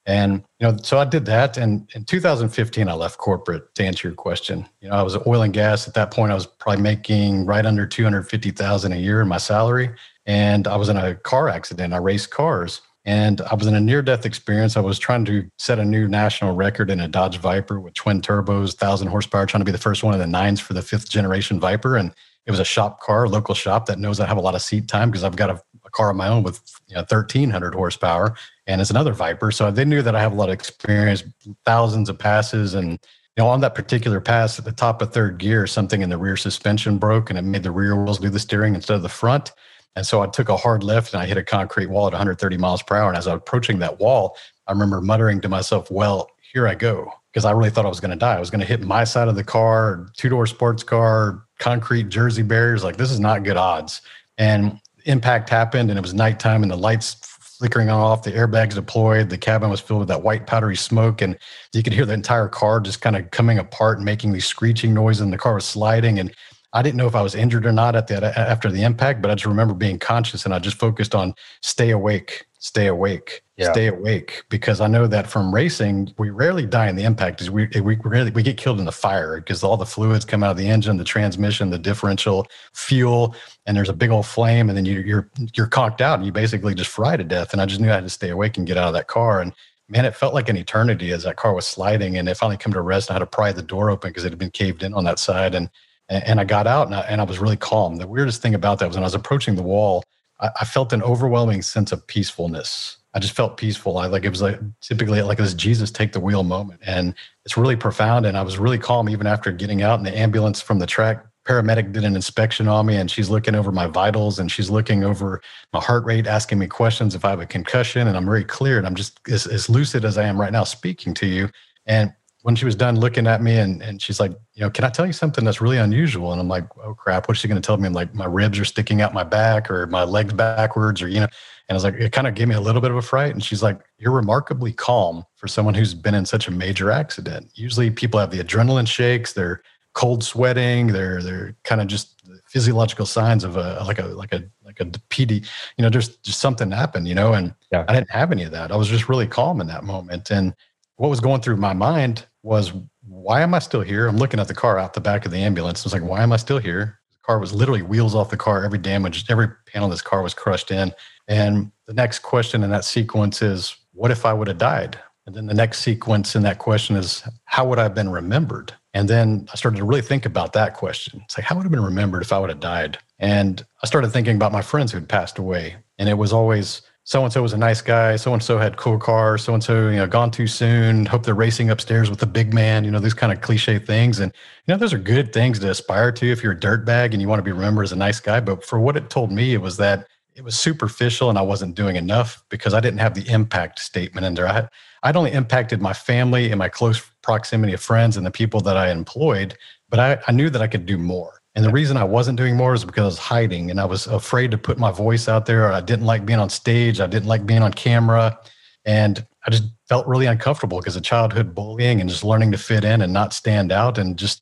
And, 0.07 0.45
you 0.59 0.67
know, 0.67 0.77
so 0.83 0.99
I 0.99 1.05
did 1.05 1.27
that. 1.27 1.59
And 1.59 1.91
in 1.95 2.05
2015, 2.05 2.89
I 2.89 2.95
left 2.95 3.19
corporate 3.19 3.75
to 3.75 3.85
answer 3.85 4.09
your 4.09 4.15
question. 4.15 4.67
You 4.81 4.89
know, 4.89 4.95
I 4.95 5.03
was 5.03 5.17
oil 5.27 5.43
and 5.43 5.53
gas. 5.53 5.87
At 5.87 5.95
that 5.95 6.11
point, 6.11 6.33
I 6.33 6.35
was 6.35 6.47
probably 6.47 6.81
making 6.81 7.45
right 7.45 7.67
under 7.67 7.87
250,000 7.87 8.93
a 8.93 8.97
year 8.97 9.21
in 9.21 9.29
my 9.29 9.37
salary. 9.37 9.91
And 10.25 10.67
I 10.67 10.77
was 10.77 10.89
in 10.89 10.97
a 10.97 11.15
car 11.15 11.49
accident. 11.49 11.93
I 11.93 11.99
raced 11.99 12.31
cars 12.31 12.81
and 13.09 13.41
I 13.41 13.55
was 13.55 13.67
in 13.67 13.75
a 13.75 13.81
near 13.81 14.03
death 14.03 14.27
experience. 14.27 14.77
I 14.77 14.81
was 14.81 14.99
trying 14.99 15.25
to 15.25 15.51
set 15.57 15.79
a 15.79 15.85
new 15.85 16.07
national 16.07 16.55
record 16.55 16.91
in 16.91 17.01
a 17.01 17.09
Dodge 17.09 17.39
Viper 17.39 17.81
with 17.81 17.95
twin 17.95 18.21
turbos, 18.21 18.75
1,000 18.75 19.09
horsepower, 19.09 19.47
trying 19.47 19.63
to 19.63 19.65
be 19.65 19.73
the 19.73 19.79
first 19.79 20.05
one 20.05 20.13
of 20.13 20.21
the 20.21 20.27
nines 20.27 20.61
for 20.61 20.75
the 20.75 20.83
fifth 20.83 21.09
generation 21.09 21.59
Viper. 21.59 21.97
And 21.97 22.13
it 22.45 22.51
was 22.51 22.61
a 22.61 22.67
shop 22.67 23.01
car, 23.01 23.27
local 23.27 23.55
shop 23.55 23.87
that 23.87 23.99
knows 23.99 24.21
I 24.21 24.27
have 24.27 24.37
a 24.37 24.43
lot 24.43 24.55
of 24.55 24.61
seat 24.61 24.89
time 24.89 25.11
because 25.11 25.25
I've 25.25 25.37
got 25.37 25.49
a, 25.49 25.55
a, 25.87 25.91
car 25.91 26.11
of 26.11 26.17
my 26.17 26.29
own 26.29 26.43
with 26.43 26.61
you 26.87 26.97
know, 26.97 27.01
1,300 27.01 27.75
horsepower. 27.75 28.37
And 28.67 28.79
it's 28.79 28.91
another 28.91 29.15
Viper. 29.15 29.53
So 29.53 29.71
they 29.71 29.87
knew 29.87 30.03
that 30.03 30.15
I 30.15 30.21
have 30.21 30.33
a 30.33 30.37
lot 30.37 30.51
of 30.51 30.53
experience, 30.53 31.25
thousands 31.65 32.11
of 32.11 32.19
passes. 32.19 32.75
And 32.75 32.91
you 32.91 32.99
know, 33.39 33.49
on 33.49 33.63
that 33.63 33.75
particular 33.75 34.21
pass 34.21 34.59
at 34.59 34.67
the 34.67 34.73
top 34.73 35.01
of 35.01 35.15
third 35.15 35.39
gear, 35.39 35.67
something 35.67 36.03
in 36.03 36.11
the 36.11 36.19
rear 36.19 36.37
suspension 36.37 36.99
broke 36.99 37.31
and 37.31 37.39
it 37.39 37.43
made 37.43 37.63
the 37.63 37.71
rear 37.71 37.97
wheels 37.97 38.19
do 38.19 38.29
the 38.29 38.39
steering 38.39 38.75
instead 38.75 38.97
of 38.97 39.03
the 39.03 39.09
front. 39.09 39.53
And 39.97 40.07
so 40.07 40.23
I 40.23 40.27
took 40.27 40.49
a 40.49 40.57
hard 40.57 40.85
left 40.85 41.13
and 41.13 41.23
I 41.23 41.27
hit 41.27 41.37
a 41.37 41.43
concrete 41.43 41.87
wall 41.87 42.07
at 42.07 42.13
130 42.13 42.57
miles 42.57 42.83
per 42.83 42.97
hour. 42.97 43.09
And 43.09 43.17
as 43.17 43.27
I 43.27 43.35
was 43.35 43.41
approaching 43.41 43.79
that 43.81 43.99
wall, 43.99 44.37
I 44.67 44.73
remember 44.73 45.01
muttering 45.01 45.41
to 45.41 45.49
myself, 45.49 45.91
well, 45.91 46.31
here 46.53 46.69
I 46.69 46.75
go. 46.75 47.11
Because 47.33 47.45
I 47.45 47.51
really 47.51 47.71
thought 47.71 47.85
I 47.85 47.89
was 47.89 48.01
going 48.01 48.11
to 48.11 48.17
die. 48.17 48.37
I 48.37 48.41
was 48.41 48.51
going 48.51 48.61
to 48.61 48.67
hit 48.67 48.83
my 48.83 49.05
side 49.05 49.29
of 49.29 49.35
the 49.35 49.45
car, 49.45 50.07
two 50.17 50.29
door 50.29 50.47
sports 50.47 50.83
car, 50.83 51.45
concrete 51.59 52.09
Jersey 52.09 52.43
barriers. 52.43 52.83
Like, 52.83 52.97
this 52.97 53.11
is 53.11 53.21
not 53.21 53.43
good 53.43 53.57
odds. 53.57 54.01
And 54.39 54.81
impact 55.05 55.51
happened 55.51 55.91
and 55.91 55.99
it 55.99 56.03
was 56.03 56.15
nighttime 56.15 56.63
and 56.63 56.71
the 56.71 56.77
lights 56.77 57.15
flickering 57.59 57.91
on 57.91 58.01
off, 58.01 58.23
the 58.23 58.31
airbags 58.31 58.75
deployed, 58.75 59.31
the 59.31 59.37
cabin 59.39 59.69
was 59.69 59.81
filled 59.81 59.99
with 59.99 60.09
that 60.09 60.23
white 60.23 60.47
powdery 60.47 60.77
smoke, 60.77 61.21
and 61.21 61.37
you 61.73 61.83
could 61.83 61.93
hear 61.93 62.07
the 62.07 62.15
entire 62.15 62.49
car 62.49 62.79
just 62.79 63.01
kind 63.01 63.17
of 63.17 63.31
coming 63.33 63.59
apart 63.59 63.99
and 63.99 64.05
making 64.05 64.33
these 64.33 64.47
screeching 64.47 64.95
noises, 64.95 65.23
and 65.23 65.33
the 65.33 65.39
car 65.39 65.55
was 65.55 65.65
sliding. 65.65 66.21
And 66.21 66.33
I 66.73 66.83
didn't 66.83 66.97
know 66.97 67.07
if 67.07 67.15
I 67.15 67.23
was 67.23 67.35
injured 67.35 67.65
or 67.65 67.73
not 67.73 67.97
at 67.97 68.09
the 68.09 68.39
after 68.39 68.71
the 68.71 68.83
impact, 68.83 69.23
but 69.23 69.31
I 69.31 69.35
just 69.35 69.47
remember 69.47 69.75
being 69.75 69.99
conscious 69.99 70.45
and 70.45 70.55
I 70.55 70.59
just 70.59 70.79
focused 70.79 71.15
on 71.15 71.35
stay 71.63 71.91
awake, 71.91 72.47
stay 72.59 72.89
awake, 72.89 73.43
yeah. 73.57 73.73
stay 73.73 73.87
awake, 73.87 74.45
because 74.51 74.83
I 74.83 74.87
know 74.87 75.07
that 75.07 75.27
from 75.27 75.55
racing 75.55 76.13
we 76.19 76.29
rarely 76.29 76.67
die 76.67 76.89
in 76.89 76.97
the 76.97 77.05
impact. 77.05 77.41
Is 77.41 77.51
we 77.51 77.69
we 77.81 77.97
rarely 78.05 78.31
we 78.31 78.43
get 78.43 78.59
killed 78.59 78.81
in 78.81 78.85
the 78.85 78.93
fire 78.93 79.37
because 79.41 79.65
all 79.65 79.79
the 79.79 79.87
fluids 79.87 80.27
come 80.27 80.43
out 80.43 80.51
of 80.51 80.57
the 80.59 80.69
engine, 80.69 80.99
the 80.99 81.05
transmission, 81.05 81.71
the 81.71 81.79
differential, 81.79 82.47
fuel, 82.75 83.35
and 83.65 83.75
there's 83.75 83.89
a 83.89 83.95
big 83.95 84.11
old 84.11 84.27
flame, 84.27 84.69
and 84.69 84.77
then 84.77 84.85
you, 84.85 85.01
you're 85.01 85.31
you're 85.55 85.69
conked 85.69 86.03
out 86.03 86.19
and 86.19 86.27
you 86.27 86.33
basically 86.33 86.75
just 86.75 86.91
fry 86.91 87.17
to 87.17 87.25
death. 87.25 87.55
And 87.55 87.63
I 87.63 87.67
just 87.67 87.81
knew 87.81 87.91
I 87.91 87.95
had 87.95 88.05
to 88.05 88.11
stay 88.11 88.29
awake 88.29 88.59
and 88.59 88.67
get 88.67 88.77
out 88.77 88.89
of 88.89 88.95
that 88.95 89.07
car 89.07 89.41
and 89.41 89.53
man, 89.89 90.05
it 90.05 90.15
felt 90.15 90.35
like 90.35 90.49
an 90.49 90.57
eternity 90.59 91.13
as 91.13 91.23
that 91.23 91.37
car 91.37 91.55
was 91.55 91.67
sliding 91.67 92.19
and 92.19 92.29
it 92.29 92.37
finally 92.37 92.59
come 92.59 92.73
to 92.75 92.81
rest. 92.83 93.11
I 93.11 93.15
had 93.15 93.21
to 93.21 93.27
pry 93.27 93.53
the 93.53 93.63
door 93.63 93.89
open 93.91 94.11
because 94.11 94.25
it 94.25 94.31
had 94.31 94.39
been 94.39 94.51
caved 94.51 94.83
in 94.83 94.93
on 94.93 95.05
that 95.05 95.19
side. 95.19 95.55
And 95.55 95.71
and 96.09 96.41
I 96.41 96.45
got 96.45 96.67
out 96.67 96.87
and 96.87 96.95
I, 96.95 97.01
and 97.03 97.21
I, 97.21 97.25
was 97.25 97.39
really 97.39 97.57
calm. 97.57 97.97
The 97.97 98.07
weirdest 98.07 98.41
thing 98.41 98.55
about 98.55 98.79
that 98.79 98.87
was 98.89 98.97
when 98.97 99.05
I 99.05 99.07
was 99.07 99.15
approaching 99.15 99.57
the 99.57 99.63
wall, 99.63 100.03
I, 100.41 100.51
I, 100.61 100.65
felt 100.65 100.93
an 100.93 101.03
overwhelming 101.03 101.63
sense 101.63 101.93
of 101.93 102.07
peacefulness. 102.07 102.99
I 103.15 103.19
just 103.19 103.35
felt 103.35 103.57
peaceful. 103.57 103.99
I 103.99 104.07
like 104.07 104.25
it 104.25 104.31
was 104.31 104.43
like 104.43 104.59
typically 104.81 105.21
like 105.23 105.39
this 105.39 105.55
Jesus 105.55 105.91
take 105.91 106.13
the 106.13 106.21
wheel 106.21 106.45
moment. 106.45 106.81
And 106.87 107.15
it's 107.45 107.57
really 107.57 107.77
profound. 107.77 108.27
And 108.27 108.37
I 108.37 108.43
was 108.43 108.59
really 108.59 108.79
calm 108.79 109.09
even 109.09 109.27
after 109.27 109.51
getting 109.53 109.83
out 109.83 109.99
in 109.99 110.05
the 110.05 110.17
ambulance 110.17 110.61
from 110.61 110.79
the 110.79 110.87
track. 110.87 111.25
Paramedic 111.47 111.93
did 111.93 112.05
an 112.05 112.15
inspection 112.15 112.69
on 112.69 112.85
me 112.85 112.97
and 112.97 113.11
she's 113.11 113.31
looking 113.31 113.55
over 113.55 113.73
my 113.73 113.87
vitals 113.87 114.39
and 114.39 114.53
she's 114.53 114.69
looking 114.69 115.03
over 115.03 115.41
my 115.73 115.81
heart 115.81 116.05
rate, 116.05 116.27
asking 116.27 116.59
me 116.59 116.67
questions 116.67 117.15
if 117.15 117.25
I 117.25 117.31
have 117.31 117.41
a 117.41 117.47
concussion. 117.47 118.07
And 118.07 118.17
I'm 118.17 118.27
very 118.27 118.45
clear 118.45 118.77
and 118.77 118.87
I'm 118.87 118.95
just 118.95 119.19
as, 119.29 119.47
as 119.47 119.71
lucid 119.71 120.05
as 120.05 120.19
I 120.19 120.25
am 120.25 120.39
right 120.39 120.53
now 120.53 120.65
speaking 120.65 121.15
to 121.15 121.27
you. 121.27 121.49
And 121.87 122.13
when 122.49 122.57
she 122.57 122.65
was 122.65 122.75
done 122.75 122.99
looking 122.99 123.27
at 123.27 123.43
me 123.43 123.59
and, 123.59 123.83
and 123.83 124.01
she's 124.01 124.19
like, 124.19 124.33
you 124.55 124.63
know, 124.63 124.71
can 124.71 124.83
I 124.83 124.89
tell 124.89 125.05
you 125.05 125.13
something 125.13 125.45
that's 125.45 125.61
really 125.61 125.77
unusual? 125.77 126.33
And 126.33 126.41
I'm 126.41 126.49
like, 126.49 126.65
oh 126.83 126.95
crap, 126.95 127.29
what's 127.29 127.41
she 127.41 127.47
going 127.47 127.61
to 127.61 127.67
tell 127.67 127.77
me? 127.77 127.87
I'm 127.87 127.93
like, 127.93 128.15
my 128.15 128.25
ribs 128.25 128.59
are 128.59 128.65
sticking 128.65 129.03
out 129.03 129.13
my 129.13 129.23
back 129.23 129.71
or 129.71 129.87
my 129.89 130.03
legs 130.05 130.33
backwards 130.33 131.03
or, 131.03 131.09
you 131.09 131.21
know, 131.21 131.27
and 131.27 131.31
I 131.69 131.75
was 131.75 131.85
like, 131.85 131.97
it 131.97 132.11
kind 132.11 132.27
of 132.27 132.35
gave 132.35 132.49
me 132.49 132.55
a 132.55 132.61
little 132.63 132.81
bit 132.81 132.91
of 132.91 132.97
a 132.97 133.03
fright. 133.03 133.35
And 133.35 133.45
she's 133.45 133.63
like, 133.63 133.79
you're 133.99 134.15
remarkably 134.15 134.73
calm 134.73 135.27
for 135.37 135.47
someone 135.47 135.75
who's 135.75 135.93
been 135.93 136.15
in 136.15 136.25
such 136.25 136.49
a 136.49 136.51
major 136.51 136.91
accident. 136.91 137.51
Usually 137.53 137.91
people 137.91 138.19
have 138.19 138.31
the 138.31 138.39
adrenaline 138.39 138.89
shakes, 138.89 139.35
they're 139.35 139.61
cold 139.93 140.25
sweating, 140.25 140.87
they're, 140.87 141.23
they're 141.23 141.55
kind 141.65 141.83
of 141.83 141.87
just 141.87 142.23
physiological 142.47 143.05
signs 143.05 143.45
of 143.45 143.59
a, 143.59 143.85
like 143.85 143.99
a, 143.99 144.07
like 144.07 144.33
a, 144.33 144.43
like 144.65 144.81
a 144.81 144.87
PD, 145.11 145.47
you 145.77 145.83
know, 145.83 145.91
there's 145.91 146.17
just 146.17 146.41
something 146.41 146.71
happened, 146.71 147.09
you 147.09 147.15
know, 147.15 147.35
and 147.35 147.55
yeah. 147.71 147.85
I 147.87 147.93
didn't 147.93 148.11
have 148.11 148.33
any 148.33 148.45
of 148.45 148.53
that. 148.53 148.73
I 148.73 148.77
was 148.77 148.89
just 148.89 149.07
really 149.07 149.27
calm 149.27 149.61
in 149.61 149.67
that 149.67 149.85
moment. 149.85 150.31
And 150.31 150.55
what 150.99 151.09
was 151.09 151.21
going 151.21 151.41
through 151.41 151.57
my 151.57 151.73
mind 151.73 152.27
was 152.43 152.73
why 153.07 153.43
am 153.43 153.55
I 153.55 153.59
still 153.59 153.81
here? 153.81 154.07
I'm 154.07 154.17
looking 154.17 154.41
at 154.41 154.49
the 154.49 154.55
car 154.55 154.79
out 154.79 154.95
the 154.95 155.01
back 155.01 155.25
of 155.25 155.33
the 155.33 155.39
ambulance. 155.39 155.81
I 155.81 155.87
was 155.87 155.93
like, 155.93 156.03
why 156.03 156.23
am 156.23 156.33
I 156.33 156.37
still 156.37 156.59
here? 156.59 156.99
The 157.13 157.19
car 157.27 157.39
was 157.39 157.53
literally 157.53 157.83
wheels 157.83 158.15
off 158.15 158.31
the 158.31 158.37
car. 158.37 158.65
Every 158.65 158.79
damage, 158.79 159.25
every 159.31 159.49
panel 159.67 159.87
of 159.87 159.93
this 159.93 160.03
car 160.03 160.23
was 160.23 160.35
crushed 160.35 160.71
in. 160.71 160.93
And 161.27 161.73
the 161.87 161.95
next 161.95 162.21
question 162.21 162.63
in 162.63 162.71
that 162.71 162.85
sequence 162.85 163.43
is, 163.43 163.77
what 163.93 164.11
if 164.11 164.25
I 164.25 164.33
would 164.33 164.49
have 164.49 164.59
died? 164.59 164.99
And 165.27 165.35
then 165.35 165.47
the 165.47 165.55
next 165.55 165.81
sequence 165.81 166.35
in 166.35 166.43
that 166.45 166.59
question 166.59 166.97
is, 166.97 167.23
how 167.45 167.69
would 167.69 167.79
I 167.79 167.83
have 167.83 167.95
been 167.95 168.09
remembered? 168.09 168.73
And 168.95 169.09
then 169.09 169.47
I 169.53 169.57
started 169.57 169.77
to 169.77 169.85
really 169.85 170.01
think 170.01 170.25
about 170.25 170.55
that 170.55 170.75
question. 170.75 171.21
It's 171.25 171.37
like, 171.37 171.45
how 171.45 171.55
would 171.55 171.63
I 171.63 171.65
have 171.65 171.73
been 171.73 171.85
remembered 171.85 172.23
if 172.23 172.33
I 172.33 172.39
would 172.39 172.49
have 172.49 172.61
died? 172.61 172.99
And 173.19 173.65
I 173.83 173.87
started 173.87 174.09
thinking 174.09 174.37
about 174.37 174.53
my 174.53 174.63
friends 174.63 174.91
who'd 174.91 175.09
passed 175.09 175.39
away. 175.39 175.77
And 175.99 176.09
it 176.09 176.15
was 176.15 176.33
always, 176.33 176.81
so 177.09 177.25
and 177.25 177.33
so 177.33 177.41
was 177.41 177.55
a 177.55 177.57
nice 177.57 177.81
guy. 177.81 178.17
So 178.17 178.35
and 178.35 178.43
so 178.43 178.59
had 178.59 178.77
cool 178.77 178.99
cars. 178.99 179.43
So 179.43 179.55
and 179.55 179.65
so, 179.65 179.89
you 179.89 179.97
know, 179.97 180.07
gone 180.07 180.31
too 180.31 180.47
soon. 180.47 181.07
Hope 181.07 181.23
they're 181.23 181.35
racing 181.35 181.71
upstairs 181.71 182.11
with 182.11 182.19
the 182.19 182.27
big 182.27 182.53
man. 182.53 182.85
You 182.85 182.91
know, 182.91 182.99
these 182.99 183.15
kind 183.15 183.33
of 183.33 183.41
cliche 183.41 183.79
things. 183.79 184.21
And 184.21 184.31
you 184.67 184.75
know, 184.75 184.79
those 184.79 184.93
are 184.93 184.99
good 184.99 185.33
things 185.33 185.59
to 185.61 185.71
aspire 185.71 186.13
to 186.13 186.31
if 186.31 186.43
you're 186.43 186.53
a 186.53 186.61
dirtbag 186.61 187.15
and 187.15 187.23
you 187.23 187.27
want 187.27 187.39
to 187.39 187.43
be 187.43 187.51
remembered 187.51 187.85
as 187.85 187.93
a 187.93 187.97
nice 187.97 188.21
guy. 188.21 188.41
But 188.41 188.63
for 188.63 188.79
what 188.79 188.95
it 188.95 189.09
told 189.09 189.33
me, 189.33 189.55
it 189.55 189.63
was 189.63 189.79
that 189.79 190.07
it 190.35 190.45
was 190.45 190.59
superficial 190.59 191.31
and 191.31 191.39
I 191.39 191.43
wasn't 191.43 191.75
doing 191.75 191.97
enough 191.97 192.45
because 192.51 192.75
I 192.75 192.81
didn't 192.81 193.01
have 193.01 193.15
the 193.15 193.27
impact 193.33 193.79
statement 193.79 194.27
in 194.27 194.35
there. 194.35 194.47
I 194.47 194.53
had, 194.53 194.69
I'd 195.03 195.17
only 195.17 195.33
impacted 195.33 195.81
my 195.81 195.95
family 195.95 196.51
and 196.51 196.59
my 196.59 196.69
close 196.69 197.01
proximity 197.23 197.73
of 197.73 197.81
friends 197.81 198.19
and 198.19 198.27
the 198.27 198.31
people 198.31 198.61
that 198.61 198.77
I 198.77 198.91
employed, 198.91 199.57
but 199.89 199.99
I, 199.99 200.19
I 200.29 200.33
knew 200.33 200.51
that 200.51 200.61
I 200.61 200.67
could 200.67 200.85
do 200.85 200.99
more. 200.99 201.38
And 201.59 201.65
the 201.65 201.73
reason 201.73 201.97
I 201.97 202.05
wasn't 202.05 202.39
doing 202.39 202.57
more 202.57 202.73
is 202.73 202.85
because 202.85 203.03
I 203.03 203.07
was 203.07 203.19
hiding 203.19 203.69
and 203.73 203.81
I 203.81 203.85
was 203.85 204.07
afraid 204.07 204.53
to 204.53 204.59
put 204.59 204.79
my 204.79 204.93
voice 204.93 205.29
out 205.29 205.47
there. 205.47 205.73
I 205.73 205.81
didn't 205.81 206.07
like 206.07 206.25
being 206.25 206.39
on 206.39 206.51
stage. 206.51 207.01
I 207.01 207.09
didn't 207.09 207.27
like 207.27 207.47
being 207.47 207.65
on 207.65 207.73
camera. 207.73 208.39
And 208.85 209.27
I 209.45 209.51
just 209.51 209.65
felt 209.89 210.07
really 210.07 210.27
uncomfortable 210.27 210.79
because 210.79 210.95
of 210.95 211.03
childhood 211.03 211.57
bullying 211.57 212.01
and 212.01 212.09
just 212.09 212.23
learning 212.23 212.53
to 212.53 212.59
fit 212.59 212.85
in 212.85 213.03
and 213.03 213.13
not 213.13 213.33
stand 213.33 213.73
out. 213.73 213.99
And 213.99 214.17
just, 214.17 214.41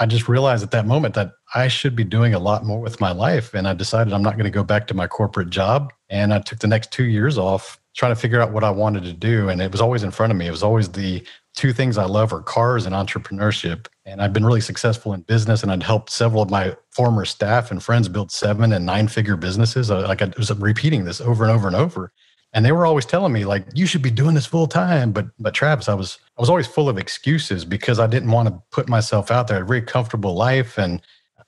I 0.00 0.04
just 0.04 0.28
realized 0.28 0.64
at 0.64 0.72
that 0.72 0.84
moment 0.84 1.14
that 1.14 1.30
I 1.54 1.68
should 1.68 1.94
be 1.94 2.02
doing 2.02 2.34
a 2.34 2.40
lot 2.40 2.64
more 2.64 2.80
with 2.80 3.00
my 3.00 3.12
life. 3.12 3.54
And 3.54 3.68
I 3.68 3.72
decided 3.72 4.12
I'm 4.12 4.24
not 4.24 4.34
going 4.34 4.42
to 4.42 4.50
go 4.50 4.64
back 4.64 4.88
to 4.88 4.94
my 4.94 5.06
corporate 5.06 5.50
job. 5.50 5.92
And 6.10 6.34
I 6.34 6.40
took 6.40 6.58
the 6.58 6.66
next 6.66 6.90
two 6.90 7.04
years 7.04 7.38
off 7.38 7.78
trying 7.94 8.10
to 8.10 8.20
figure 8.20 8.40
out 8.40 8.52
what 8.52 8.64
I 8.64 8.70
wanted 8.70 9.04
to 9.04 9.12
do. 9.12 9.48
And 9.48 9.62
it 9.62 9.70
was 9.70 9.80
always 9.80 10.02
in 10.02 10.10
front 10.10 10.32
of 10.32 10.36
me. 10.36 10.48
It 10.48 10.50
was 10.50 10.64
always 10.64 10.88
the 10.88 11.24
two 11.54 11.72
things 11.72 11.98
I 11.98 12.04
love 12.04 12.32
are 12.32 12.40
cars 12.40 12.86
and 12.86 12.94
entrepreneurship. 12.94 13.86
And 14.04 14.20
I've 14.20 14.32
been 14.32 14.44
really 14.44 14.60
successful 14.60 15.12
in 15.12 15.20
business, 15.22 15.62
and 15.62 15.70
I'd 15.70 15.82
helped 15.82 16.10
several 16.10 16.42
of 16.42 16.50
my 16.50 16.76
former 16.90 17.24
staff 17.24 17.70
and 17.70 17.82
friends 17.82 18.08
build 18.08 18.32
seven 18.32 18.72
and 18.72 18.84
nine 18.84 19.08
figure 19.08 19.36
businesses. 19.36 19.90
Uh, 19.90 20.06
like 20.08 20.22
I 20.22 20.32
was 20.36 20.50
repeating 20.58 21.04
this 21.04 21.20
over 21.20 21.44
and 21.44 21.52
over 21.52 21.66
and 21.66 21.76
over. 21.76 22.12
And 22.54 22.64
they 22.64 22.72
were 22.72 22.84
always 22.84 23.06
telling 23.06 23.32
me, 23.32 23.44
like, 23.46 23.64
you 23.74 23.86
should 23.86 24.02
be 24.02 24.10
doing 24.10 24.34
this 24.34 24.44
full 24.44 24.66
time. 24.66 25.12
But 25.12 25.26
but 25.38 25.54
Travis, 25.54 25.88
I 25.88 25.94
was 25.94 26.18
I 26.36 26.40
was 26.40 26.50
always 26.50 26.66
full 26.66 26.88
of 26.88 26.98
excuses 26.98 27.64
because 27.64 27.98
I 27.98 28.06
didn't 28.06 28.30
want 28.30 28.48
to 28.48 28.62
put 28.70 28.88
myself 28.88 29.30
out 29.30 29.48
there. 29.48 29.62
a 29.62 29.66
very 29.66 29.82
comfortable 29.82 30.34
life. 30.34 30.78
And 30.78 31.00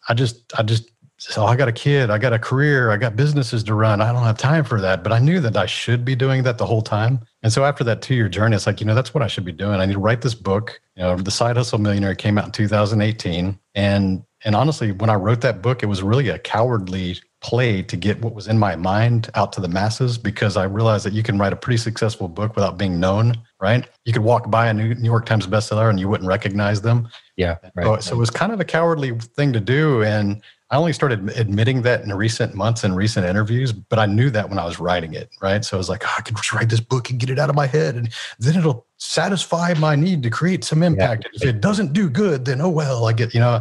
I 0.09 0.15
just 0.15 0.53
I 0.59 0.63
just 0.63 0.91
so 1.19 1.45
I 1.45 1.57
got 1.57 1.69
a 1.69 1.73
kid, 1.73 2.11
I 2.11 2.19
got 2.19 2.33
a 2.33 2.39
career, 2.39 2.91
I 2.91 2.97
got 2.97 3.17
businesses 3.17 3.63
to 3.65 3.75
run. 3.75 4.01
I 4.01 4.13
don't 4.13 4.23
have 4.23 4.39
time 4.39 4.65
for 4.65 4.81
that. 4.81 5.03
But 5.03 5.13
I 5.13 5.19
knew 5.19 5.41
that 5.41 5.57
I 5.57 5.67
should 5.67 6.05
be 6.05 6.15
doing 6.15 6.43
that 6.45 6.59
the 6.59 6.67
whole 6.67 6.83
time. 6.83 7.21
And 7.45 7.53
so 7.53 7.67
after 7.67 7.85
that 7.85 8.01
two 8.01 8.15
year 8.15 8.31
journey, 8.31 8.57
it's 8.57 8.67
like, 8.67 8.81
you 8.81 8.87
know, 8.87 8.95
that's 8.95 9.13
what 9.13 9.23
I 9.23 9.27
should 9.27 9.45
be 9.45 9.53
doing. 9.53 9.79
I 9.79 9.85
need 9.85 9.93
to 9.93 9.99
write 9.99 10.23
this 10.23 10.35
book. 10.35 10.81
You 10.97 11.03
know, 11.03 11.17
The 11.17 11.31
Side 11.31 11.59
Hustle 11.59 11.79
Millionaire 11.79 12.15
came 12.15 12.39
out 12.39 12.47
in 12.47 12.53
2018. 12.53 13.59
And 13.75 14.25
and 14.47 14.55
honestly, 14.55 14.93
when 14.93 15.11
I 15.11 15.15
wrote 15.15 15.41
that 15.43 15.63
book, 15.63 15.83
it 15.83 15.87
was 15.87 16.03
really 16.03 16.29
a 16.29 16.39
cowardly 16.39 17.19
play 17.41 17.83
to 17.83 17.97
get 17.97 18.21
what 18.23 18.35
was 18.35 18.47
in 18.49 18.59
my 18.59 18.77
mind 18.77 19.31
out 19.35 19.53
to 19.55 19.61
the 19.61 19.69
masses 19.69 20.17
because 20.17 20.57
I 20.57 20.65
realized 20.65 21.05
that 21.05 21.13
you 21.13 21.23
can 21.23 21.39
write 21.39 21.53
a 21.53 21.57
pretty 21.57 21.77
successful 21.79 22.29
book 22.29 22.55
without 22.55 22.79
being 22.79 22.99
known, 22.99 23.35
right? 23.61 23.87
You 24.05 24.13
could 24.13 24.23
walk 24.23 24.51
by 24.51 24.69
a 24.69 24.75
New 24.75 24.95
York 25.03 25.27
Times 25.27 25.47
bestseller 25.47 25.91
and 25.91 26.01
you 26.01 26.09
wouldn't 26.09 26.29
recognize 26.29 26.81
them. 26.81 27.09
Yeah. 27.37 27.57
Right, 27.75 27.85
so, 27.85 28.01
so 28.01 28.17
it 28.17 28.19
was 28.19 28.31
kind 28.31 28.53
of 28.53 28.61
a 28.61 28.65
cowardly 28.65 29.19
thing 29.19 29.53
to 29.53 29.61
do. 29.61 30.03
And 30.03 30.43
I 30.71 30.77
only 30.77 30.93
started 30.93 31.29
admitting 31.37 31.83
that 31.83 32.03
in 32.03 32.13
recent 32.13 32.55
months 32.55 32.85
and 32.85 32.97
recent 32.97 33.27
interviews, 33.27 33.73
but 33.73 33.99
I 33.99 34.07
knew 34.07 34.31
that 34.31 34.49
when 34.49 34.59
I 34.59 34.65
was 34.65 34.81
writing 34.81 35.15
it, 35.15 35.31
right? 35.41 35.65
So 35.65 35.77
I 35.77 35.79
was 35.79 35.89
like, 35.89 36.03
oh, 36.05 36.15
I 36.19 36.23
could 36.23 36.37
just 36.37 36.53
write 36.53 36.71
this 36.71 36.81
book 36.81 37.11
and 37.11 37.21
get 37.21 37.31
it 37.31 37.39
out 37.39 37.51
of 37.51 37.55
my 37.55 37.67
head, 37.67 37.97
and 37.97 38.09
then 38.39 38.57
it'll 38.57 38.87
satisfy 38.97 39.75
my 39.75 39.95
need 39.95 40.23
to 40.23 40.31
create 40.31 40.65
some 40.65 40.83
impact. 40.83 41.29
Yeah. 41.33 41.49
If 41.49 41.57
it 41.57 41.61
doesn't 41.61 41.93
do 41.93 42.09
good, 42.09 42.45
then 42.47 42.61
oh 42.61 42.71
well, 42.71 43.07
I 43.07 43.13
get, 43.13 43.35
you 43.35 43.41
know, 43.41 43.61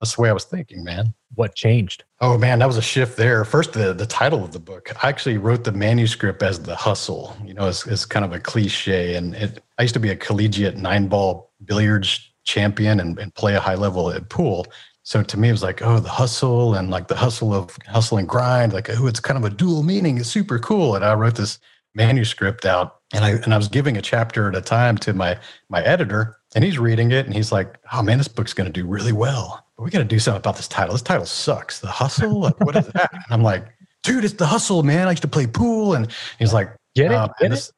that's 0.00 0.16
the 0.16 0.22
way 0.22 0.30
I 0.30 0.32
was 0.32 0.44
thinking, 0.44 0.84
man. 0.84 1.14
What 1.34 1.54
changed? 1.54 2.04
Oh 2.20 2.38
man, 2.38 2.60
that 2.60 2.66
was 2.66 2.76
a 2.76 2.82
shift 2.82 3.16
there. 3.16 3.44
First, 3.44 3.72
the 3.72 3.92
the 3.92 4.06
title 4.06 4.44
of 4.44 4.52
the 4.52 4.60
book. 4.60 4.92
I 5.02 5.08
actually 5.08 5.38
wrote 5.38 5.64
the 5.64 5.72
manuscript 5.72 6.42
as 6.42 6.62
the 6.62 6.76
hustle. 6.76 7.36
You 7.44 7.54
know, 7.54 7.68
it's, 7.68 7.86
it's 7.86 8.04
kind 8.04 8.24
of 8.24 8.32
a 8.32 8.38
cliche, 8.38 9.16
and 9.16 9.34
it. 9.34 9.62
I 9.78 9.82
used 9.82 9.94
to 9.94 10.00
be 10.00 10.10
a 10.10 10.16
collegiate 10.16 10.76
nine 10.76 11.08
ball 11.08 11.50
billiards 11.64 12.30
champion 12.44 13.00
and, 13.00 13.18
and 13.18 13.34
play 13.34 13.54
a 13.54 13.60
high 13.60 13.74
level 13.74 14.10
at 14.10 14.28
pool. 14.28 14.66
So 15.04 15.22
to 15.22 15.38
me, 15.38 15.50
it 15.50 15.52
was 15.52 15.62
like, 15.62 15.82
oh, 15.82 16.00
the 16.00 16.08
hustle 16.08 16.74
and 16.74 16.90
like 16.90 17.08
the 17.08 17.14
hustle 17.14 17.54
of 17.54 17.76
hustle 17.86 18.18
and 18.18 18.28
grind, 18.28 18.72
like, 18.72 18.88
oh, 18.90 19.06
it's 19.06 19.20
kind 19.20 19.38
of 19.38 19.44
a 19.44 19.54
dual 19.54 19.82
meaning. 19.82 20.18
It's 20.18 20.30
super 20.30 20.58
cool. 20.58 20.96
And 20.96 21.04
I 21.04 21.14
wrote 21.14 21.36
this 21.36 21.58
manuscript 21.94 22.66
out 22.66 22.96
and 23.12 23.24
I 23.24 23.30
and 23.30 23.54
I 23.54 23.56
was 23.56 23.68
giving 23.68 23.96
a 23.96 24.02
chapter 24.02 24.48
at 24.48 24.56
a 24.56 24.60
time 24.60 24.98
to 24.98 25.12
my 25.12 25.38
my 25.68 25.82
editor, 25.82 26.36
and 26.54 26.64
he's 26.64 26.78
reading 26.78 27.12
it 27.12 27.26
and 27.26 27.34
he's 27.34 27.52
like, 27.52 27.78
oh 27.92 28.02
man, 28.02 28.18
this 28.18 28.28
book's 28.28 28.54
gonna 28.54 28.70
do 28.70 28.86
really 28.86 29.12
well. 29.12 29.64
But 29.76 29.84
we 29.84 29.90
gotta 29.90 30.04
do 30.04 30.18
something 30.18 30.38
about 30.38 30.56
this 30.56 30.68
title. 30.68 30.94
This 30.94 31.02
title 31.02 31.26
sucks. 31.26 31.80
The 31.80 31.88
hustle? 31.88 32.40
Like, 32.40 32.58
what 32.60 32.74
is 32.74 32.86
that? 32.88 33.10
And 33.12 33.22
I'm 33.30 33.42
like, 33.42 33.66
dude, 34.02 34.24
it's 34.24 34.34
the 34.34 34.46
hustle, 34.46 34.82
man. 34.82 35.06
I 35.06 35.10
used 35.10 35.22
to 35.22 35.28
play 35.28 35.46
pool. 35.46 35.94
And 35.94 36.10
he's 36.38 36.54
like, 36.54 36.74
get 36.94 37.12
it? 37.12 37.14
Oh, 37.14 37.28
get 37.38 37.50
this, 37.50 37.72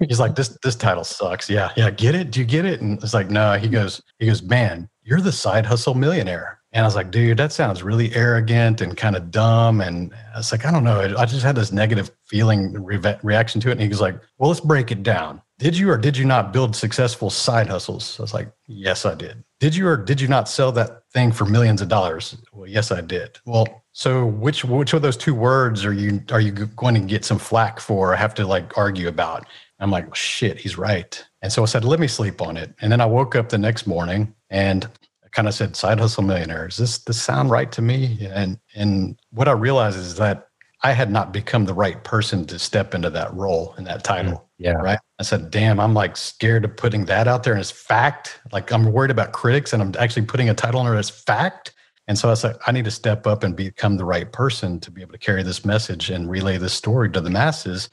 it? 0.00 0.08
He's 0.08 0.20
like, 0.20 0.36
this 0.36 0.56
this 0.62 0.74
title 0.74 1.04
sucks. 1.04 1.50
Yeah, 1.50 1.70
yeah, 1.76 1.90
get 1.90 2.14
it? 2.14 2.30
Do 2.30 2.40
you 2.40 2.46
get 2.46 2.64
it? 2.64 2.80
And 2.80 3.02
it's 3.02 3.14
like, 3.14 3.28
no, 3.28 3.58
he 3.58 3.68
goes, 3.68 4.00
he 4.18 4.26
goes, 4.26 4.42
man, 4.42 4.88
you're 5.02 5.20
the 5.20 5.32
side 5.32 5.66
hustle 5.66 5.94
millionaire. 5.94 6.60
And 6.72 6.84
I 6.84 6.88
was 6.88 6.96
like, 6.96 7.10
dude, 7.10 7.36
that 7.36 7.52
sounds 7.52 7.82
really 7.82 8.14
arrogant 8.14 8.80
and 8.80 8.96
kind 8.96 9.14
of 9.14 9.30
dumb. 9.30 9.82
And 9.82 10.14
I 10.34 10.38
was 10.38 10.52
like, 10.52 10.64
I 10.64 10.70
don't 10.70 10.84
know. 10.84 11.14
I 11.18 11.26
just 11.26 11.42
had 11.42 11.54
this 11.54 11.70
negative 11.70 12.10
feeling 12.24 12.72
re- 12.82 13.16
reaction 13.22 13.60
to 13.60 13.68
it. 13.68 13.72
And 13.72 13.82
he 13.82 13.88
was 13.88 14.00
like, 14.00 14.18
well, 14.38 14.48
let's 14.48 14.60
break 14.60 14.90
it 14.90 15.02
down. 15.02 15.42
Did 15.58 15.76
you 15.76 15.90
or 15.90 15.98
did 15.98 16.16
you 16.16 16.24
not 16.24 16.52
build 16.52 16.74
successful 16.74 17.30
side 17.30 17.68
hustles? 17.68 18.18
I 18.18 18.22
was 18.22 18.34
like, 18.34 18.50
yes, 18.66 19.04
I 19.04 19.14
did. 19.14 19.44
Did 19.60 19.76
you 19.76 19.86
or 19.86 19.96
did 19.96 20.20
you 20.20 20.26
not 20.26 20.48
sell 20.48 20.72
that 20.72 21.02
thing 21.12 21.30
for 21.30 21.44
millions 21.44 21.82
of 21.82 21.88
dollars? 21.88 22.36
Well, 22.52 22.68
yes, 22.68 22.90
I 22.90 23.00
did. 23.00 23.38
Well, 23.44 23.84
so 23.92 24.26
which 24.26 24.64
which 24.64 24.92
of 24.92 25.02
those 25.02 25.16
two 25.16 25.34
words 25.34 25.84
are 25.84 25.92
you 25.92 26.20
are 26.32 26.40
you 26.40 26.52
going 26.52 26.94
to 26.94 27.00
get 27.00 27.24
some 27.24 27.38
flack 27.38 27.78
for 27.78 28.12
or 28.12 28.16
have 28.16 28.34
to 28.34 28.46
like 28.46 28.76
argue 28.76 29.06
about? 29.06 29.46
I'm 29.78 29.90
like, 29.90 30.06
well, 30.06 30.14
shit, 30.14 30.58
he's 30.58 30.78
right. 30.78 31.24
And 31.42 31.52
so 31.52 31.62
I 31.62 31.66
said, 31.66 31.84
let 31.84 32.00
me 32.00 32.06
sleep 32.06 32.40
on 32.40 32.56
it. 32.56 32.72
And 32.80 32.90
then 32.90 33.00
I 33.00 33.06
woke 33.06 33.36
up 33.36 33.48
the 33.48 33.58
next 33.58 33.86
morning 33.86 34.34
and 34.48 34.88
kind 35.32 35.48
of 35.48 35.54
said 35.54 35.76
side 35.76 35.98
hustle 35.98 36.22
millionaires. 36.22 36.76
This 36.76 36.98
this 36.98 37.20
sound 37.20 37.50
right 37.50 37.70
to 37.72 37.82
me? 37.82 38.28
And 38.30 38.58
and 38.74 39.18
what 39.30 39.48
I 39.48 39.52
realized 39.52 39.98
is 39.98 40.16
that 40.16 40.48
I 40.84 40.92
had 40.92 41.10
not 41.10 41.32
become 41.32 41.64
the 41.64 41.74
right 41.74 42.02
person 42.02 42.44
to 42.46 42.58
step 42.58 42.94
into 42.94 43.08
that 43.10 43.32
role 43.34 43.74
in 43.78 43.84
that 43.84 44.02
title. 44.02 44.32
Mm, 44.32 44.42
yeah. 44.58 44.72
Right. 44.72 44.98
I 45.18 45.22
said, 45.22 45.50
damn, 45.50 45.78
I'm 45.78 45.94
like 45.94 46.16
scared 46.16 46.64
of 46.64 46.76
putting 46.76 47.04
that 47.04 47.28
out 47.28 47.44
there 47.44 47.52
and 47.52 47.60
it's 47.60 47.70
fact. 47.70 48.40
Like 48.52 48.72
I'm 48.72 48.92
worried 48.92 49.12
about 49.12 49.32
critics 49.32 49.72
and 49.72 49.80
I'm 49.80 49.92
actually 49.98 50.26
putting 50.26 50.48
a 50.48 50.54
title 50.54 50.80
on 50.80 50.92
it 50.92 50.98
as 50.98 51.08
fact. 51.08 51.72
And 52.08 52.18
so 52.18 52.30
I 52.30 52.34
said, 52.34 52.56
I 52.66 52.72
need 52.72 52.84
to 52.86 52.90
step 52.90 53.28
up 53.28 53.44
and 53.44 53.54
become 53.54 53.96
the 53.96 54.04
right 54.04 54.30
person 54.30 54.80
to 54.80 54.90
be 54.90 55.02
able 55.02 55.12
to 55.12 55.18
carry 55.18 55.44
this 55.44 55.64
message 55.64 56.10
and 56.10 56.28
relay 56.28 56.58
this 56.58 56.74
story 56.74 57.10
to 57.12 57.20
the 57.20 57.30
masses. 57.30 57.88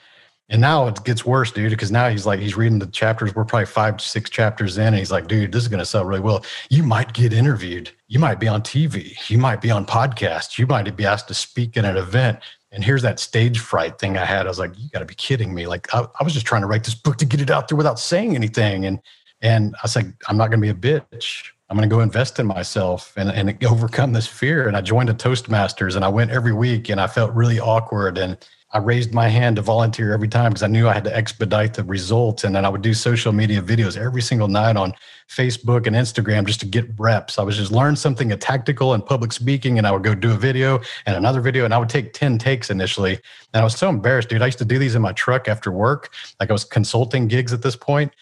And 0.51 0.61
now 0.61 0.87
it 0.87 1.03
gets 1.03 1.23
worse, 1.23 1.51
dude, 1.51 1.69
because 1.69 1.91
now 1.91 2.09
he's 2.09 2.25
like, 2.25 2.39
he's 2.39 2.57
reading 2.57 2.79
the 2.79 2.87
chapters. 2.87 3.35
We're 3.35 3.45
probably 3.45 3.67
five, 3.67 4.01
six 4.01 4.31
chapters 4.31 4.79
in. 4.79 4.87
And 4.87 4.95
he's 4.95 5.11
like, 5.11 5.27
dude, 5.27 5.51
this 5.51 5.61
is 5.61 5.67
going 5.67 5.79
to 5.79 5.85
sell 5.85 6.05
really 6.05 6.21
well. 6.21 6.43
You 6.69 6.81
might 6.81 7.13
get 7.13 7.33
interviewed. 7.33 7.91
You 8.07 8.17
might 8.17 8.39
be 8.39 8.47
on 8.47 8.63
TV. 8.63 9.29
You 9.29 9.37
might 9.37 9.61
be 9.61 9.69
on 9.69 9.85
podcasts. 9.85 10.57
You 10.57 10.65
might 10.65 10.95
be 10.95 11.05
asked 11.05 11.27
to 11.27 11.35
speak 11.35 11.77
at 11.77 11.85
an 11.85 11.97
event. 11.97 12.39
And 12.71 12.83
here's 12.83 13.03
that 13.03 13.19
stage 13.19 13.59
fright 13.59 13.99
thing 13.99 14.17
I 14.17 14.25
had. 14.25 14.47
I 14.47 14.49
was 14.49 14.59
like, 14.59 14.71
you 14.77 14.89
got 14.89 14.99
to 14.99 15.05
be 15.05 15.15
kidding 15.15 15.53
me. 15.53 15.67
Like, 15.67 15.93
I, 15.93 16.07
I, 16.19 16.23
was 16.23 16.33
just 16.33 16.45
trying 16.45 16.61
to 16.61 16.67
write 16.67 16.83
this 16.83 16.95
book 16.95 17.17
to 17.17 17.25
get 17.25 17.41
it 17.41 17.51
out 17.51 17.67
there 17.67 17.77
without 17.77 17.99
saying 17.99 18.35
anything. 18.35 18.85
And, 18.85 18.99
and 19.41 19.75
I 19.75 19.79
was 19.83 19.95
like, 19.95 20.07
I'm 20.27 20.37
not 20.37 20.49
going 20.49 20.61
to 20.61 20.73
be 20.73 20.87
a 20.97 21.01
bitch. 21.01 21.51
I'm 21.69 21.77
going 21.77 21.87
to 21.87 21.95
go 21.95 22.01
invest 22.01 22.39
in 22.39 22.47
myself 22.47 23.13
and, 23.15 23.29
and 23.29 23.63
overcome 23.63 24.13
this 24.13 24.25
fear. 24.25 24.67
And 24.67 24.75
I 24.75 24.81
joined 24.81 25.09
a 25.09 25.13
Toastmasters 25.13 25.95
and 25.95 26.03
I 26.03 26.09
went 26.09 26.31
every 26.31 26.53
week 26.53 26.89
and 26.89 26.99
I 26.99 27.05
felt 27.05 27.33
really 27.33 27.59
awkward. 27.59 28.17
And 28.17 28.37
I 28.71 28.77
raised 28.77 29.15
my 29.15 29.27
hand 29.27 29.55
to 29.55 29.63
volunteer 29.63 30.13
every 30.13 30.27
time 30.27 30.51
because 30.51 30.61
I 30.61 30.67
knew 30.67 30.87
I 30.87 30.93
had 30.93 31.03
to 31.05 31.15
expedite 31.15 31.73
the 31.73 31.83
results. 31.83 32.43
And 32.43 32.55
then 32.55 32.65
I 32.65 32.69
would 32.69 32.83
do 32.83 32.93
social 32.93 33.33
media 33.33 33.61
videos 33.63 33.97
every 33.97 34.21
single 34.21 34.47
night 34.47 34.77
on 34.77 34.93
Facebook 35.27 35.87
and 35.87 35.95
Instagram 35.95 36.45
just 36.45 36.59
to 36.59 36.67
get 36.67 36.87
reps. 36.99 37.39
I 37.39 37.43
was 37.43 37.57
just 37.57 37.71
learn 37.71 37.95
something 37.95 38.31
a 38.31 38.37
tactical 38.37 38.93
and 38.93 39.03
public 39.03 39.31
speaking, 39.31 39.79
and 39.79 39.87
I 39.87 39.91
would 39.91 40.03
go 40.03 40.13
do 40.13 40.31
a 40.31 40.35
video 40.35 40.81
and 41.07 41.15
another 41.15 41.41
video, 41.41 41.65
and 41.65 41.73
I 41.73 41.79
would 41.79 41.89
take 41.89 42.13
10 42.13 42.37
takes 42.37 42.69
initially. 42.69 43.19
And 43.53 43.61
I 43.61 43.63
was 43.63 43.75
so 43.75 43.89
embarrassed, 43.89 44.29
dude. 44.29 44.43
I 44.43 44.45
used 44.45 44.59
to 44.59 44.65
do 44.65 44.77
these 44.77 44.93
in 44.93 45.01
my 45.01 45.13
truck 45.13 45.47
after 45.47 45.71
work. 45.71 46.13
Like 46.39 46.51
I 46.51 46.53
was 46.53 46.63
consulting 46.63 47.27
gigs 47.27 47.53
at 47.53 47.63
this 47.63 47.75
point, 47.75 48.13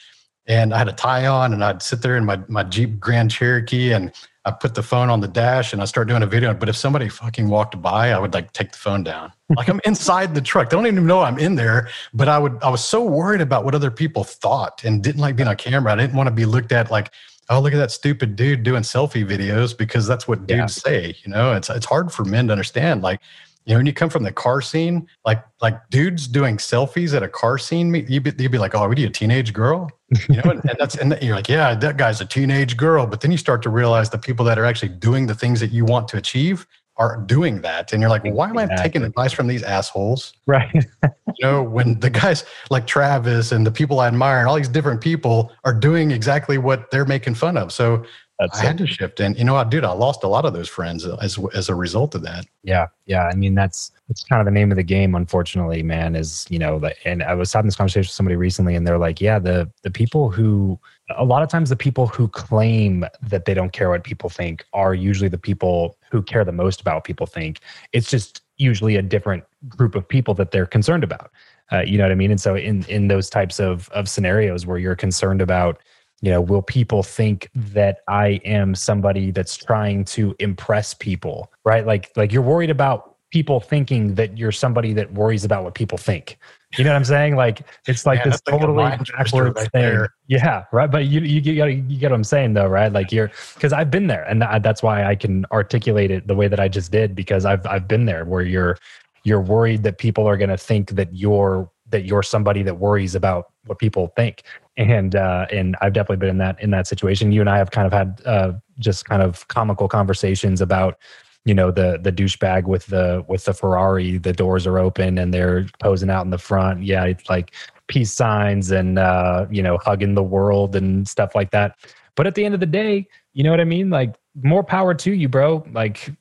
and 0.46 0.74
I 0.74 0.78
had 0.78 0.88
a 0.88 0.94
tie 0.94 1.28
on, 1.28 1.54
and 1.54 1.62
I'd 1.62 1.82
sit 1.82 2.02
there 2.02 2.16
in 2.16 2.24
my, 2.24 2.40
my 2.48 2.64
Jeep 2.64 3.02
Grand 3.02 3.32
Cherokee 3.32 3.92
and 3.92 4.14
I 4.48 4.52
put 4.52 4.76
the 4.76 4.82
phone 4.82 5.10
on 5.10 5.20
the 5.20 5.28
dash 5.28 5.74
and 5.74 5.82
I 5.82 5.86
start 5.86 6.08
doing 6.08 6.24
a 6.24 6.26
video. 6.26 6.54
But 6.54 6.70
if 6.70 6.78
somebody 6.78 7.10
fucking 7.10 7.50
walked 7.50 7.82
by, 7.82 8.12
I 8.12 8.18
would 8.18 8.34
like 8.34 8.54
take 8.54 8.72
the 8.72 8.78
phone 8.78 9.04
down. 9.04 9.34
Like 9.50 9.68
I'm 9.68 9.82
inside 9.84 10.34
the 10.34 10.42
truck. 10.42 10.70
They 10.70 10.78
don't 10.78 10.88
even 10.88 11.06
know 11.06 11.20
I'm 11.20 11.38
in 11.38 11.56
there. 11.56 11.90
But 12.14 12.30
I 12.30 12.40
would 12.40 12.58
I 12.64 12.70
was 12.70 12.82
so 12.82 13.04
worried 13.04 13.42
about 13.42 13.66
what 13.66 13.76
other 13.76 13.92
people 13.92 14.24
thought 14.24 14.86
and 14.86 15.04
didn't 15.04 15.20
like 15.20 15.36
being 15.36 15.50
on 15.50 15.58
camera. 15.58 15.92
I 15.92 15.98
didn't 15.98 16.16
want 16.16 16.28
to 16.28 16.32
be 16.32 16.46
looked 16.46 16.72
at 16.72 16.90
like, 16.90 17.12
oh, 17.50 17.60
look 17.60 17.74
at 17.74 17.78
that 17.78 17.92
stupid 17.92 18.38
dude 18.38 18.64
doing 18.64 18.84
selfie 18.84 19.28
videos 19.28 19.78
because 19.78 20.08
that's 20.08 20.30
what 20.30 20.48
dudes 20.48 20.82
yeah. 20.86 20.92
say. 20.92 21.18
You 21.26 21.32
know, 21.32 21.52
it's 21.52 21.70
it's 21.70 21.86
hard 21.86 22.14
for 22.14 22.24
men 22.24 22.48
to 22.48 22.54
understand. 22.54 23.02
Like 23.02 23.20
you 23.68 23.74
know, 23.74 23.80
when 23.80 23.86
you 23.86 23.94
come 23.94 24.10
from 24.10 24.24
the 24.24 24.32
car 24.32 24.62
scene, 24.62 25.08
like 25.26 25.44
like 25.62 25.78
dudes 25.90 26.26
doing 26.26 26.56
selfies 26.56 27.14
at 27.14 27.22
a 27.22 27.28
car 27.28 27.58
scene, 27.58 27.94
you'd 27.94 28.24
be, 28.24 28.32
you'd 28.38 28.52
be 28.52 28.58
like, 28.58 28.74
"Oh, 28.74 28.88
we 28.88 28.96
need 28.96 29.10
a 29.10 29.12
teenage 29.12 29.52
girl?" 29.52 29.92
You 30.30 30.38
know, 30.38 30.52
and, 30.52 30.62
and 30.70 30.78
that's 30.80 30.96
and 30.96 31.18
you're 31.22 31.36
like, 31.36 31.50
"Yeah, 31.50 31.76
that 31.76 31.98
guy's 31.98 32.22
a 32.22 32.26
teenage 32.26 32.78
girl." 32.78 33.06
But 33.06 33.20
then 33.20 33.30
you 33.30 33.38
start 33.38 33.62
to 33.64 33.70
realize 33.70 34.10
the 34.10 34.18
people 34.18 34.46
that 34.46 34.58
are 34.58 34.64
actually 34.64 34.90
doing 34.90 35.28
the 35.28 35.36
things 35.36 35.60
that 35.60 35.72
you 35.72 35.84
want 35.84 36.08
to 36.08 36.18
achieve 36.18 36.66
are 36.96 37.18
doing 37.26 37.60
that, 37.62 37.92
and 37.92 38.02
you're 38.02 38.10
like, 38.10 38.24
well, 38.24 38.34
"Why 38.34 38.50
am 38.50 38.58
I 38.58 38.68
taking 38.78 39.04
advice 39.04 39.34
from 39.34 39.48
these 39.48 39.64
assholes?" 39.64 40.32
Right. 40.46 40.74
you 41.04 41.12
know, 41.42 41.62
when 41.62 42.00
the 42.00 42.10
guys 42.10 42.46
like 42.70 42.88
Travis 42.88 43.52
and 43.52 43.68
the 43.68 43.72
people 43.72 44.00
I 44.00 44.08
admire 44.08 44.40
and 44.40 44.48
all 44.48 44.56
these 44.56 44.70
different 44.70 45.02
people 45.02 45.52
are 45.66 45.74
doing 45.74 46.12
exactly 46.12 46.58
what 46.58 46.90
they're 46.90 47.06
making 47.06 47.36
fun 47.36 47.58
of. 47.58 47.74
So 47.74 48.06
that's 48.40 48.60
I 48.60 48.66
had 48.66 48.78
to 48.78 48.86
shift, 48.86 49.20
and 49.20 49.38
you 49.38 49.44
know, 49.44 49.56
I 49.56 49.64
did. 49.64 49.84
I 49.84 49.92
lost 49.94 50.24
a 50.24 50.28
lot 50.28 50.46
of 50.46 50.54
those 50.54 50.70
friends 50.70 51.06
as 51.06 51.40
as 51.56 51.70
a 51.70 51.76
result 51.76 52.14
of 52.14 52.22
that. 52.22 52.46
Yeah, 52.64 52.88
yeah. 53.08 53.24
I 53.24 53.34
mean, 53.34 53.56
that's 53.56 53.92
that's 54.08 54.24
kind 54.24 54.40
of 54.40 54.46
the 54.46 54.52
name 54.52 54.72
of 54.72 54.78
the 54.78 54.84
game, 54.84 55.16
unfortunately, 55.16 55.82
man. 55.82 56.16
Is 56.16 56.46
you 56.50 56.60
know, 56.60 56.78
the, 56.78 56.94
and 57.08 57.24
I 57.24 57.34
was 57.34 57.52
having 57.52 57.68
this 57.68 57.76
conversation 57.76 58.02
with 58.02 58.12
somebody 58.12 58.36
recently, 58.36 58.76
and 58.76 58.86
they're 58.86 59.00
like, 59.00 59.20
yeah, 59.20 59.40
the 59.40 59.72
the 59.82 59.90
people 59.90 60.30
who 60.30 60.80
a 61.18 61.26
lot 61.26 61.42
of 61.42 61.50
times 61.50 61.70
the 61.70 61.76
people 61.76 62.08
who 62.08 62.28
claim 62.28 63.06
that 63.24 63.46
they 63.46 63.56
don't 63.56 63.72
care 63.72 63.90
what 63.90 64.04
people 64.04 64.30
think 64.30 64.66
are 64.74 64.94
usually 64.94 65.30
the 65.30 65.38
people 65.38 65.98
who 66.12 66.22
care 66.22 66.46
the 66.46 66.52
most 66.52 66.82
about 66.82 66.96
what 66.96 67.04
people 67.06 67.26
think. 67.26 67.60
It's 67.92 68.10
just 68.10 68.42
usually 68.58 68.98
a 68.98 69.02
different 69.02 69.46
group 69.68 69.96
of 69.96 70.08
people 70.08 70.34
that 70.36 70.52
they're 70.52 70.66
concerned 70.66 71.04
about. 71.04 71.32
Uh, 71.72 71.82
you 71.82 71.98
know 71.98 72.04
what 72.04 72.12
I 72.12 72.16
mean? 72.16 72.32
And 72.32 72.40
so 72.40 72.56
in 72.56 72.84
in 72.86 73.08
those 73.08 73.30
types 73.30 73.60
of 73.60 73.90
of 73.90 74.08
scenarios 74.08 74.68
where 74.68 74.78
you're 74.78 74.96
concerned 74.96 75.42
about 75.42 75.82
you 76.22 76.32
know 76.32 76.42
will 76.42 76.62
people 76.62 77.04
think 77.04 77.50
that 77.56 78.00
i 78.08 78.40
am 78.44 78.74
somebody 78.74 79.32
that's 79.32 79.56
trying 79.56 80.04
to 80.04 80.36
impress 80.40 80.94
people 80.94 81.52
right? 81.68 81.86
Like 81.86 82.12
like 82.16 82.32
you're 82.32 82.42
worried 82.42 82.70
about 82.70 83.18
people 83.30 83.60
thinking 83.60 84.16
that 84.16 84.38
you're 84.38 84.54
somebody 84.54 84.94
that 84.94 85.14
worries 85.14 85.44
about 85.44 85.66
what 85.66 85.76
people 85.76 85.98
think. 85.98 86.40
You 86.78 86.86
know 86.86 86.92
what 86.92 86.96
i'm 86.98 87.04
saying? 87.04 87.36
Like 87.36 87.62
it's 87.88 88.06
like 88.06 88.24
this 88.24 88.40
totally 88.42 88.84
backwards 88.84 89.36
right 89.36 89.72
thing. 89.72 89.82
there. 89.82 90.14
yeah 90.28 90.64
right? 90.72 90.90
But 90.90 91.06
you 91.06 91.20
you, 91.20 91.42
you 91.42 91.56
get 91.56 91.68
you 91.68 92.00
get 92.00 92.12
what 92.12 92.16
i'm 92.16 92.24
saying 92.24 92.54
though 92.54 92.68
right? 92.68 92.92
Like 92.92 93.12
you're 93.12 93.32
because 93.54 93.74
i've 93.74 93.92
been 93.92 94.08
there 94.08 94.24
and 94.24 94.42
that's 94.64 94.82
why 94.82 95.04
i 95.04 95.14
can 95.14 95.46
articulate 95.52 96.10
it 96.10 96.28
the 96.28 96.36
way 96.36 96.48
that 96.48 96.60
i 96.60 96.70
just 96.70 96.92
did 96.92 97.16
because 97.16 97.46
i've 97.46 97.66
i've 97.68 97.88
been 97.88 98.06
there 98.06 98.24
where 98.24 98.44
you're 98.44 98.78
you're 99.24 99.42
worried 99.42 99.84
that 99.84 99.98
people 99.98 100.26
are 100.26 100.38
going 100.38 100.50
to 100.50 100.58
think 100.58 100.92
that 100.92 101.14
you're 101.14 101.70
that 101.90 102.06
you're 102.06 102.24
somebody 102.24 102.64
that 102.64 102.80
worries 102.80 103.14
about 103.14 103.52
what 103.68 103.80
people 103.80 104.14
think 104.16 104.44
and 104.78 105.16
uh, 105.16 105.48
and 105.52 105.76
I've 105.82 105.94
definitely 105.94 106.18
been 106.18 106.30
in 106.30 106.38
that 106.38 106.62
in 106.62 106.70
that 106.72 106.88
situation. 106.88 107.32
You 107.32 107.42
and 107.42 107.50
I 107.50 107.58
have 107.58 107.72
kind 107.72 107.88
of 107.88 107.94
had 107.94 108.22
uh, 108.26 108.54
just 108.80 109.06
kind 109.06 109.22
of 109.22 109.48
comical 109.48 109.88
conversations 109.88 110.62
about 110.62 111.00
you 111.46 111.54
know 111.54 111.72
the 111.72 112.00
the 112.02 112.12
douchebag 112.12 112.66
with 112.66 112.86
the 112.86 113.26
with 113.28 113.46
the 113.46 113.54
Ferrari. 113.54 114.18
The 114.18 114.34
doors 114.34 114.68
are 114.68 114.78
open 114.78 115.18
and 115.18 115.34
they're 115.34 115.66
posing 115.80 116.10
out 116.10 116.26
in 116.26 116.30
the 116.30 116.38
front. 116.38 116.84
Yeah, 116.84 117.06
it's 117.06 117.28
like 117.30 117.54
peace 117.88 118.14
signs 118.14 118.70
and 118.72 119.00
uh, 119.00 119.48
you 119.50 119.64
know 119.64 119.80
hugging 119.80 120.14
the 120.14 120.24
world 120.24 120.76
and 120.76 121.08
stuff 121.08 121.34
like 121.34 121.52
that. 121.52 121.76
But 122.16 122.28
at 122.28 122.36
the 122.36 122.46
end 122.46 122.54
of 122.54 122.60
the 122.60 122.68
day, 122.68 123.08
you 123.34 123.44
know 123.44 123.52
what 123.52 123.62
I 123.62 123.66
mean. 123.66 123.90
Like 123.90 124.16
more 124.44 124.64
power 124.64 124.94
to 124.94 125.12
you, 125.12 125.28
bro. 125.28 125.66
Like 125.72 126.12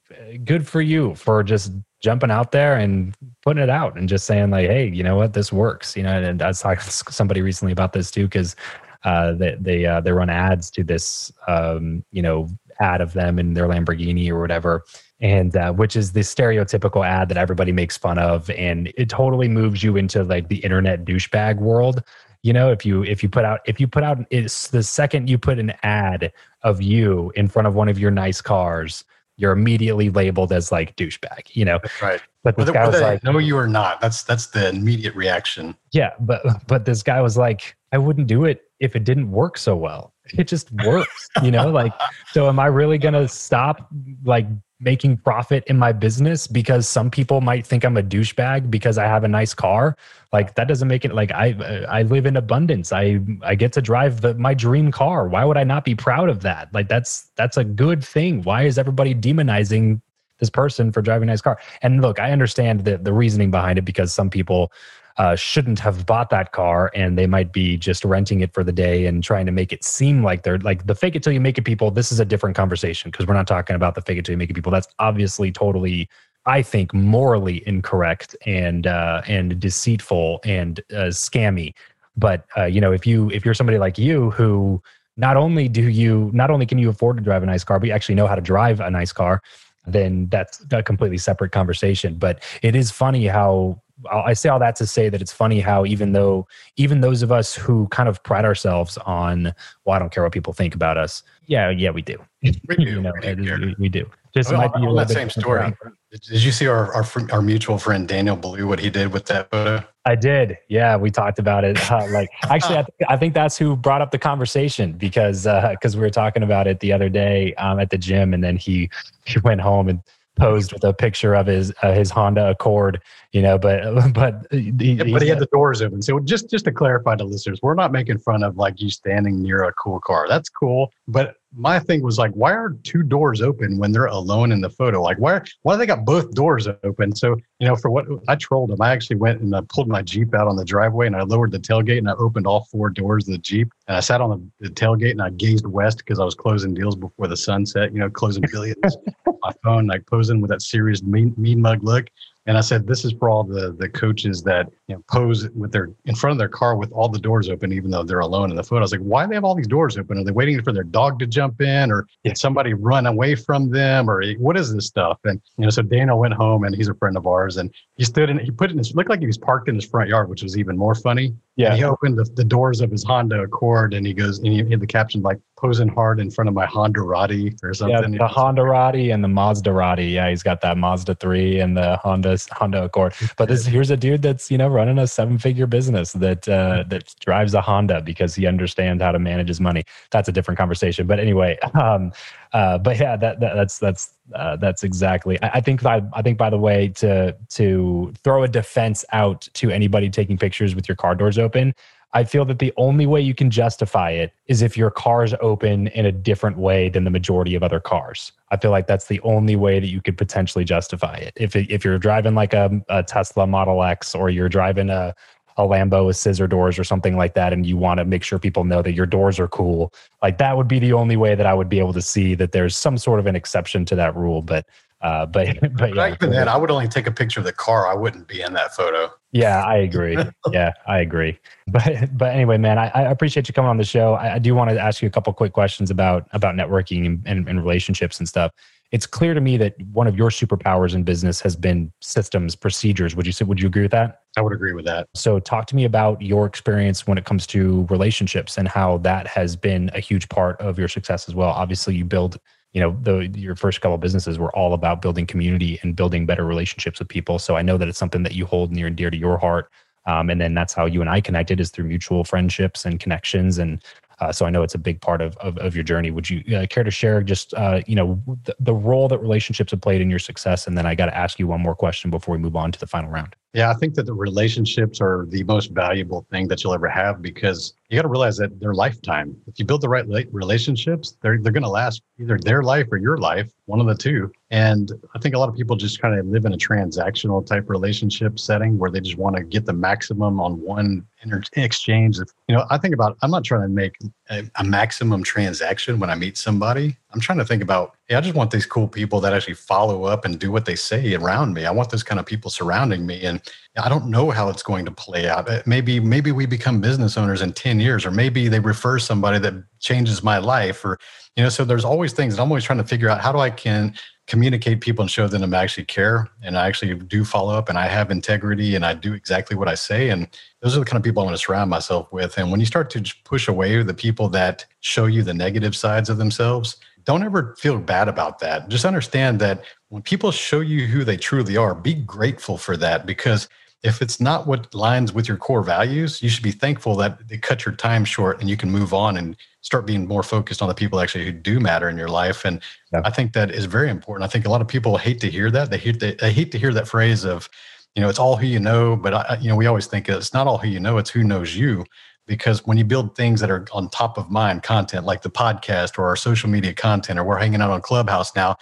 good 0.45 0.67
for 0.67 0.81
you 0.81 1.15
for 1.15 1.43
just 1.43 1.73
jumping 2.07 2.31
out 2.31 2.53
there 2.53 2.77
and 2.77 3.17
putting 3.43 3.61
it 3.61 3.69
out 3.69 3.99
and 3.99 4.09
just 4.09 4.27
saying 4.27 4.51
like, 4.51 4.69
hey, 4.69 4.87
you 4.87 5.03
know 5.03 5.17
what, 5.17 5.33
this 5.33 5.53
works. 5.53 5.97
You 5.97 6.05
know, 6.05 6.23
and 6.23 6.41
I 6.41 6.47
was 6.47 6.61
talking 6.61 6.85
to 6.85 6.91
somebody 6.91 7.43
recently 7.43 7.73
about 7.73 7.93
this 7.93 8.13
too 8.13 8.27
because 8.27 8.55
uh, 9.03 9.33
they 9.33 9.57
they 9.61 9.87
uh, 9.87 10.01
they 10.01 10.13
run 10.13 10.31
ads 10.31 10.71
to 10.71 10.85
this 10.85 11.33
um, 11.49 12.05
you 12.13 12.23
know 12.23 12.49
ad 12.79 13.01
of 13.01 13.13
them 13.13 13.41
in 13.41 13.55
their 13.55 13.67
Lamborghini 13.67 14.31
or 14.31 14.41
whatever, 14.41 14.85
and 15.21 15.57
uh, 15.57 15.73
which 15.73 15.97
is 15.97 16.13
the 16.13 16.21
stereotypical 16.21 17.05
ad 17.05 17.29
that 17.29 17.37
everybody 17.37 17.73
makes 17.73 17.97
fun 17.97 18.19
of, 18.19 18.49
and 18.51 18.93
it 18.97 19.09
totally 19.09 19.49
moves 19.49 19.83
you 19.83 19.97
into 19.97 20.23
like 20.23 20.49
the 20.49 20.59
internet 20.59 21.05
douchebag 21.05 21.59
world. 21.59 22.05
You 22.43 22.53
know, 22.53 22.71
if 22.71 22.87
you 22.87 23.03
if 23.03 23.21
you 23.25 23.29
put 23.29 23.45
out 23.45 23.63
if 23.65 23.81
you 23.81 23.89
put 23.89 24.05
out 24.05 24.19
it's 24.31 24.69
the 24.69 24.85
second 24.85 25.29
you 25.29 25.39
put 25.39 25.59
an 25.59 25.73
ad 25.83 26.33
of 26.63 26.81
you 26.81 27.33
in 27.35 27.49
front 27.49 27.67
of 27.67 27.75
one 27.75 27.89
of 27.89 27.99
your 27.99 28.13
nice 28.13 28.41
cars, 28.41 29.05
you're 29.37 29.53
immediately 29.53 30.11
labeled 30.11 30.53
as 30.53 30.72
like 30.72 30.97
douchebag, 30.97 31.55
you 31.55 31.64
know. 31.64 31.78
That's 31.82 32.03
right. 32.03 32.22
But 32.43 32.57
this 32.57 32.66
whether, 32.66 32.72
guy 32.72 32.87
was 32.87 33.01
like, 33.01 33.24
"No, 33.24 33.39
you 33.39 33.57
are 33.57 33.66
not." 33.66 34.01
That's 34.01 34.22
that's 34.22 34.47
the 34.47 34.68
immediate 34.68 35.14
reaction. 35.14 35.76
Yeah, 35.93 36.11
but 36.20 36.43
but 36.66 36.84
this 36.84 37.03
guy 37.03 37.20
was 37.20 37.37
like, 37.37 37.76
"I 37.93 37.99
wouldn't 37.99 38.28
do 38.28 38.45
it 38.45 38.62
if 38.80 38.95
it 38.95 39.05
didn't 39.05 39.30
work 39.30 39.59
so 39.59 39.74
well. 39.76 40.12
It 40.37 40.49
just 40.49 40.72
works, 40.84 41.28
you 41.43 41.51
know. 41.51 41.68
Like, 41.70 41.93
so 42.32 42.49
am 42.49 42.59
I 42.59 42.66
really 42.66 42.99
gonna 42.99 43.28
stop 43.28 43.89
like 44.24 44.47
making 44.79 45.16
profit 45.16 45.64
in 45.68 45.79
my 45.79 45.91
business 45.93 46.47
because 46.47 46.87
some 46.87 47.11
people 47.11 47.41
might 47.41 47.66
think 47.66 47.85
I'm 47.85 47.97
a 47.97 48.03
douchebag 48.03 48.70
because 48.70 48.99
I 48.99 49.05
have 49.05 49.24
a 49.24 49.29
nice 49.29 49.55
car. 49.55 49.97
Like 50.33 50.55
that 50.57 50.68
doesn't 50.68 50.89
make 50.89 51.05
it 51.05 51.14
like 51.14 51.33
I 51.33 51.85
I 51.89 52.03
live 52.03 52.27
in 52.27 52.37
abundance. 52.37 52.93
I 52.93 53.20
I 53.43 53.55
get 53.55 53.72
to 53.74 53.83
drive 53.83 54.20
the, 54.20 54.35
my 54.35 54.53
dream 54.53 54.93
car. 54.93 55.29
Why 55.29 55.45
would 55.45 55.57
I 55.57 55.64
not 55.64 55.85
be 55.85 55.95
proud 55.95 56.29
of 56.29 56.43
that? 56.43 56.72
Like 56.74 56.89
that's 56.89 57.31
that's 57.37 57.57
a 57.57 57.64
good 57.64 58.05
thing. 58.05 58.43
Why 58.43 58.64
is 58.64 58.77
everybody 58.77 59.14
demonizing 59.14 60.03
this 60.39 60.51
person 60.51 60.93
for 60.93 61.01
driving 61.01 61.29
a 61.29 61.33
nice 61.33 61.41
car? 61.41 61.59
And 61.81 62.03
look, 62.03 62.20
I 62.20 62.31
understand 62.31 62.85
the 62.85 62.99
the 62.99 63.14
reasoning 63.14 63.51
behind 63.51 63.79
it 63.79 63.83
because 63.87 64.12
some 64.12 64.29
people 64.29 64.72
uh, 65.19 65.35
shouldn't 65.35 65.79
have 65.79 66.05
bought 66.05 66.31
that 66.31 66.53
car 66.53 66.91
and 66.95 67.19
they 67.19 67.27
might 67.27 67.53
be 67.53 67.77
just 67.77 68.05
renting 68.05 68.41
it 68.41 68.53
for 68.53 68.62
the 68.62 68.73
day 68.73 69.07
and 69.07 69.25
trying 69.25 69.47
to 69.47 69.53
make 69.53 69.73
it 69.73 69.83
seem 69.83 70.23
like 70.23 70.43
they're 70.43 70.59
like 70.59 70.87
the 70.87 70.95
fake 70.95 71.17
it 71.17 71.23
till 71.23 71.33
you 71.33 71.41
make 71.41 71.57
it 71.57 71.62
people. 71.62 71.91
This 71.91 72.12
is 72.12 72.21
a 72.21 72.25
different 72.25 72.55
conversation 72.55 73.11
because 73.11 73.27
we're 73.27 73.35
not 73.35 73.47
talking 73.47 73.77
about 73.77 73.95
the 73.95 74.03
fake 74.03 74.19
it 74.19 74.25
till 74.25 74.33
you 74.33 74.39
make 74.39 74.51
it 74.51 74.55
people. 74.55 74.71
That's 74.71 74.89
obviously 74.99 75.51
totally, 75.51 76.09
I 76.45 76.61
think, 76.61 76.93
morally 76.93 77.67
incorrect 77.67 78.37
and 78.45 78.87
uh, 78.87 79.23
and 79.27 79.59
deceitful 79.59 80.41
and 80.45 80.81
uh, 80.91 81.09
scammy. 81.09 81.73
But 82.17 82.47
uh, 82.57 82.64
you 82.64 82.81
know, 82.81 82.93
if 82.93 83.07
you 83.07 83.31
if 83.31 83.45
you're 83.45 83.55
somebody 83.55 83.79
like 83.79 83.97
you 83.97 84.31
who 84.33 84.83
not 85.17 85.39
only 85.39 85.67
do 85.67 85.89
you 85.89 86.31
not 86.35 86.51
only 86.51 86.67
can 86.67 86.77
you 86.77 86.91
afford 86.91 87.17
to 87.17 87.23
drive 87.23 87.43
a 87.43 87.47
nice 87.47 87.64
car, 87.64 87.81
but 87.81 87.87
you 87.89 87.95
actually 87.95 88.17
know 88.17 88.27
how 88.27 88.35
to 88.35 88.43
drive 88.43 88.81
a 88.81 88.91
nice 88.91 89.12
car, 89.12 89.43
then 89.87 90.29
that's 90.29 90.62
a 90.73 90.83
completely 90.83 91.19
separate 91.19 91.53
conversation. 91.53 92.19
But 92.19 92.43
it 92.61 92.77
is 92.77 92.91
funny 92.91 93.27
how 93.27 93.81
I 94.11 94.35
say 94.35 94.49
all 94.49 94.59
that 94.59 94.77
to 94.77 94.87
say 94.87 95.09
that 95.09 95.23
it's 95.23 95.33
funny 95.33 95.61
how 95.61 95.87
even 95.87 96.13
though 96.13 96.47
even 96.77 97.01
those 97.01 97.23
of 97.23 97.33
us 97.33 97.55
who 97.55 97.89
kind 97.89 98.09
of 98.09 98.23
pride 98.23 98.45
ourselves 98.45 98.99
on, 98.99 99.55
well, 99.85 99.97
I 99.97 99.99
don't 99.99 100.13
care 100.13 100.23
what 100.23 100.33
people 100.33 100.53
think 100.53 100.75
about 100.75 100.99
us. 100.99 101.23
Yeah, 101.47 101.71
yeah, 101.71 101.91
we 101.91 102.03
do. 102.03 102.19
We 102.43 102.51
do. 102.51 102.61
you 102.79 103.01
know, 103.01 103.13
we, 103.23 103.35
do. 103.35 103.75
we, 103.79 103.89
do. 103.89 104.11
Just 104.35 104.51
well, 104.51 104.61
might 104.61 104.75
be 104.75 104.95
that 104.95 105.09
same 105.09 105.31
story. 105.31 105.73
Did 106.11 106.45
you 106.45 106.53
see 106.53 106.67
our, 106.67 106.93
our 106.93 107.07
our 107.33 107.41
mutual 107.43 107.79
friend 107.79 108.07
Daniel 108.07 108.37
Blue 108.37 108.67
what 108.67 108.81
he 108.81 108.91
did 108.91 109.13
with 109.13 109.27
that 109.27 109.51
photo? 109.51 109.83
I 110.05 110.15
did. 110.15 110.59
Yeah, 110.69 110.97
we 110.97 111.11
talked 111.11 111.39
about 111.39 111.65
it. 111.65 111.91
Uh, 111.91 112.07
like 112.11 112.29
actually, 112.45 112.79
I, 112.79 112.83
th- 112.83 113.09
I, 113.09 113.17
think 113.17 113.35
that's 113.35 113.57
who 113.57 113.77
brought 113.77 114.03
up 114.03 114.11
the 114.11 114.19
conversation 114.19 114.93
because 114.93 115.45
because 115.45 115.95
uh, 115.95 115.99
we 115.99 116.01
were 116.01 116.11
talking 116.11 116.43
about 116.43 116.67
it 116.67 116.81
the 116.81 116.93
other 116.93 117.09
day 117.09 117.55
um, 117.55 117.81
at 117.81 117.91
the 117.91 117.99
gym, 117.99 118.35
and 118.35 118.45
then 118.45 118.57
he 118.57 118.91
he 119.25 119.39
went 119.41 119.61
home 119.61 119.89
and 119.89 120.01
posed 120.37 120.72
with 120.72 120.84
a 120.84 120.93
picture 120.93 121.34
of 121.34 121.47
his 121.47 121.72
uh, 121.82 121.93
his 121.93 122.11
Honda 122.11 122.51
Accord, 122.51 123.01
you 123.32 123.43
know, 123.43 123.59
but 123.59 124.12
but 124.12 124.47
he, 124.51 124.72
yeah, 124.78 125.05
but 125.12 125.22
he 125.22 125.28
had 125.28 125.39
the 125.39 125.49
doors 125.53 125.82
open. 125.82 126.03
So 126.03 126.20
just 126.20 126.51
just 126.51 126.64
to 126.66 126.72
clarify 126.72 127.16
to 127.16 127.24
listeners, 127.24 127.61
we're 127.62 127.74
not 127.74 127.93
making 127.93 128.18
fun 128.18 128.43
of 128.43 128.57
like 128.57 128.80
you 128.80 128.91
standing 128.91 129.43
near 129.43 129.64
a 129.64 129.72
cool 129.72 130.01
car. 130.01 130.26
That's 130.28 130.49
cool, 130.49 130.93
but 131.09 131.37
my 131.57 131.79
thing 131.79 132.03
was 132.03 132.19
like, 132.19 132.33
why 132.33 132.53
are 132.53 132.77
two 132.83 133.03
doors 133.03 133.41
open 133.41 133.79
when 133.79 133.91
they're 133.91 134.07
alone 134.07 134.53
in 134.53 134.61
the 134.61 134.69
photo? 134.69 135.03
Like, 135.03 135.19
why 135.19 135.41
why 135.63 135.75
do 135.75 135.79
they 135.79 135.87
got 135.87 136.05
both 136.05 136.33
doors 136.33 136.69
open? 136.85 137.15
So 137.17 137.37
you 137.59 137.67
know, 137.67 137.77
for 137.77 137.91
what 137.91 138.07
I 138.29 138.37
trolled 138.37 138.71
them, 138.71 138.83
I 138.83 138.91
actually 138.91 139.17
went 139.17 139.41
and 139.41 139.55
I 139.57 139.63
pulled 139.69 139.89
my 139.89 140.03
Jeep 140.03 140.35
out 140.35 140.47
on 140.47 140.57
the 140.57 140.65
driveway 140.65 141.07
and 141.07 141.17
I 141.17 141.23
lowered 141.23 141.53
the 141.53 141.59
tailgate 141.59 141.99
and 141.99 142.09
I 142.09 142.13
opened 142.15 142.47
all 142.47 142.65
four 142.71 142.91
doors 142.91 143.27
of 143.27 143.33
the 143.33 143.39
Jeep 143.39 143.73
and 143.89 143.97
I 143.97 144.01
sat 144.01 144.21
on 144.21 144.31
the, 144.61 144.69
the 144.69 144.75
tailgate 144.75 145.13
and 145.13 145.23
I 145.23 145.31
gazed 145.31 145.67
west 145.67 145.99
because 145.99 146.21
I 146.21 146.25
was 146.25 146.35
closing 146.35 146.75
deals 146.75 146.95
before 146.95 147.27
the 147.27 147.37
sunset. 147.37 147.93
You 147.93 148.01
know, 148.01 148.11
closing 148.11 148.45
billions. 148.51 148.97
my 149.43 149.53
phone, 149.63 149.87
like 149.87 150.07
posing 150.07 150.41
with 150.41 150.51
that 150.51 150.63
serious 150.63 151.03
mean, 151.03 151.35
mean 151.37 151.61
mug 151.61 151.83
look. 151.83 152.07
And 152.47 152.57
I 152.57 152.61
said, 152.61 152.87
this 152.87 153.05
is 153.05 153.13
for 153.19 153.29
all 153.29 153.43
the 153.43 153.73
the 153.73 153.89
coaches 153.89 154.43
that 154.43 154.69
you 154.89 154.95
know, 154.95 155.03
pose 155.11 155.49
with 155.51 155.72
their 155.72 155.91
in 156.05 156.14
front 156.14 156.32
of 156.32 156.39
their 156.39 156.49
car 156.49 156.76
with 156.76 156.93
all 156.93 157.09
the 157.09 157.18
doors 157.18 157.49
open, 157.49 157.72
even 157.72 157.91
though 157.91 158.05
they're 158.05 158.20
alone 158.20 158.51
in 158.51 158.57
the 158.57 158.62
photo. 158.62 158.80
I 158.80 158.82
was 158.82 158.93
like, 158.93 159.01
why 159.01 159.24
do 159.24 159.30
they 159.30 159.34
have 159.34 159.45
all 159.45 159.55
these 159.55 159.66
doors 159.66 159.99
open? 159.99 160.18
Are 160.18 160.24
they 160.24 160.30
waiting 160.30 160.62
for 160.62 160.72
their 160.72 160.84
dog 160.84 161.18
to 161.18 161.26
jump 161.26 161.61
in, 161.61 161.91
or 161.91 162.07
did 162.24 162.39
somebody 162.39 162.72
run 162.72 163.07
away 163.07 163.34
from 163.34 163.70
them, 163.70 164.09
or 164.09 164.22
what 164.34 164.57
is 164.57 164.72
this 164.72 164.87
stuff? 164.87 165.18
And 165.24 165.41
you 165.59 165.64
know, 165.64 165.70
so 165.70 165.82
Dana 165.82 166.16
went 166.16 166.34
home, 166.34 166.64
and 166.64 166.74
he's 166.74 166.89
a 166.89 166.95
friend 166.95 167.16
of 167.16 167.26
ours, 167.26 167.57
and 167.57 167.72
he 167.97 168.05
stood 168.05 168.30
in, 168.30 168.39
he 168.39 168.51
put 168.51 168.70
it 168.70 168.72
in 168.72 168.78
his, 168.78 168.95
looked 168.95 169.11
like 169.11 169.20
he 169.20 169.26
was 169.26 169.39
parked 169.39 169.68
in 169.68 169.74
his 169.74 169.87
front 169.87 170.09
yard, 170.09 170.28
which 170.28 170.43
was 170.43 170.57
even 170.57 170.76
more 170.76 170.95
funny. 170.95 171.34
Yeah. 171.57 171.68
And 171.68 171.76
he 171.78 171.84
opened 171.84 172.18
the, 172.18 172.24
the 172.24 172.45
doors 172.45 172.82
of 172.82 172.91
his 172.91 173.03
Honda 173.03 173.43
Accord, 173.43 173.95
and 173.95 174.07
he 174.07 174.12
goes, 174.12 174.39
and 174.39 174.49
he 174.49 174.59
had 174.59 174.78
the 174.78 174.87
caption 174.87 175.22
like 175.22 175.41
posing 175.57 175.89
hard 175.89 176.20
in 176.20 176.30
front 176.30 176.49
of 176.49 176.55
my 176.55 176.66
Hondarati 176.66 177.59
or 177.62 177.72
something. 177.72 178.12
Yeah, 178.12 178.18
the 178.18 178.32
Hondarati 178.32 179.12
and 179.12 179.24
the 179.24 179.28
Maserati. 179.28 180.12
Yeah, 180.12 180.28
he's 180.28 180.43
got 180.43 180.61
that 180.61 180.76
Mazda 180.76 181.14
3 181.14 181.61
and 181.61 181.76
the 181.76 181.97
Honda 181.97 182.37
Honda 182.53 182.84
Accord. 182.84 183.14
But 183.37 183.49
this 183.49 183.64
here's 183.64 183.91
a 183.91 183.97
dude 183.97 184.20
that's, 184.20 184.51
you 184.51 184.59
know, 184.59 184.68
running 184.77 184.99
a 184.99 185.07
seven-figure 185.07 185.66
business 185.66 186.12
that 186.12 186.43
uh 186.49 186.85
that 186.89 187.05
drives 187.27 187.53
a 187.55 187.61
Honda 187.61 187.99
because 188.11 188.35
he 188.35 188.47
understands 188.47 189.03
how 189.03 189.12
to 189.12 189.18
manage 189.18 189.49
his 189.49 189.61
money. 189.61 189.83
That's 190.12 190.29
a 190.29 190.33
different 190.33 190.59
conversation. 190.59 191.07
But 191.07 191.18
anyway, 191.18 191.59
um 191.85 192.12
uh 192.53 192.79
but 192.79 192.95
yeah, 192.99 193.16
that, 193.16 193.41
that 193.41 193.55
that's 193.55 193.79
that's 193.79 194.03
uh, 194.35 194.57
that's 194.57 194.83
exactly. 194.83 195.41
I, 195.43 195.49
I 195.55 195.61
think. 195.61 195.85
I, 195.85 196.03
I 196.12 196.22
think. 196.22 196.37
By 196.37 196.51
the 196.51 196.59
way, 196.59 196.89
to 196.97 197.37
to 197.51 198.12
throw 198.24 198.43
a 198.43 198.49
defense 198.49 199.05
out 199.12 199.49
to 199.55 199.70
anybody 199.70 200.11
taking 200.11 200.37
pictures 200.37 200.74
with 200.74 200.89
your 200.89 200.97
car 200.97 201.14
doors 201.14 201.39
open, 201.39 201.74
I 202.17 202.25
feel 202.25 202.47
that 202.47 202.61
the 202.61 202.73
only 202.79 203.05
way 203.05 203.21
you 203.21 203.35
can 203.35 203.51
justify 203.51 204.12
it 204.12 204.33
is 204.47 204.62
if 204.62 204.75
your 204.75 204.91
car 204.91 205.23
is 205.23 205.35
open 205.43 205.89
in 205.89 206.07
a 206.07 206.12
different 206.12 206.57
way 206.57 206.89
than 206.89 207.05
the 207.05 207.11
majority 207.11 207.55
of 207.55 207.62
other 207.62 207.79
cars. 207.79 208.33
I 208.51 208.57
feel 208.57 208.71
like 208.71 208.87
that's 208.87 209.09
the 209.09 209.21
only 209.21 209.55
way 209.55 209.81
that 209.81 209.89
you 209.89 210.01
could 210.01 210.17
potentially 210.17 210.64
justify 210.64 211.17
it. 211.17 211.35
If 211.37 211.55
if 211.55 211.85
you're 211.85 211.99
driving 211.99 212.35
like 212.35 212.55
a, 212.55 212.81
a 212.89 213.03
Tesla 213.03 213.47
Model 213.47 213.83
X 213.83 214.14
or 214.14 214.31
you're 214.31 214.49
driving 214.49 214.89
a 214.89 215.14
a 215.59 215.62
Lambo 215.62 216.07
with 216.07 216.17
scissor 216.17 216.47
doors 216.47 216.79
or 216.79 216.85
something 216.85 217.19
like 217.19 217.35
that, 217.35 217.53
and 217.53 217.67
you 217.67 217.77
want 217.77 217.99
to 217.99 218.07
make 218.07 218.23
sure 218.23 218.39
people 218.39 218.64
know 218.64 218.81
that 218.81 218.95
your 218.95 219.07
doors 219.07 219.39
are 219.39 219.49
cool, 219.49 219.93
like 220.23 220.39
that 220.39 220.57
would 220.57 220.69
be 220.69 220.79
the 220.79 220.95
only 220.95 221.19
way 221.19 221.35
that 221.35 221.47
I 221.47 221.53
would 221.53 221.69
be 221.69 221.79
able 221.81 221.93
to 221.95 222.03
see 222.03 222.35
that 222.37 222.53
there's 222.53 222.75
some 222.75 222.97
sort 222.97 223.21
of 223.21 223.27
an 223.27 223.37
exception 223.37 223.85
to 223.87 223.95
that 223.97 224.17
rule. 224.17 224.41
But 224.41 224.64
uh, 225.01 225.27
but 225.27 225.59
but 225.77 225.95
yeah, 225.95 226.15
even 226.15 226.31
then, 226.31 226.49
I 226.49 226.57
would 226.57 226.71
only 226.71 226.89
take 226.89 227.07
a 227.07 227.13
picture 227.13 227.41
of 227.41 227.47
the 227.47 227.53
car. 227.53 227.87
I 227.87 227.95
wouldn't 227.95 228.29
be 228.29 228.41
in 228.41 228.53
that 228.55 228.75
photo. 228.75 229.11
Yeah, 229.33 229.63
I 229.65 229.77
agree. 229.77 230.17
yeah, 230.51 230.73
I 230.87 231.01
agree. 231.01 231.39
But 231.67 232.17
but 232.17 232.35
anyway, 232.35 232.59
man, 232.59 232.79
I, 232.79 232.91
I 232.95 233.03
appreciate 233.03 233.49
you 233.49 233.55
coming 233.55 233.69
on 233.69 233.77
the 233.77 233.85
show. 233.85 234.15
I, 234.15 234.35
I, 234.35 234.39
do 234.39 234.55
want 234.55 234.71
to 234.71 234.81
ask 234.81 235.03
you 235.03 235.09
a 235.09 235.11
couple 235.11 235.33
quick 235.33 235.53
questions 235.53 235.91
about 235.91 236.27
about 236.33 236.55
networking 236.55 237.05
and, 237.05 237.23
and, 237.27 237.49
and 237.49 237.61
relationships 237.61 238.19
and 238.19 238.29
stuff. 238.29 238.53
It's 238.93 239.07
clear 239.07 239.35
to 239.35 239.41
me 239.41 239.57
that 239.57 239.75
one 239.93 240.07
of 240.07 240.17
your 240.17 240.31
superpowers 240.31 240.95
in 240.95 241.03
business 241.03 241.41
has 241.41 241.57
been 241.57 241.93
systems, 242.01 242.55
procedures. 242.55 243.17
Would 243.17 243.27
you 243.27 243.33
say? 243.33 243.45
Would 243.45 243.61
you 243.61 243.67
agree 243.67 243.83
with 243.83 243.91
that? 243.91 244.21
I 244.39 244.41
would 244.43 244.53
agree 244.53 244.73
with 244.73 244.85
that. 244.87 245.09
So, 245.15 245.39
talk 245.41 245.67
to 245.67 245.77
me 245.77 245.85
about 245.85 246.23
your 246.23 246.47
experience 246.47 247.07
when 247.07 247.19
it 247.19 247.25
comes 247.25 247.47
to 247.49 247.87
relationships 247.91 248.57
and 248.57 248.69
how 248.69 248.99
that 248.99 249.27
has 249.27 249.57
been 249.57 249.91
a 249.93 250.01
huge 250.01 250.29
part 250.29 250.59
of 250.61 250.79
your 250.79 250.89
success 250.89 251.29
as 251.29 251.35
well. 251.35 251.51
Obviously, 251.51 251.97
you 251.97 252.05
build 252.05 252.39
you 252.77 252.83
know 252.83 252.95
the 253.01 253.27
your 253.29 253.57
first 253.57 253.81
couple 253.81 253.97
businesses 253.97 254.39
were 254.39 254.55
all 254.55 254.74
about 254.74 255.01
building 255.01 255.27
community 255.27 255.81
and 255.83 255.97
building 255.97 256.27
better 256.27 256.45
relationships 256.45 256.99
with 256.99 257.09
people 257.09 257.39
so 257.39 257.57
i 257.57 257.62
know 257.62 257.79
that 257.79 257.89
it's 257.89 257.99
something 257.99 258.22
that 258.22 258.35
you 258.35 258.45
hold 258.45 258.70
near 258.70 258.87
and 258.87 258.97
dear 258.97 259.11
to 259.11 259.16
your 259.16 259.39
heart 259.39 259.70
um, 260.05 260.29
and 260.29 260.39
then 260.39 260.53
that's 260.53 260.74
how 260.74 260.85
you 260.85 261.01
and 261.01 261.09
i 261.09 261.18
connected 261.18 261.59
is 261.59 261.70
through 261.70 261.87
mutual 261.87 262.22
friendships 262.22 262.85
and 262.85 263.01
connections 263.01 263.57
and 263.57 263.83
uh, 264.18 264.33
so 264.33 264.47
I 264.47 264.51
know 264.51 264.62
it's 264.62 264.74
a 264.74 264.79
big 264.79 265.03
part 265.03 265.20
of, 265.20 265.37
of, 265.37 265.59
of 265.59 265.74
your 265.74 265.85
journey. 265.85 266.11
Would 266.11 266.31
you 266.31 266.57
uh, 266.57 266.66
care 266.70 266.85
to 266.85 266.91
share 266.91 267.22
just, 267.22 267.53
uh, 267.53 267.83
you 267.87 267.95
know, 267.95 268.18
the, 268.45 268.57
the, 268.59 268.72
role 268.72 269.09
that 269.09 269.18
relationships 269.18 269.72
have 269.72 269.83
played 269.83 270.01
in 270.01 270.09
your 270.09 270.18
success? 270.18 270.66
And 270.66 270.79
then 270.79 270.87
I 270.87 270.95
got 270.95 271.07
to 271.07 271.14
ask 271.14 271.39
you 271.39 271.47
one 271.47 271.61
more 271.61 271.74
question 271.74 272.11
before 272.11 272.35
we 272.35 272.39
move 272.39 272.57
on 272.57 272.72
to 272.72 272.81
the 272.81 272.87
final 272.87 273.11
round. 273.11 273.37
Yeah, 273.53 273.71
I 273.71 273.75
think 273.75 273.95
that 273.95 274.05
the 274.05 274.13
relationships 274.13 275.01
are 275.01 275.27
the 275.31 275.43
most 275.45 275.71
valuable 275.71 276.27
thing 276.31 276.47
that 276.49 276.63
you'll 276.63 276.75
ever 276.75 276.89
have 276.89 277.23
because 277.23 277.73
you 277.89 277.97
got 277.97 278.03
to 278.03 278.09
realize 278.09 278.37
that 278.37 278.61
they're 278.61 278.75
lifetime. 278.75 279.35
If 279.47 279.59
you 279.59 279.65
build 279.65 279.81
the 279.81 279.89
right 279.89 280.05
relationships, 280.31 281.17
they're 281.23 281.39
they're 281.39 281.53
going 281.53 281.63
to 281.63 281.69
last 281.69 282.03
either 282.19 282.39
their 282.39 282.63
life 282.63 282.87
or 282.91 282.99
your 282.99 283.17
life, 283.17 283.51
one 283.65 283.81
of 283.81 283.87
the 283.87 283.95
two. 283.95 284.31
And 284.51 284.93
I 285.15 285.19
think 285.19 285.35
a 285.35 285.39
lot 285.39 285.49
of 285.49 285.57
people 285.57 285.77
just 285.77 286.01
kind 286.01 286.19
of 286.19 286.27
live 286.27 286.45
in 286.45 286.53
a 286.53 286.59
transactional 286.59 287.45
type 287.45 287.69
relationship 287.69 288.39
setting 288.39 288.79
where 288.79 288.91
they 288.91 289.01
just 289.01 289.17
want 289.17 289.37
to 289.37 289.43
get 289.43 289.65
the 289.65 289.73
maximum 289.73 290.39
on 290.39 290.61
one 290.61 291.07
inter- 291.23 291.43
exchange. 291.55 292.19
You 292.49 292.57
know, 292.57 292.67
I 292.71 292.79
think 292.79 292.95
about 292.95 293.17
I'm 293.23 293.31
not 293.31 293.45
trying 293.45 293.63
to 293.63 293.69
make 293.69 293.97
a, 294.31 294.45
a 294.57 294.65
maximum 294.65 295.23
transaction 295.23 295.99
when 295.99 296.11
I 296.11 296.15
meet 296.15 296.37
somebody. 296.37 296.97
I'm 297.17 297.21
trying 297.21 297.39
to 297.39 297.47
think 297.47 297.62
about, 297.62 297.97
hey, 298.09 298.14
I 298.14 298.21
just 298.21 298.35
want 298.35 298.51
these 298.51 298.67
cool 298.67 298.87
people 298.87 299.23
that 299.23 299.33
actually 299.33 299.55
follow 299.55 300.05
up 300.05 300.27
and 300.27 300.39
do 300.39 300.53
what 300.53 300.67
they 300.67 300.77
say 300.77 301.14
around 301.14 301.55
me. 301.55 301.64
I 301.64 301.71
want 301.71 301.89
those 301.89 302.03
kind 302.03 302.21
of 302.21 302.27
people 302.27 302.51
surrounding 302.51 303.07
me. 303.07 303.25
And 303.25 303.41
I 303.79 303.89
don't 303.89 304.11
know 304.11 304.31
how 304.31 304.51
it's 304.51 304.62
going 304.62 304.85
to 304.85 304.91
play 304.91 305.27
out. 305.27 305.49
Maybe, 305.67 305.99
maybe 305.99 306.31
we 306.31 306.45
become 306.45 306.83
business 306.83 307.17
owners 307.17 307.41
in 307.41 307.55
10 307.55 307.81
years, 307.81 308.05
or 308.05 308.11
maybe 308.11 308.49
they 308.49 308.61
refer 308.61 308.99
somebody 308.99 309.39
that 309.39 309.55
changes 309.81 310.23
my 310.23 310.37
life. 310.37 310.85
Or, 310.85 310.99
you 311.37 311.43
know, 311.43 311.49
so 311.49 311.64
there's 311.64 311.87
always 311.87 312.12
things 312.12 312.39
I'm 312.39 312.51
always 312.51 312.64
trying 312.64 312.81
to 312.81 312.85
figure 312.85 313.09
out 313.09 313.23
how 313.23 313.33
do 313.33 313.39
I 313.39 313.49
can 313.49 313.95
communicate 314.27 314.81
people 314.81 315.03
and 315.03 315.11
show 315.11 315.29
them 315.29 315.55
I 315.55 315.62
actually 315.62 315.85
care 315.85 316.29
and 316.43 316.59
I 316.59 316.66
actually 316.66 316.95
do 316.95 317.24
follow 317.24 317.55
up 317.55 317.68
and 317.68 317.79
I 317.79 317.87
have 317.87 318.11
integrity 318.11 318.74
and 318.74 318.85
I 318.85 318.95
do 318.95 319.12
exactly 319.12 319.57
what 319.57 319.68
I 319.68 319.74
say. 319.74 320.11
And 320.11 320.29
those 320.61 320.77
are 320.77 320.81
the 320.81 320.85
kind 320.85 320.97
of 320.97 321.05
people 321.05 321.22
I 321.22 321.27
want 321.27 321.37
to 321.37 321.43
surround 321.43 321.70
myself 321.70 322.12
with. 322.12 322.37
And 322.37 322.51
when 322.51 322.59
you 322.59 322.66
start 322.66 322.91
to 322.91 323.14
push 323.24 323.47
away 323.47 323.83
the 323.83 323.95
people 323.95 324.29
that 324.31 324.66
show 324.81 325.07
you 325.07 325.22
the 325.22 325.35
negative 325.35 325.77
sides 325.77 326.11
of 326.11 326.18
themselves, 326.18 326.77
don't 327.05 327.22
ever 327.22 327.55
feel 327.59 327.79
bad 327.79 328.09
about 328.09 328.41
that. 328.41 328.68
Just 328.68 328.85
understand 328.85 329.39
that 329.41 329.64
when 329.91 330.03
people 330.03 330.33
show 330.33 330.59
you 330.61 330.87
who 330.87 331.05
they 331.05 331.16
truly 331.16 331.57
are, 331.57 331.74
be 331.74 331.95
grateful 331.95 332.59
for 332.59 332.77
that 332.79 333.07
because 333.07 333.49
if 333.87 334.03
it's 334.03 334.20
not 334.20 334.49
what 334.49 334.74
lines 334.74 335.12
with 335.12 335.28
your 335.28 335.37
core 335.37 335.62
values, 335.62 336.20
you 336.20 336.28
should 336.28 336.43
be 336.43 336.51
thankful 336.51 336.97
that 336.97 337.28
they 337.28 337.39
cut 337.39 337.64
your 337.64 337.74
time 337.74 338.05
short 338.05 338.41
and 338.41 338.51
you 338.51 338.57
can 338.57 338.68
move 338.68 338.93
on 338.93 339.16
and 339.16 339.37
start 339.61 339.87
being 339.87 340.09
more 340.09 340.24
focused 340.24 340.61
on 340.61 340.68
the 340.68 340.74
people 340.74 340.99
actually 340.99 341.24
who 341.24 341.30
do 341.30 341.61
matter 341.61 341.89
in 341.89 341.97
your 341.97 342.09
life. 342.09 342.45
And 342.45 342.61
yeah. 342.93 343.03
I 343.05 343.11
think 343.11 343.32
that 343.34 343.53
is 343.53 343.64
very 343.66 343.89
important. 343.89 344.24
I 344.24 344.28
think 344.28 344.45
a 344.45 344.51
lot 344.51 344.61
of 344.61 344.66
people 344.66 344.99
hate 344.99 345.20
to 345.20 345.30
hear 345.30 345.53
that. 345.53 345.70
They 345.70 345.78
hate 345.78 346.01
they, 346.01 346.14
they 346.14 346.32
hate 346.32 346.51
to 346.53 346.59
hear 346.59 346.74
that 346.74 346.89
phrase 346.89 347.24
of, 347.24 347.49
you 347.95 348.03
know, 348.03 348.09
it's 348.09 348.18
all 348.18 348.37
who 348.37 348.47
you 348.47 348.59
know. 348.59 348.97
But 348.97 349.14
I, 349.14 349.39
you 349.41 349.49
know, 349.49 349.57
we 349.57 349.66
always 349.66 349.87
think 349.87 350.09
it's 350.09 350.34
not 350.34 350.49
all 350.49 350.59
who 350.59 350.68
you 350.68 350.80
know; 350.80 350.99
it's 350.99 351.11
who 351.11 351.22
knows 351.22 351.57
you 351.57 351.84
because 352.26 352.66
when 352.66 352.76
you 352.76 352.84
build 352.84 353.14
things 353.14 353.41
that 353.41 353.53
are 353.53 353.64
on 353.72 353.89
top 353.91 354.18
of 354.18 354.30
mind 354.30 354.64
content 354.64 355.07
like 355.07 355.22
the 355.22 355.30
podcast 355.30 355.97
or 355.97 356.09
our 356.09 356.16
social 356.16 356.51
media 356.51 356.74
content 356.74 357.20
or 357.20 357.24
we're 357.24 357.39
hanging 357.39 357.61
out 357.61 357.70
on 357.70 357.80
clubhouse 357.80 358.34
now 358.34 358.57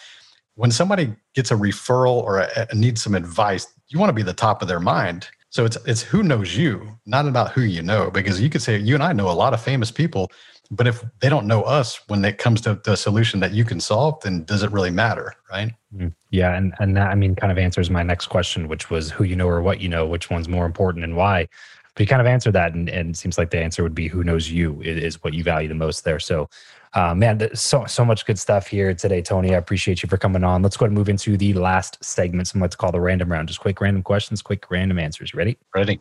when 0.56 0.70
somebody 0.70 1.14
gets 1.34 1.50
a 1.50 1.54
referral 1.54 2.22
or 2.22 2.40
a, 2.40 2.66
a 2.70 2.74
needs 2.74 3.02
some 3.02 3.14
advice 3.14 3.66
you 3.89 3.99
want 3.99 4.11
to 4.11 4.14
be 4.14 4.22
the 4.22 4.32
top 4.32 4.62
of 4.62 4.68
their 4.68 4.80
mind. 4.80 5.28
So 5.51 5.64
it's 5.64 5.76
it's 5.87 6.03
who 6.03 6.22
knows 6.22 6.57
you 6.57 6.99
not 7.07 7.28
about 7.28 7.53
who 7.53 7.62
you 7.62 7.82
know 7.82 8.11
because 8.11 8.41
you 8.41 8.51
could 8.51 8.61
say 8.61 8.76
you 8.76 8.95
and 8.95 9.05
i 9.05 9.12
know 9.12 9.30
a 9.30 9.32
lot 9.32 9.55
of 9.55 9.62
famous 9.62 9.93
people 9.93 10.32
but 10.70 10.89
if 10.89 11.05
they 11.20 11.28
don't 11.28 11.47
know 11.47 11.62
us 11.62 12.01
when 12.09 12.24
it 12.24 12.39
comes 12.39 12.61
to 12.62 12.80
the 12.85 12.97
solution 12.97 13.39
that 13.39 13.53
you 13.53 13.64
can 13.64 13.78
solve 13.78 14.20
then 14.22 14.43
does 14.45 14.64
it 14.64 14.72
really 14.72 14.91
matter 14.91 15.32
right? 15.53 15.72
Mm, 15.95 16.12
yeah 16.30 16.57
and 16.57 16.74
and 16.80 16.97
that 16.97 17.09
i 17.09 17.14
mean 17.14 17.37
kind 17.37 17.53
of 17.53 17.59
answers 17.59 17.89
my 17.89 18.03
next 18.03 18.26
question 18.26 18.66
which 18.66 18.91
was 18.91 19.12
who 19.12 19.22
you 19.22 19.37
know 19.37 19.49
or 19.49 19.62
what 19.62 19.80
you 19.80 19.89
know 19.89 20.07
which 20.07 20.28
one's 20.28 20.49
more 20.49 20.66
important 20.66 21.05
and 21.05 21.16
why? 21.16 21.47
But 21.95 22.01
you 22.01 22.07
kind 22.09 22.20
of 22.20 22.26
answered 22.26 22.55
that, 22.55 22.74
and, 22.74 22.89
and 22.89 23.11
it 23.11 23.16
seems 23.16 23.39
like 23.39 23.51
the 23.51 23.61
answer 23.61 23.82
would 23.82 23.95
be 23.95 24.09
who 24.09 24.24
knows 24.24 24.51
you 24.51 24.80
is 24.82 25.22
what 25.22 25.32
you 25.32 25.45
value 25.45 25.68
the 25.68 25.76
most 25.76 26.05
there. 26.05 26.18
So, 26.18 26.49
uh, 26.95 27.14
man, 27.14 27.55
so 27.55 27.84
so 27.86 28.05
much 28.05 28.24
good 28.24 28.38
stuff 28.38 28.66
here 28.66 28.95
today, 28.95 29.20
Tony. 29.20 29.55
I 29.55 29.59
appreciate 29.59 30.03
you 30.03 30.09
for 30.09 30.16
coming 30.16 30.45
on. 30.45 30.62
Let's 30.62 30.76
go 30.76 30.84
ahead 30.84 30.90
and 30.90 30.99
move 30.99 31.09
into 31.09 31.36
the 31.36 31.55
last 31.55 32.03
segment, 32.05 32.49
some 32.49 32.61
let's 32.61 32.76
call 32.76 32.92
the 32.92 33.01
random 33.01 33.30
round. 33.30 33.49
Just 33.49 33.61
quick 33.61 33.80
random 33.80 34.03
questions, 34.03 34.42
quick 34.42 34.70
random 34.70 34.99
answers. 34.99 35.34
Ready? 35.34 35.59
Ready. 35.74 36.01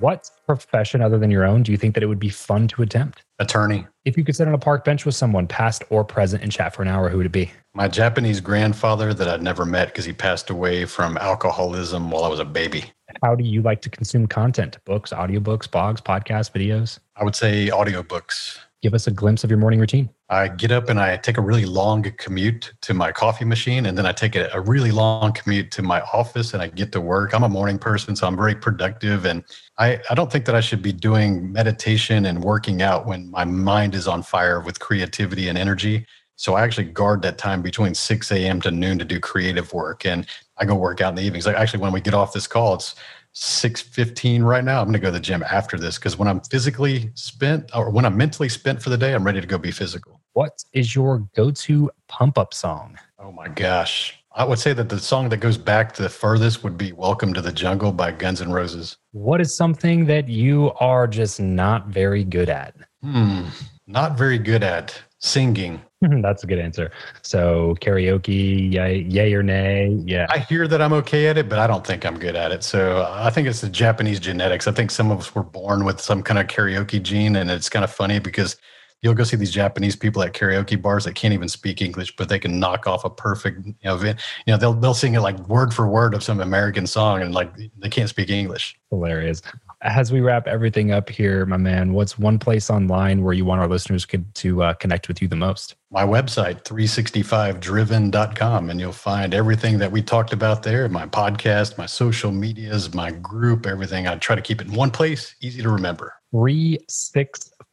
What 0.00 0.30
profession 0.46 1.02
other 1.02 1.18
than 1.18 1.30
your 1.30 1.44
own 1.44 1.62
do 1.62 1.72
you 1.72 1.76
think 1.76 1.92
that 1.92 2.02
it 2.02 2.06
would 2.06 2.18
be 2.18 2.30
fun 2.30 2.68
to 2.68 2.80
attempt? 2.80 3.22
Attorney. 3.38 3.86
If 4.06 4.16
you 4.16 4.24
could 4.24 4.34
sit 4.34 4.48
on 4.48 4.54
a 4.54 4.58
park 4.58 4.82
bench 4.82 5.04
with 5.04 5.14
someone, 5.14 5.46
past 5.46 5.84
or 5.90 6.04
present, 6.04 6.42
and 6.42 6.50
chat 6.50 6.74
for 6.74 6.80
an 6.80 6.88
hour, 6.88 7.10
who 7.10 7.18
would 7.18 7.26
it 7.26 7.32
be? 7.32 7.52
My 7.74 7.86
Japanese 7.86 8.40
grandfather 8.40 9.12
that 9.12 9.28
I'd 9.28 9.42
never 9.42 9.66
met 9.66 9.88
because 9.88 10.06
he 10.06 10.14
passed 10.14 10.48
away 10.48 10.86
from 10.86 11.18
alcoholism 11.18 12.10
while 12.10 12.24
I 12.24 12.28
was 12.28 12.40
a 12.40 12.46
baby. 12.46 12.84
How 13.22 13.34
do 13.34 13.44
you 13.44 13.62
like 13.62 13.82
to 13.82 13.90
consume 13.90 14.26
content? 14.26 14.78
Books, 14.84 15.12
audiobooks, 15.12 15.68
blogs, 15.68 16.00
podcasts, 16.00 16.50
videos? 16.50 16.98
I 17.16 17.24
would 17.24 17.36
say 17.36 17.68
audiobooks. 17.68 18.58
give 18.82 18.94
us 18.94 19.06
a 19.06 19.10
glimpse 19.10 19.44
of 19.44 19.50
your 19.50 19.58
morning 19.58 19.78
routine. 19.78 20.08
I 20.30 20.48
get 20.48 20.72
up 20.72 20.88
and 20.88 20.98
I 20.98 21.18
take 21.18 21.36
a 21.36 21.42
really 21.42 21.66
long 21.66 22.02
commute 22.16 22.72
to 22.80 22.94
my 22.94 23.12
coffee 23.12 23.44
machine, 23.44 23.84
and 23.84 23.98
then 23.98 24.06
I 24.06 24.12
take 24.12 24.36
a, 24.36 24.48
a, 24.54 24.60
really 24.62 24.90
long 24.90 25.32
commute 25.32 25.70
to 25.72 25.82
my 25.82 26.00
office 26.14 26.54
and 26.54 26.62
I 26.62 26.68
get 26.68 26.92
to 26.92 27.00
work. 27.00 27.34
I'm 27.34 27.42
a 27.42 27.48
morning 27.48 27.78
person, 27.78 28.16
so 28.16 28.26
I'm 28.26 28.36
very 28.36 28.54
productive. 28.54 29.26
And 29.26 29.44
I, 29.76 30.00
I 30.08 30.14
don't 30.14 30.32
think 30.32 30.46
that 30.46 30.54
I 30.54 30.60
should 30.60 30.80
be 30.80 30.92
doing 30.92 31.52
meditation 31.52 32.24
and 32.24 32.42
working 32.42 32.80
out 32.80 33.06
when 33.06 33.30
my 33.30 33.44
mind 33.44 33.94
is 33.94 34.08
on 34.08 34.22
fire 34.22 34.60
with 34.60 34.80
creativity 34.80 35.48
and 35.48 35.58
energy. 35.58 36.06
So 36.36 36.54
I 36.54 36.62
actually 36.62 36.84
guard 36.84 37.20
that 37.20 37.36
time 37.36 37.60
between 37.60 37.94
6 37.94 38.32
a.m. 38.32 38.62
to 38.62 38.70
noon 38.70 38.98
to 38.98 39.04
do 39.04 39.20
creative 39.20 39.74
work. 39.74 40.06
And 40.06 40.26
I 40.60 40.66
go 40.66 40.74
work 40.74 41.00
out 41.00 41.10
in 41.10 41.14
the 41.14 41.22
evenings. 41.22 41.46
Like 41.46 41.56
actually, 41.56 41.80
when 41.80 41.92
we 41.92 42.02
get 42.02 42.12
off 42.12 42.34
this 42.34 42.46
call, 42.46 42.74
it's 42.74 42.94
6.15 43.34 44.44
right 44.44 44.62
now. 44.62 44.80
I'm 44.80 44.86
going 44.86 44.92
to 44.92 44.98
go 44.98 45.08
to 45.08 45.12
the 45.12 45.20
gym 45.20 45.42
after 45.50 45.78
this 45.78 45.96
because 45.96 46.18
when 46.18 46.28
I'm 46.28 46.40
physically 46.40 47.10
spent 47.14 47.74
or 47.74 47.90
when 47.90 48.04
I'm 48.04 48.16
mentally 48.16 48.50
spent 48.50 48.82
for 48.82 48.90
the 48.90 48.98
day, 48.98 49.14
I'm 49.14 49.24
ready 49.24 49.40
to 49.40 49.46
go 49.46 49.56
be 49.56 49.70
physical. 49.70 50.20
What 50.34 50.62
is 50.74 50.94
your 50.94 51.20
go-to 51.34 51.90
pump-up 52.08 52.52
song? 52.52 52.98
Oh 53.18 53.32
my 53.32 53.48
gosh. 53.48 54.16
I 54.32 54.44
would 54.44 54.58
say 54.58 54.72
that 54.74 54.88
the 54.88 54.98
song 55.00 55.28
that 55.30 55.38
goes 55.38 55.58
back 55.58 55.94
the 55.94 56.08
furthest 56.08 56.62
would 56.62 56.78
be 56.78 56.92
Welcome 56.92 57.34
to 57.34 57.40
the 57.40 57.50
Jungle 57.50 57.90
by 57.90 58.12
Guns 58.12 58.40
N' 58.40 58.52
Roses. 58.52 58.96
What 59.12 59.40
is 59.40 59.56
something 59.56 60.06
that 60.06 60.28
you 60.28 60.72
are 60.78 61.06
just 61.06 61.40
not 61.40 61.88
very 61.88 62.22
good 62.22 62.48
at? 62.48 62.74
Hmm, 63.02 63.46
not 63.86 64.16
very 64.16 64.38
good 64.38 64.62
at 64.62 65.00
singing. 65.20 65.80
That's 66.00 66.42
a 66.42 66.46
good 66.46 66.58
answer. 66.58 66.90
So 67.22 67.76
karaoke, 67.80 68.72
yay, 68.72 69.02
yay 69.02 69.32
or 69.34 69.42
nay? 69.42 69.96
Yeah. 70.04 70.26
I 70.30 70.38
hear 70.38 70.66
that 70.66 70.82
I'm 70.82 70.92
okay 70.94 71.28
at 71.28 71.38
it, 71.38 71.48
but 71.48 71.58
I 71.58 71.66
don't 71.66 71.86
think 71.86 72.04
I'm 72.04 72.18
good 72.18 72.34
at 72.34 72.52
it. 72.52 72.64
So 72.64 73.06
I 73.10 73.30
think 73.30 73.46
it's 73.46 73.60
the 73.60 73.68
Japanese 73.68 74.18
genetics. 74.18 74.66
I 74.66 74.72
think 74.72 74.90
some 74.90 75.10
of 75.10 75.18
us 75.20 75.34
were 75.34 75.42
born 75.42 75.84
with 75.84 76.00
some 76.00 76.22
kind 76.22 76.38
of 76.40 76.46
karaoke 76.46 77.02
gene, 77.02 77.36
and 77.36 77.50
it's 77.50 77.68
kind 77.68 77.84
of 77.84 77.92
funny 77.92 78.18
because 78.18 78.56
you'll 79.02 79.14
go 79.14 79.24
see 79.24 79.36
these 79.36 79.50
Japanese 79.50 79.94
people 79.94 80.22
at 80.22 80.32
karaoke 80.32 80.80
bars 80.80 81.04
that 81.04 81.14
can't 81.14 81.34
even 81.34 81.48
speak 81.48 81.82
English, 81.82 82.16
but 82.16 82.28
they 82.28 82.38
can 82.38 82.58
knock 82.58 82.86
off 82.86 83.04
a 83.04 83.10
perfect, 83.10 83.66
you 83.66 83.74
know, 83.84 84.02
you 84.02 84.14
know, 84.46 84.56
they'll 84.56 84.74
they'll 84.74 84.94
sing 84.94 85.14
it 85.14 85.20
like 85.20 85.38
word 85.48 85.72
for 85.72 85.86
word 85.86 86.14
of 86.14 86.22
some 86.22 86.40
American 86.40 86.86
song, 86.86 87.20
and 87.20 87.34
like 87.34 87.54
they 87.78 87.88
can't 87.88 88.08
speak 88.08 88.30
English. 88.30 88.78
Hilarious 88.90 89.42
as 89.82 90.12
we 90.12 90.20
wrap 90.20 90.46
everything 90.46 90.92
up 90.92 91.08
here, 91.08 91.46
my 91.46 91.56
man, 91.56 91.92
what's 91.92 92.18
one 92.18 92.38
place 92.38 92.70
online 92.70 93.22
where 93.22 93.32
you 93.32 93.44
want 93.44 93.60
our 93.60 93.68
listeners 93.68 94.04
could, 94.04 94.32
to 94.36 94.62
uh, 94.62 94.74
connect 94.74 95.08
with 95.08 95.22
you 95.22 95.28
the 95.28 95.36
most? 95.36 95.76
My 95.90 96.04
website, 96.04 96.62
365driven.com, 96.64 98.70
and 98.70 98.80
you'll 98.80 98.92
find 98.92 99.34
everything 99.34 99.78
that 99.78 99.90
we 99.90 100.02
talked 100.02 100.32
about 100.32 100.62
there 100.62 100.88
my 100.88 101.06
podcast, 101.06 101.78
my 101.78 101.86
social 101.86 102.30
medias, 102.30 102.94
my 102.94 103.10
group, 103.10 103.66
everything. 103.66 104.06
I 104.06 104.16
try 104.16 104.36
to 104.36 104.42
keep 104.42 104.60
it 104.60 104.68
in 104.68 104.74
one 104.74 104.90
place, 104.90 105.34
easy 105.40 105.62
to 105.62 105.70
remember. 105.70 106.14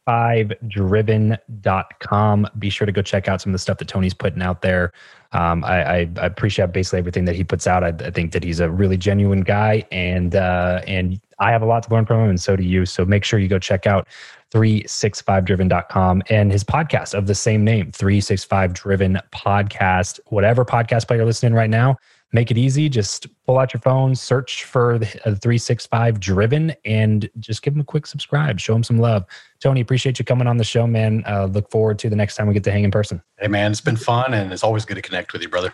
365driven.com. 0.07 2.47
Be 2.57 2.69
sure 2.69 2.85
to 2.85 2.91
go 2.91 3.01
check 3.01 3.27
out 3.27 3.41
some 3.41 3.51
of 3.51 3.53
the 3.53 3.59
stuff 3.59 3.79
that 3.79 3.87
Tony's 3.87 4.13
putting 4.13 4.41
out 4.41 4.61
there. 4.61 4.93
Um, 5.33 5.65
I, 5.65 5.83
I, 5.83 6.07
appreciate 6.17 6.71
basically 6.71 6.99
everything 6.99 7.25
that 7.25 7.35
he 7.35 7.43
puts 7.43 7.67
out. 7.67 7.83
I, 7.83 7.89
I, 7.89 8.11
think 8.11 8.31
that 8.31 8.45
he's 8.45 8.61
a 8.61 8.69
really 8.69 8.95
genuine 8.95 9.41
guy, 9.41 9.85
and 9.91 10.35
uh, 10.35 10.81
and 10.87 11.19
I 11.39 11.51
have 11.51 11.61
a 11.61 11.65
lot 11.65 11.83
to 11.83 11.93
learn 11.93 12.05
from 12.05 12.21
him, 12.21 12.29
and 12.29 12.39
so 12.39 12.55
do 12.55 12.63
you. 12.63 12.85
So 12.85 13.03
make 13.03 13.25
sure 13.25 13.37
you 13.37 13.49
go 13.49 13.59
check 13.59 13.85
out 13.85 14.07
365driven.com 14.51 16.23
and 16.29 16.49
his 16.49 16.63
podcast 16.63 17.13
of 17.13 17.27
the 17.27 17.35
same 17.35 17.65
name, 17.65 17.91
365 17.91 18.73
Driven 18.73 19.19
Podcast. 19.33 20.21
Whatever 20.27 20.63
podcast 20.63 21.07
player 21.07 21.19
you're 21.19 21.25
listening 21.25 21.53
right 21.53 21.69
now, 21.69 21.97
make 22.33 22.51
it 22.51 22.57
easy. 22.57 22.89
Just 22.89 23.27
pull 23.45 23.57
out 23.57 23.73
your 23.73 23.81
phone, 23.81 24.15
search 24.15 24.65
for 24.65 24.97
the 24.99 25.05
365 25.05 26.19
Driven, 26.19 26.73
and 26.85 27.29
just 27.39 27.61
give 27.61 27.73
them 27.73 27.81
a 27.81 27.85
quick 27.85 28.05
subscribe. 28.05 28.59
Show 28.59 28.73
them 28.73 28.83
some 28.83 28.97
love. 28.97 29.25
Tony, 29.59 29.81
appreciate 29.81 30.19
you 30.19 30.25
coming 30.25 30.47
on 30.47 30.57
the 30.57 30.63
show, 30.63 30.87
man. 30.87 31.23
Uh, 31.27 31.45
look 31.45 31.69
forward 31.71 31.99
to 31.99 32.09
the 32.09 32.15
next 32.15 32.35
time 32.35 32.47
we 32.47 32.53
get 32.53 32.63
to 32.65 32.71
hang 32.71 32.83
in 32.83 32.91
person. 32.91 33.21
Hey, 33.39 33.47
man, 33.47 33.71
it's 33.71 33.81
been 33.81 33.95
fun, 33.95 34.33
and 34.33 34.51
it's 34.51 34.63
always 34.63 34.85
good 34.85 34.95
to 34.95 35.01
connect 35.01 35.33
with 35.33 35.41
you, 35.41 35.49
brother. 35.49 35.73